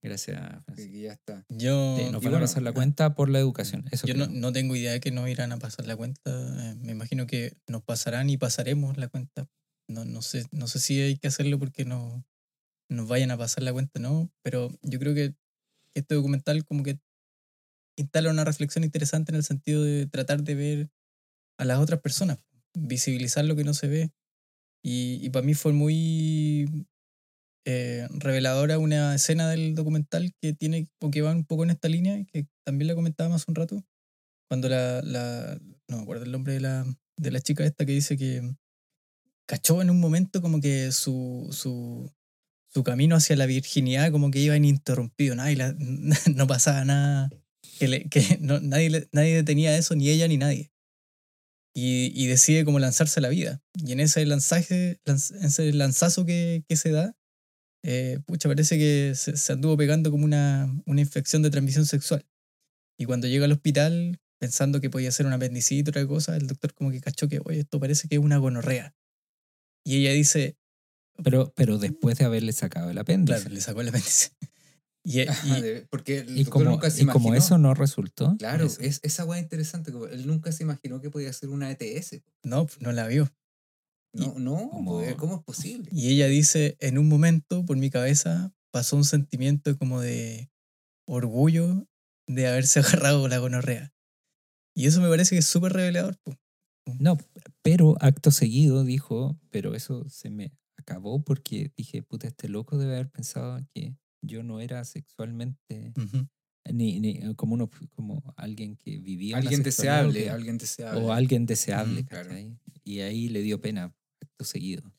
Gracias, 0.00 0.40
que 0.76 1.00
ya 1.00 1.12
está. 1.12 1.44
Yo, 1.48 1.96
Sí, 1.98 2.04
nos 2.12 2.22
y 2.22 2.26
van 2.26 2.26
a 2.26 2.30
bueno, 2.30 2.40
pasar 2.40 2.62
la 2.62 2.70
ah, 2.70 2.74
cuenta 2.74 3.16
por 3.16 3.28
la 3.28 3.40
educación. 3.40 3.84
Eso 3.90 4.06
yo 4.06 4.14
no, 4.14 4.28
no 4.28 4.52
tengo 4.52 4.76
idea 4.76 4.92
de 4.92 5.00
que 5.00 5.10
nos 5.10 5.28
irán 5.28 5.50
a 5.50 5.58
pasar 5.58 5.84
la 5.86 5.96
cuenta. 5.96 6.30
Eh, 6.30 6.76
me 6.76 6.92
imagino 6.92 7.26
que 7.26 7.58
nos 7.66 7.82
pasarán 7.82 8.30
y 8.30 8.36
pasaremos 8.36 8.96
la 8.96 9.08
cuenta. 9.08 9.48
No, 9.88 10.04
no, 10.04 10.22
sé, 10.22 10.46
no 10.52 10.68
sé 10.68 10.78
si 10.78 11.00
hay 11.00 11.16
que 11.18 11.26
hacerlo 11.26 11.58
porque 11.58 11.84
no, 11.84 12.24
nos 12.88 13.08
vayan 13.08 13.30
a 13.30 13.38
pasar 13.38 13.62
la 13.62 13.72
cuenta, 13.72 14.00
no. 14.00 14.30
Pero 14.42 14.70
yo 14.82 14.98
creo 14.98 15.14
que 15.14 15.34
este 15.94 16.14
documental 16.14 16.64
como 16.64 16.82
que 16.82 16.98
instala 17.98 18.30
una 18.30 18.44
reflexión 18.44 18.84
interesante 18.84 19.32
en 19.32 19.36
el 19.36 19.44
sentido 19.44 19.82
de 19.82 20.06
tratar 20.06 20.42
de 20.42 20.54
ver 20.54 20.90
a 21.58 21.64
las 21.64 21.78
otras 21.78 22.00
personas, 22.00 22.38
visibilizar 22.74 23.44
lo 23.44 23.56
que 23.56 23.64
no 23.64 23.74
se 23.74 23.88
ve. 23.88 24.10
Y, 24.82 25.18
y 25.22 25.30
para 25.30 25.44
mí 25.44 25.54
fue 25.54 25.72
muy 25.72 26.86
eh, 27.68 28.06
reveladora 28.10 28.78
una 28.78 29.14
escena 29.16 29.50
del 29.50 29.74
documental 29.74 30.32
que 30.40 30.52
tiene 30.52 30.86
o 31.00 31.10
que 31.10 31.22
va 31.22 31.32
un 31.32 31.44
poco 31.44 31.64
en 31.64 31.70
esta 31.70 31.88
línea, 31.88 32.24
que 32.32 32.46
también 32.64 32.86
la 32.86 32.94
comentábamos 32.94 33.42
hace 33.42 33.50
un 33.50 33.56
rato, 33.56 33.84
cuando 34.48 34.68
la, 34.68 35.02
la 35.02 35.58
no 35.88 35.96
me 35.96 36.02
acuerdo 36.02 36.24
el 36.24 36.32
nombre 36.32 36.52
de 36.52 36.60
la, 36.60 36.86
de 37.16 37.30
la 37.32 37.40
chica 37.40 37.64
esta 37.64 37.84
que 37.84 37.92
dice 37.92 38.16
que 38.16 38.54
cachó 39.48 39.82
en 39.82 39.90
un 39.90 39.98
momento 39.98 40.40
como 40.40 40.60
que 40.60 40.92
su, 40.92 41.48
su, 41.50 42.08
su 42.76 42.84
camino 42.84 43.16
hacia 43.16 43.36
la 43.36 43.46
virginidad 43.46 44.12
como 44.12 44.30
que 44.30 44.38
iba 44.38 44.54
ininterrumpido, 44.54 45.34
y 45.48 45.56
la- 45.56 45.74
no 46.34 46.46
pasaba 46.46 46.84
nada, 46.84 47.30
que, 47.78 47.88
le- 47.88 48.04
que 48.10 48.36
no, 48.42 48.60
nadie, 48.60 49.08
nadie 49.12 49.34
detenía 49.34 49.78
eso, 49.78 49.94
ni 49.94 50.10
ella 50.10 50.28
ni 50.28 50.36
nadie. 50.36 50.70
Y, 51.74 52.12
y 52.14 52.26
decide 52.26 52.66
como 52.66 52.78
lanzarse 52.78 53.20
a 53.20 53.22
la 53.22 53.30
vida. 53.30 53.62
Y 53.74 53.92
en 53.92 54.00
ese 54.00 54.26
lanzaje, 54.26 55.00
lanz- 55.06 55.34
ese 55.42 55.72
lanzazo 55.72 56.26
que, 56.26 56.64
que 56.68 56.76
se 56.76 56.90
da, 56.90 57.16
eh, 57.82 58.18
pucha, 58.26 58.46
parece 58.50 58.76
que 58.76 59.14
se, 59.14 59.38
se 59.38 59.52
anduvo 59.54 59.78
pegando 59.78 60.10
como 60.10 60.26
una, 60.26 60.68
una 60.84 61.00
infección 61.00 61.40
de 61.42 61.48
transmisión 61.50 61.86
sexual. 61.86 62.26
Y 62.98 63.06
cuando 63.06 63.26
llega 63.26 63.46
al 63.46 63.52
hospital, 63.52 64.20
pensando 64.38 64.82
que 64.82 64.90
podía 64.90 65.10
ser 65.12 65.24
una 65.24 65.36
apendicitis 65.36 65.86
o 65.86 65.90
otra 65.92 66.06
cosa, 66.06 66.36
el 66.36 66.46
doctor 66.46 66.74
como 66.74 66.90
que 66.90 67.00
cachó 67.00 67.26
que, 67.26 67.40
oye, 67.42 67.60
esto 67.60 67.80
parece 67.80 68.06
que 68.06 68.16
es 68.16 68.20
una 68.20 68.36
gonorrea. 68.36 68.94
Y 69.82 69.96
ella 69.96 70.12
dice, 70.12 70.58
Pero, 71.22 71.52
pero 71.56 71.78
después 71.78 72.18
de 72.18 72.24
haberle 72.24 72.52
sacado 72.52 72.90
el 72.90 72.98
apéndice. 72.98 73.38
claro, 73.40 73.54
le 73.54 73.60
sacó 73.60 73.80
el 73.80 73.88
apéndice. 73.88 74.30
Y, 75.08 75.20
Ajá, 75.20 75.58
porque 75.88 76.18
el 76.18 76.30
y, 76.36 76.42
doctor 76.42 76.64
como, 76.64 76.70
nunca 76.72 76.90
se 76.90 77.04
y 77.04 77.06
como 77.06 77.32
eso 77.36 77.58
no 77.58 77.74
resultó. 77.74 78.34
Claro, 78.40 78.66
eso- 78.66 78.80
es, 78.80 78.98
esa 79.04 79.24
weá 79.24 79.38
interesante. 79.38 79.92
como 79.92 80.06
él 80.06 80.26
nunca 80.26 80.50
se 80.50 80.64
imaginó 80.64 81.00
que 81.00 81.10
podía 81.10 81.32
ser 81.32 81.48
una 81.50 81.70
ETS. 81.70 82.22
no, 82.42 82.66
no 82.80 82.90
la 82.90 83.06
vio. 83.06 83.32
No, 84.12 84.34
no, 84.40 84.68
como- 84.68 84.94
pues, 84.98 85.14
¿cómo 85.14 85.36
es 85.36 85.44
posible? 85.44 85.88
Y 85.92 86.08
ella 86.08 86.26
dice, 86.26 86.76
en 86.80 86.98
un 86.98 87.06
momento 87.08 87.64
por 87.64 87.76
mi 87.76 87.88
cabeza 87.88 88.52
pasó 88.72 88.96
un 88.96 89.04
sentimiento 89.04 89.78
como 89.78 90.00
de 90.00 90.50
orgullo 91.06 91.86
de 92.26 92.48
haberse 92.48 92.80
agarrado 93.08 93.28
la 93.28 93.38
gonorrea. 93.38 93.92
Y 94.74 94.86
eso 94.86 95.00
me 95.00 95.08
parece 95.08 95.36
que 95.36 95.38
es 95.38 95.46
súper 95.46 95.72
revelador. 95.72 96.18
No, 96.98 97.16
pero 97.62 97.96
acto 98.00 98.32
seguido 98.32 98.82
dijo, 98.82 99.38
pero 99.50 99.76
eso 99.76 100.08
se 100.08 100.30
me 100.30 100.52
acabó 100.86 101.22
porque 101.22 101.72
dije, 101.76 102.02
puta, 102.02 102.28
este 102.28 102.48
loco 102.48 102.78
debe 102.78 102.94
haber 102.94 103.10
pensado 103.10 103.58
que 103.74 103.96
yo 104.22 104.42
no 104.42 104.60
era 104.60 104.84
sexualmente, 104.84 105.92
Ujú. 105.96 106.28
ni, 106.72 107.00
ni 107.00 107.10
eh, 107.18 107.34
como, 107.36 107.54
uno, 107.54 107.70
como 107.90 108.22
alguien 108.36 108.76
que 108.76 108.98
vivía. 108.98 109.36
Alguien 109.36 109.62
deseable, 109.62 110.24
que- 110.24 110.30
alguien 110.30 110.58
deseable. 110.58 111.00
O 111.00 111.12
alguien 111.12 111.46
deseable, 111.46 112.00
Ujú, 112.00 112.08
claro. 112.08 112.28
¿cachai? 112.30 112.58
Y 112.84 113.00
ahí 113.00 113.28
le 113.28 113.42
dio 113.42 113.60
pena, 113.60 113.94
acto 114.22 114.44
seguido. 114.44 114.92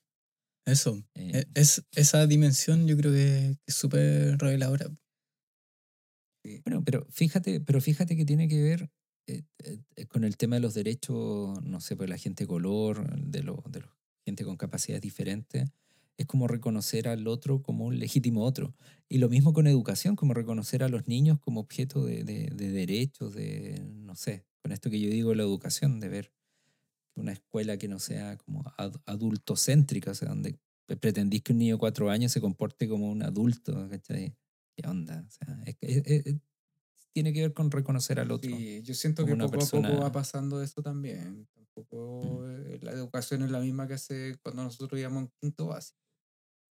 Eso. 0.66 1.02
Eh, 1.16 1.32
E- 1.40 1.48
Es, 1.62 1.84
esa 1.92 2.28
dimensión 2.28 2.86
yo 2.88 2.98
creo 2.98 3.14
que 3.14 3.58
es 3.66 3.74
súper 3.74 4.38
reveladora. 4.38 4.88
Bueno, 6.66 6.84
pero 6.86 7.06
fíjate, 7.10 7.60
pero 7.62 7.82
fíjate 7.82 8.16
que 8.16 8.26
tiene 8.26 8.48
que 8.48 8.62
ver 8.62 8.90
eh, 9.28 9.44
eh, 9.60 10.06
con 10.08 10.24
el 10.24 10.38
tema 10.38 10.56
de 10.56 10.62
los 10.62 10.74
derechos, 10.74 11.62
no 11.64 11.82
sé, 11.82 11.96
pues 11.98 12.10
la 12.10 12.18
gente 12.18 12.44
de 12.44 12.48
color, 12.48 13.20
de 13.20 13.44
los 13.44 13.58
de 13.70 13.82
los 13.82 13.90
gente 14.28 14.44
con 14.44 14.58
capacidades 14.58 15.02
diferentes. 15.02 15.70
Es 16.18 16.26
como 16.26 16.48
reconocer 16.50 17.08
al 17.08 17.28
otro 17.30 17.62
como 17.62 17.86
un 17.86 17.98
legítimo 17.98 18.44
otro. 18.44 18.76
Y 19.08 19.20
lo 19.20 19.30
mismo 19.30 19.54
con 19.54 19.68
educación, 19.68 20.18
como 20.18 20.34
reconocer 20.34 20.84
a 20.84 20.90
los 20.90 21.08
niños 21.08 21.40
como 21.40 21.62
objeto 21.62 22.04
de, 22.04 22.24
de- 22.26 22.52
de 22.54 22.72
derechos, 22.72 23.34
de, 23.34 23.82
no 23.96 24.16
sé, 24.16 24.44
con 24.62 24.74
esto 24.74 24.90
que 24.90 25.00
yo 25.00 25.10
digo, 25.10 25.34
la 25.34 25.44
educación, 25.44 26.02
de 26.02 26.10
ver 26.10 26.34
una 27.16 27.32
escuela 27.32 27.78
que 27.78 27.88
no 27.88 28.00
sea 28.00 28.36
como 28.38 28.64
ad- 28.78 29.00
adultocéntrica, 29.06 30.12
o 30.12 30.16
sea, 30.16 30.28
donde 30.30 30.60
pretendís 31.00 31.42
que 31.42 31.54
un 31.54 31.60
niño 31.60 31.76
de 31.76 31.80
cuatro 31.80 32.10
años 32.10 32.32
se 32.34 32.42
comporte 32.42 32.90
como 32.90 33.10
un 33.10 33.24
adulto, 33.24 33.88
¿cachai? 33.90 34.36
¿Qué 34.76 34.88
onda? 34.90 35.24
O 35.26 35.32
sea, 35.32 35.62
es 35.66 35.78
es- 35.82 36.26
es- 36.28 36.36
tiene 37.14 37.32
que 37.32 37.42
ver 37.42 37.54
con 37.54 37.72
reconocer 37.72 38.20
al 38.20 38.32
otro. 38.32 38.52
Sí, 38.52 38.82
yo 38.84 38.94
siento 38.94 39.24
que 39.26 39.32
poco 39.36 39.46
a 39.46 39.52
persona- 39.52 39.90
poco 39.90 40.02
va 40.04 40.12
pasando 40.12 40.62
eso 40.62 40.82
también. 40.84 41.48
Mm. 41.92 42.74
eh, 42.74 42.80
la 42.82 42.92
educación 42.92 43.44
es 43.44 43.52
la 43.52 43.60
misma 43.60 43.88
que 43.88 43.94
hace 43.96 44.36
cuando 44.44 44.64
nosotros 44.64 45.00
íbamos 45.00 45.24
en 45.24 45.32
quinto 45.42 45.68
básico. 45.68 45.98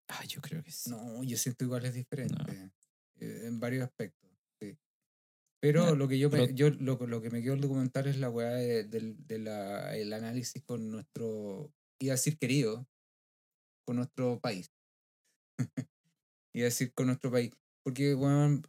Ah, 0.09 0.23
yo 0.25 0.41
creo 0.41 0.63
que 0.63 0.71
sí. 0.71 0.89
No, 0.89 1.23
yo 1.23 1.37
siento 1.37 1.65
igual 1.65 1.85
es 1.85 1.93
diferente 1.93 2.71
eh, 3.19 3.41
en 3.45 3.59
varios 3.59 3.83
aspectos. 3.83 4.29
Sí. 4.61 4.77
Pero 5.61 5.95
lo 5.95 6.07
que 6.07 6.17
yo, 6.19 6.29
me, 6.29 6.39
pero- 6.39 6.53
yo 6.53 6.69
lo, 6.69 6.95
lo 7.07 7.21
que 7.21 7.29
me 7.29 7.41
quedó 7.41 7.53
el 7.55 7.61
documental 7.61 8.07
es 8.07 8.17
la 8.17 8.29
weá 8.29 8.51
de- 8.51 8.83
del 8.85 9.15
de 9.27 9.39
la, 9.39 9.95
el 9.97 10.13
análisis 10.13 10.63
con 10.63 10.89
nuestro, 10.91 11.73
iba 11.99 12.13
a 12.13 12.15
decir 12.15 12.37
querido, 12.37 12.87
con 13.85 13.97
nuestro 13.97 14.39
país. 14.39 14.71
iba 16.55 16.63
a 16.65 16.69
decir 16.71 16.93
con 16.93 17.07
nuestro 17.07 17.31
país. 17.31 17.51
Porque, 17.83 18.13
bueno, 18.13 18.61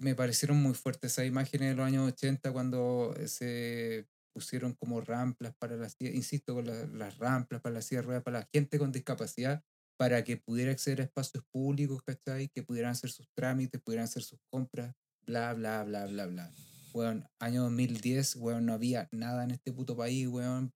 me 0.00 0.14
parecieron 0.14 0.58
muy 0.62 0.74
fuertes 0.74 1.12
esas 1.12 1.26
imágenes 1.26 1.70
de 1.70 1.74
los 1.74 1.86
años 1.86 2.08
80 2.12 2.52
cuando 2.52 3.14
eh, 3.16 3.26
se 3.28 4.06
pusieron 4.36 4.74
como 4.74 5.00
ramplas 5.00 5.54
para 5.58 5.76
las, 5.76 5.96
insisto, 5.98 6.52
con 6.54 6.66
la- 6.66 6.86
las 6.88 7.16
ramplas 7.16 7.62
para 7.62 7.76
la 7.76 7.80
silla 7.80 8.02
de 8.02 8.06
ruedas, 8.06 8.22
para 8.22 8.40
la 8.40 8.48
gente 8.52 8.78
con 8.78 8.92
discapacidad, 8.92 9.62
para 9.98 10.24
que 10.24 10.36
pudiera 10.36 10.72
acceder 10.72 11.00
a 11.00 11.04
espacios 11.04 11.42
públicos, 11.50 12.02
¿cachai? 12.02 12.50
Que 12.50 12.62
pudieran 12.62 12.90
hacer 12.90 13.08
sus 13.10 13.30
trámites, 13.34 13.80
pudieran 13.80 14.04
hacer 14.04 14.22
sus 14.22 14.38
compras, 14.52 14.94
bla, 15.26 15.54
bla, 15.54 15.84
bla, 15.84 16.04
bla, 16.04 16.26
bla. 16.26 16.52
Weón, 16.92 17.24
año 17.40 17.62
2010, 17.62 18.36
weón, 18.36 18.66
no 18.66 18.74
había 18.74 19.08
nada 19.10 19.42
en 19.44 19.52
este 19.52 19.72
puto 19.72 19.96
país, 19.96 20.28
weón, 20.28 20.74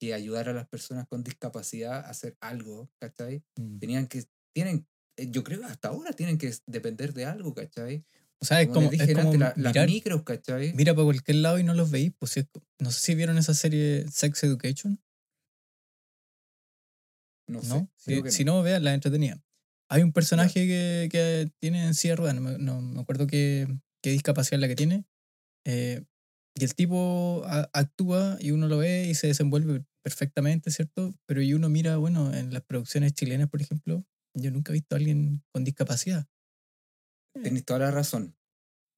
que 0.00 0.12
ayudara 0.12 0.50
a 0.50 0.54
las 0.54 0.68
personas 0.68 1.06
con 1.06 1.22
discapacidad 1.22 2.04
a 2.04 2.10
hacer 2.10 2.36
algo, 2.40 2.90
¿cachai? 3.00 3.44
Mm. 3.56 3.78
Tenían 3.78 4.06
que, 4.08 4.24
tienen, 4.52 4.88
eh, 5.16 5.30
yo 5.30 5.44
creo 5.44 5.60
que 5.60 5.66
hasta 5.66 5.88
ahora 5.88 6.12
tienen 6.12 6.36
que 6.36 6.52
depender 6.66 7.14
de 7.14 7.26
algo, 7.26 7.54
¿cachai? 7.54 8.04
O 8.40 8.44
sea, 8.44 8.60
es 8.62 8.68
Como, 8.68 8.90
es 8.92 9.14
como 9.14 9.34
la- 9.34 9.48
las 9.56 9.72
mirar, 9.74 9.88
micros, 9.88 10.22
¿cachai? 10.22 10.72
mira 10.72 10.94
para 10.94 11.04
cualquier 11.04 11.38
lado 11.38 11.58
y 11.58 11.64
no 11.64 11.74
los 11.74 11.90
veis. 11.90 12.12
Pues, 12.18 12.34
no 12.78 12.90
sé 12.92 13.00
si 13.00 13.14
vieron 13.14 13.36
esa 13.38 13.54
serie 13.54 14.06
Sex 14.10 14.44
Education. 14.44 15.00
no 17.48 17.62
sé, 17.62 17.88
Si, 18.30 18.44
no. 18.44 18.62
vean 18.62 18.84
la 18.84 18.94
entretenida. 18.94 19.40
Hay 19.90 20.02
un 20.02 20.12
personaje 20.12 20.66
que, 20.66 21.08
que 21.10 21.50
tiene 21.60 21.84
en 21.86 21.94
silla 21.94 22.14
no 22.16 22.40
me, 22.40 22.58
no 22.58 22.80
me 22.82 23.00
acuerdo 23.00 23.26
qué, 23.26 23.66
qué 24.02 24.10
discapacidad 24.10 24.58
es 24.58 24.60
la 24.60 24.68
que 24.68 24.76
tiene. 24.76 25.04
eh, 25.66 26.04
y 26.56 26.64
el 26.64 26.74
tipo 26.74 27.42
a- 27.46 27.70
actúa 27.72 28.36
y 28.40 28.50
uno 28.52 28.68
lo 28.68 28.78
ve 28.78 29.06
y 29.08 29.14
se 29.14 29.28
desenvuelve 29.28 29.84
perfectamente, 30.04 30.70
¿cierto? 30.70 31.14
Pero 31.26 31.42
y 31.42 31.54
uno 31.54 31.68
mira, 31.68 31.96
bueno, 31.98 32.34
en 32.34 32.52
las 32.52 32.62
producciones 32.64 33.14
chilenas, 33.14 33.48
por 33.48 33.62
ejemplo, 33.62 34.04
yo 34.34 34.50
nunca 34.50 34.72
he 34.72 34.74
visto 34.74 34.96
a 34.96 34.98
alguien 34.98 35.42
con 35.52 35.64
discapacidad. 35.64 36.26
Tenés 37.42 37.64
toda 37.64 37.80
la 37.80 37.90
razón. 37.90 38.34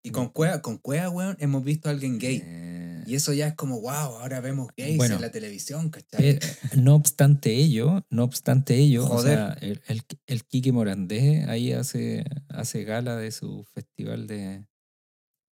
Y 0.03 0.11
con 0.13 0.29
Cueva, 0.31 0.63
con 0.63 0.79
Cueva, 0.79 1.11
weón, 1.11 1.37
hemos 1.41 1.63
visto 1.65 1.89
a 1.89 1.93
alguien 1.93 2.19
gay. 2.19 2.41
Eh, 2.45 3.05
Y 3.07 3.15
eso 3.17 3.33
ya 3.33 3.49
es 3.49 3.55
como, 3.55 3.81
wow, 3.81 3.91
ahora 4.21 4.41
vemos 4.41 4.69
gays 4.77 4.97
Bueno. 4.97 5.17
en 5.17 5.21
la 5.23 5.31
televisión, 5.31 5.91
¿cachai? 5.91 6.31
eh, 6.31 6.41
no 6.77 6.95
obstante 6.95 7.55
ello, 7.55 8.05
no 8.11 8.25
obstante 8.25 8.77
ello, 8.77 9.07
o 9.11 9.23
sea, 9.23 9.53
el, 9.61 9.83
el, 9.89 10.03
el 10.27 10.45
Kiki 10.45 10.71
Morandé 10.73 11.45
ahí 11.49 11.73
hace, 11.73 12.25
hace 12.49 12.85
gala 12.85 13.17
de 13.17 13.31
su 13.33 13.65
festival 13.75 14.27
de... 14.27 14.65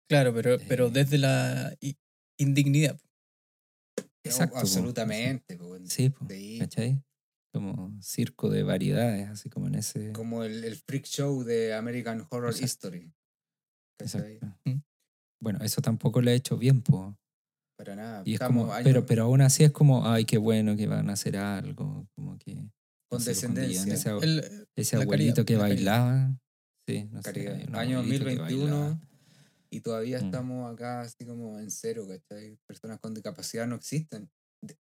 Claro, 0.08 0.32
pero, 0.34 0.56
pero 0.68 0.86
Eh. 0.88 0.90
desde 0.92 1.18
la 1.18 1.76
indignidad. 2.38 2.98
Exacto, 4.24 4.54
po. 4.54 4.60
absolutamente. 4.60 5.56
po. 5.56 5.76
Sí, 5.84 6.10
po. 6.10 6.26
¿cachai? 6.58 7.02
Como 7.52 8.00
circo 8.00 8.48
de 8.48 8.62
variedades, 8.62 9.28
así 9.28 9.50
como 9.50 9.66
en 9.66 9.74
ese... 9.74 10.12
Como 10.12 10.42
el, 10.44 10.64
el 10.64 10.76
freak 10.76 11.04
show 11.04 11.44
de 11.44 11.74
American 11.74 12.26
Horror 12.30 12.50
Exacto. 12.50 12.64
History. 12.64 13.12
Exacto. 14.00 14.46
Mm. 14.64 14.80
Bueno, 15.40 15.58
eso 15.62 15.80
tampoco 15.82 16.20
le 16.22 16.30
ha 16.30 16.34
hecho 16.34 16.56
bien, 16.56 16.80
po. 16.82 17.16
Para 17.76 17.94
nada. 17.96 18.22
Y 18.24 18.30
es 18.30 18.34
Estamos 18.36 18.62
como, 18.64 18.72
años 18.72 18.84
pero, 18.84 19.04
pero 19.06 19.24
aún 19.24 19.40
así 19.42 19.64
es 19.64 19.70
como, 19.70 20.06
ay, 20.08 20.24
qué 20.24 20.38
bueno 20.38 20.76
que 20.76 20.86
van 20.86 21.10
a 21.10 21.14
hacer 21.14 21.36
algo, 21.36 22.08
como 22.14 22.38
que... 22.38 22.54
no 22.54 22.70
con 23.10 23.20
sé, 23.20 23.34
cuando 23.38 23.60
llegan 23.62 23.86
descendencia. 23.88 24.16
Ese, 24.16 24.24
El- 24.24 24.68
ese 24.76 24.96
abuelito 24.96 25.34
caridad, 25.34 25.44
que 25.46 25.56
bailaba. 25.56 26.38
Sí, 26.88 27.04
no 27.10 27.22
sé, 27.22 27.32
caridad. 27.32 27.68
un 27.68 27.76
Año 27.76 27.98
abuelito 27.98 28.24
que 28.24 28.34
2021 28.36 28.72
bailaba. 28.80 29.00
y 29.70 29.80
todavía 29.80 30.20
Mm. 30.20 30.24
estamos 30.24 30.72
acá 30.72 31.00
así 31.02 31.26
como 31.26 31.58
en 31.58 31.70
cero, 31.70 32.06
¿cachai? 32.08 32.58
Personas 32.66 32.98
con 32.98 33.12
discapacidad 33.14 33.66
no 33.66 33.74
existen. 33.76 34.30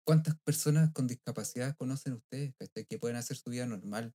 ¿Cuántas 0.06 0.36
personas 0.44 0.92
con 0.92 1.06
discapacidad 1.06 1.74
conocen 1.76 2.14
ustedes, 2.14 2.54
¿cachai? 2.58 2.84
Que 2.84 2.98
pueden 2.98 3.16
hacer 3.16 3.36
su 3.36 3.50
vida 3.50 3.66
normal. 3.66 4.12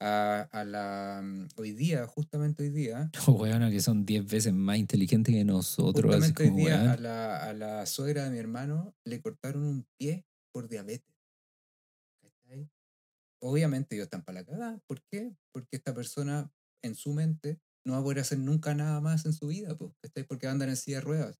A, 0.00 0.42
a 0.52 0.64
la 0.64 1.20
mm, 1.24 1.48
hoy 1.56 1.72
día, 1.72 2.06
justamente 2.06 2.62
hoy 2.62 2.70
día, 2.70 3.10
Weón, 3.26 3.68
que 3.68 3.80
son 3.80 4.06
10 4.06 4.26
veces 4.26 4.52
más 4.52 4.78
inteligentes 4.78 5.34
que 5.34 5.44
nosotros. 5.44 6.04
Justamente 6.04 6.44
hoy 6.44 6.50
como, 6.50 6.60
día 6.60 6.92
a 6.92 6.96
la, 6.96 7.44
a 7.44 7.52
la 7.52 7.84
suegra 7.84 8.22
de 8.22 8.30
mi 8.30 8.38
hermano 8.38 8.94
le 9.04 9.20
cortaron 9.20 9.64
un 9.64 9.86
pie 9.98 10.24
por 10.52 10.68
diabetes. 10.68 11.16
¿cachai? 12.22 12.70
Obviamente 13.42 13.96
ellos 13.96 14.04
están 14.04 14.22
para 14.22 14.40
la 14.40 14.46
cagada. 14.46 14.80
¿Por 14.86 15.02
qué? 15.10 15.34
Porque 15.52 15.76
esta 15.76 15.92
persona 15.94 16.48
en 16.84 16.94
su 16.94 17.12
mente 17.12 17.60
no 17.84 17.94
va 17.94 17.98
a 17.98 18.02
poder 18.02 18.20
hacer 18.20 18.38
nunca 18.38 18.74
nada 18.74 19.00
más 19.00 19.26
en 19.26 19.32
su 19.32 19.48
vida, 19.48 19.76
pues, 19.76 19.92
¿cachai? 20.02 20.24
Porque 20.24 20.46
andan 20.46 20.68
en 20.68 20.76
silla 20.76 20.98
de 20.98 21.02
ruedas. 21.02 21.38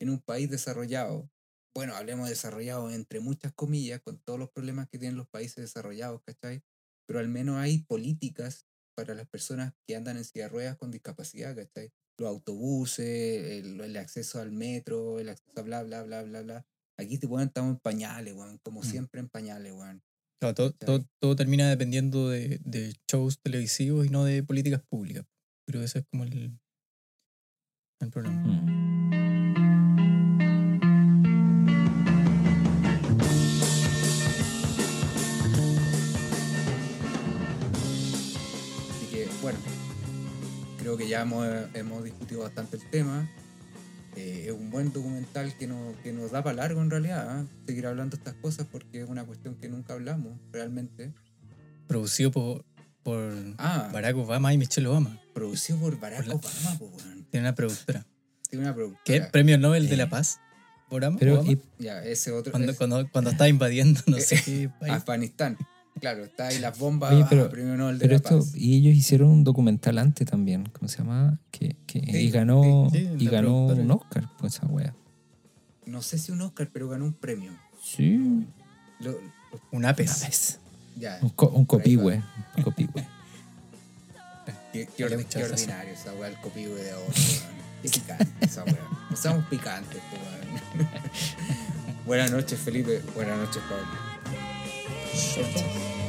En 0.00 0.10
un 0.10 0.20
país 0.20 0.50
desarrollado, 0.50 1.30
bueno, 1.74 1.94
hablemos 1.94 2.26
de 2.26 2.30
desarrollado 2.30 2.90
entre 2.90 3.20
muchas 3.20 3.52
comillas, 3.52 4.00
con 4.00 4.18
todos 4.18 4.38
los 4.38 4.50
problemas 4.50 4.88
que 4.88 4.98
tienen 4.98 5.16
los 5.16 5.28
países 5.28 5.56
desarrollados, 5.56 6.22
¿cachai? 6.26 6.62
Pero 7.06 7.20
al 7.20 7.28
menos 7.28 7.58
hay 7.58 7.78
políticas 7.84 8.66
para 8.96 9.14
las 9.14 9.28
personas 9.28 9.72
que 9.86 9.96
andan 9.96 10.16
en 10.16 10.24
silla 10.24 10.44
de 10.44 10.50
ruedas 10.50 10.76
con 10.76 10.90
discapacidad, 10.90 11.54
¿cachai? 11.56 11.92
Los 12.18 12.28
autobuses, 12.28 13.06
el, 13.64 13.80
el 13.80 13.96
acceso 13.96 14.40
al 14.40 14.52
metro, 14.52 15.18
el 15.20 15.28
acceso 15.30 15.58
a 15.60 15.62
bla, 15.62 15.82
bla, 15.82 16.02
bla, 16.02 16.22
bla, 16.22 16.42
bla. 16.42 16.66
Aquí 16.98 17.18
te 17.18 17.26
ponen 17.28 17.48
estamos 17.48 17.72
en 17.74 17.80
pañales, 17.80 18.34
weón, 18.34 18.58
como 18.58 18.80
Mm. 18.80 18.84
siempre 18.84 19.20
en 19.20 19.28
pañales, 19.28 19.72
weón. 19.72 20.02
Claro, 20.40 20.54
todo, 20.54 20.72
todo, 20.72 21.04
todo 21.20 21.36
termina 21.36 21.68
dependiendo 21.68 22.28
de, 22.28 22.58
de 22.64 22.94
shows 23.10 23.40
televisivos 23.42 24.06
y 24.06 24.10
no 24.10 24.24
de 24.24 24.42
políticas 24.42 24.82
públicas. 24.82 25.24
Pero 25.66 25.82
ese 25.82 26.00
es 26.00 26.04
como 26.10 26.24
el, 26.24 26.58
el 28.00 28.10
problema. 28.10 28.42
Mm. 28.42 28.99
Creo 40.90 40.98
que 40.98 41.08
ya 41.08 41.22
hemos, 41.22 41.46
hemos 41.74 42.02
discutido 42.02 42.40
bastante 42.40 42.76
el 42.76 42.82
tema. 42.90 43.28
eh, 44.16 44.46
es 44.48 44.52
un 44.52 44.70
buen 44.70 44.92
documental 44.92 45.56
que, 45.56 45.68
no, 45.68 45.94
que 46.02 46.12
nos 46.12 46.32
da 46.32 46.42
para 46.42 46.56
largo 46.56 46.82
en 46.82 46.90
realidad, 46.90 47.28
¿ah? 47.30 47.44
seguir 47.64 47.86
hablando 47.86 48.16
estas 48.16 48.34
cosas 48.34 48.66
porque 48.70 49.02
es 49.02 49.08
una 49.08 49.24
cuestión 49.24 49.54
que 49.54 49.68
nunca 49.68 49.92
hablamos 49.92 50.32
realmente. 50.50 51.12
Producido 51.86 52.32
por, 52.32 52.64
por 53.04 53.32
Ah, 53.58 53.88
Barack 53.92 54.16
Obama 54.16 54.52
y 54.52 54.58
Michelle 54.58 54.88
Obama. 54.88 55.16
producido 55.32 55.78
por 55.78 56.00
Barack 56.00 56.24
Por 56.26 56.28
la- 56.28 56.34
Obama, 56.34 56.78
po. 56.78 56.90
Tiene 57.30 57.46
una 57.46 57.54
productora. 57.54 58.04
Tiene 58.48 58.64
una 58.64 58.74
productora. 58.74 59.04
¿Qué? 59.04 59.20
¿Premio 59.30 59.58
Nobel 59.58 59.86
de 59.88 59.94
Eh. 59.94 59.98
la 59.98 60.10
Paz? 60.10 60.40
¿Obama? 60.88 61.16
Pero, 61.20 61.34
Obama? 61.34 61.52
y- 61.52 61.60
Ya, 61.78 62.02
ese 62.02 62.32
otro. 62.32 62.50
cuando, 62.50 62.72
es 62.72 62.78
cuando, 62.78 63.08
cuando 63.12 63.30
estaba 63.30 63.48
invadiendo 63.48 64.00
no 64.08 64.16
sé 64.18 64.42
qué 64.44 64.68
país. 64.80 64.92
Afganistán. 64.92 65.56
Claro, 66.00 66.24
está 66.24 66.48
ahí 66.48 66.58
las 66.58 66.78
bombas 66.78 67.12
Oye, 67.12 67.26
pero- 67.28 67.50
premio 67.50 67.76
Nobel 67.76 67.98
de 67.98 68.02
pero 68.04 68.12
la 68.12 68.16
esto, 68.16 68.38
Paz. 68.38 68.54
y 68.56 68.76
ellos 68.76 68.94
hicieron 68.94 69.28
un 69.28 69.44
documental 69.44 69.98
antes 69.98 70.26
también, 70.26 70.66
¿cómo 70.72 70.88
se 70.88 70.98
llama? 70.98 71.38
Que, 71.50 71.76
que- 71.86 72.00
Sí, 72.00 72.16
y 72.18 72.30
ganó, 72.30 72.88
sí, 72.90 73.08
y 73.18 73.26
ganó 73.26 73.66
un 73.66 73.90
Oscar 73.90 74.28
por 74.38 74.46
esa 74.48 74.66
wea. 74.66 74.94
No 75.86 76.02
sé 76.02 76.18
si 76.18 76.32
un 76.32 76.40
Oscar, 76.40 76.70
pero 76.72 76.88
ganó 76.88 77.04
un 77.04 77.12
premio. 77.12 77.52
Sí. 77.82 78.46
Lo- 79.00 79.12
lo- 79.12 79.18
Un 79.72 79.84
APES. 79.84 80.58
ya, 80.96 81.18
Un, 81.22 81.30
co- 81.30 81.48
un 81.50 81.64
copihue. 81.64 82.22
Un 82.56 82.62
copihue. 82.62 83.04
qué, 84.72 85.04
ordinario 85.04 85.92
esa 85.92 86.12
weá, 86.14 86.28
el 86.28 86.36
copihue 86.40 86.74
de 86.82 86.92
weón. 86.94 87.12
Qué 87.82 87.88
picante 87.88 88.26
esa 88.46 88.64
weá. 88.64 88.78
No 89.10 89.16
seamos 89.16 89.44
picantes, 89.46 90.00
weón. 90.12 90.88
Buenas 92.06 92.30
noches, 92.30 92.58
Felipe. 92.58 93.02
Buenas 93.14 93.38
noches, 93.38 93.62
Pablo. 93.68 94.09
shit. 95.14 95.99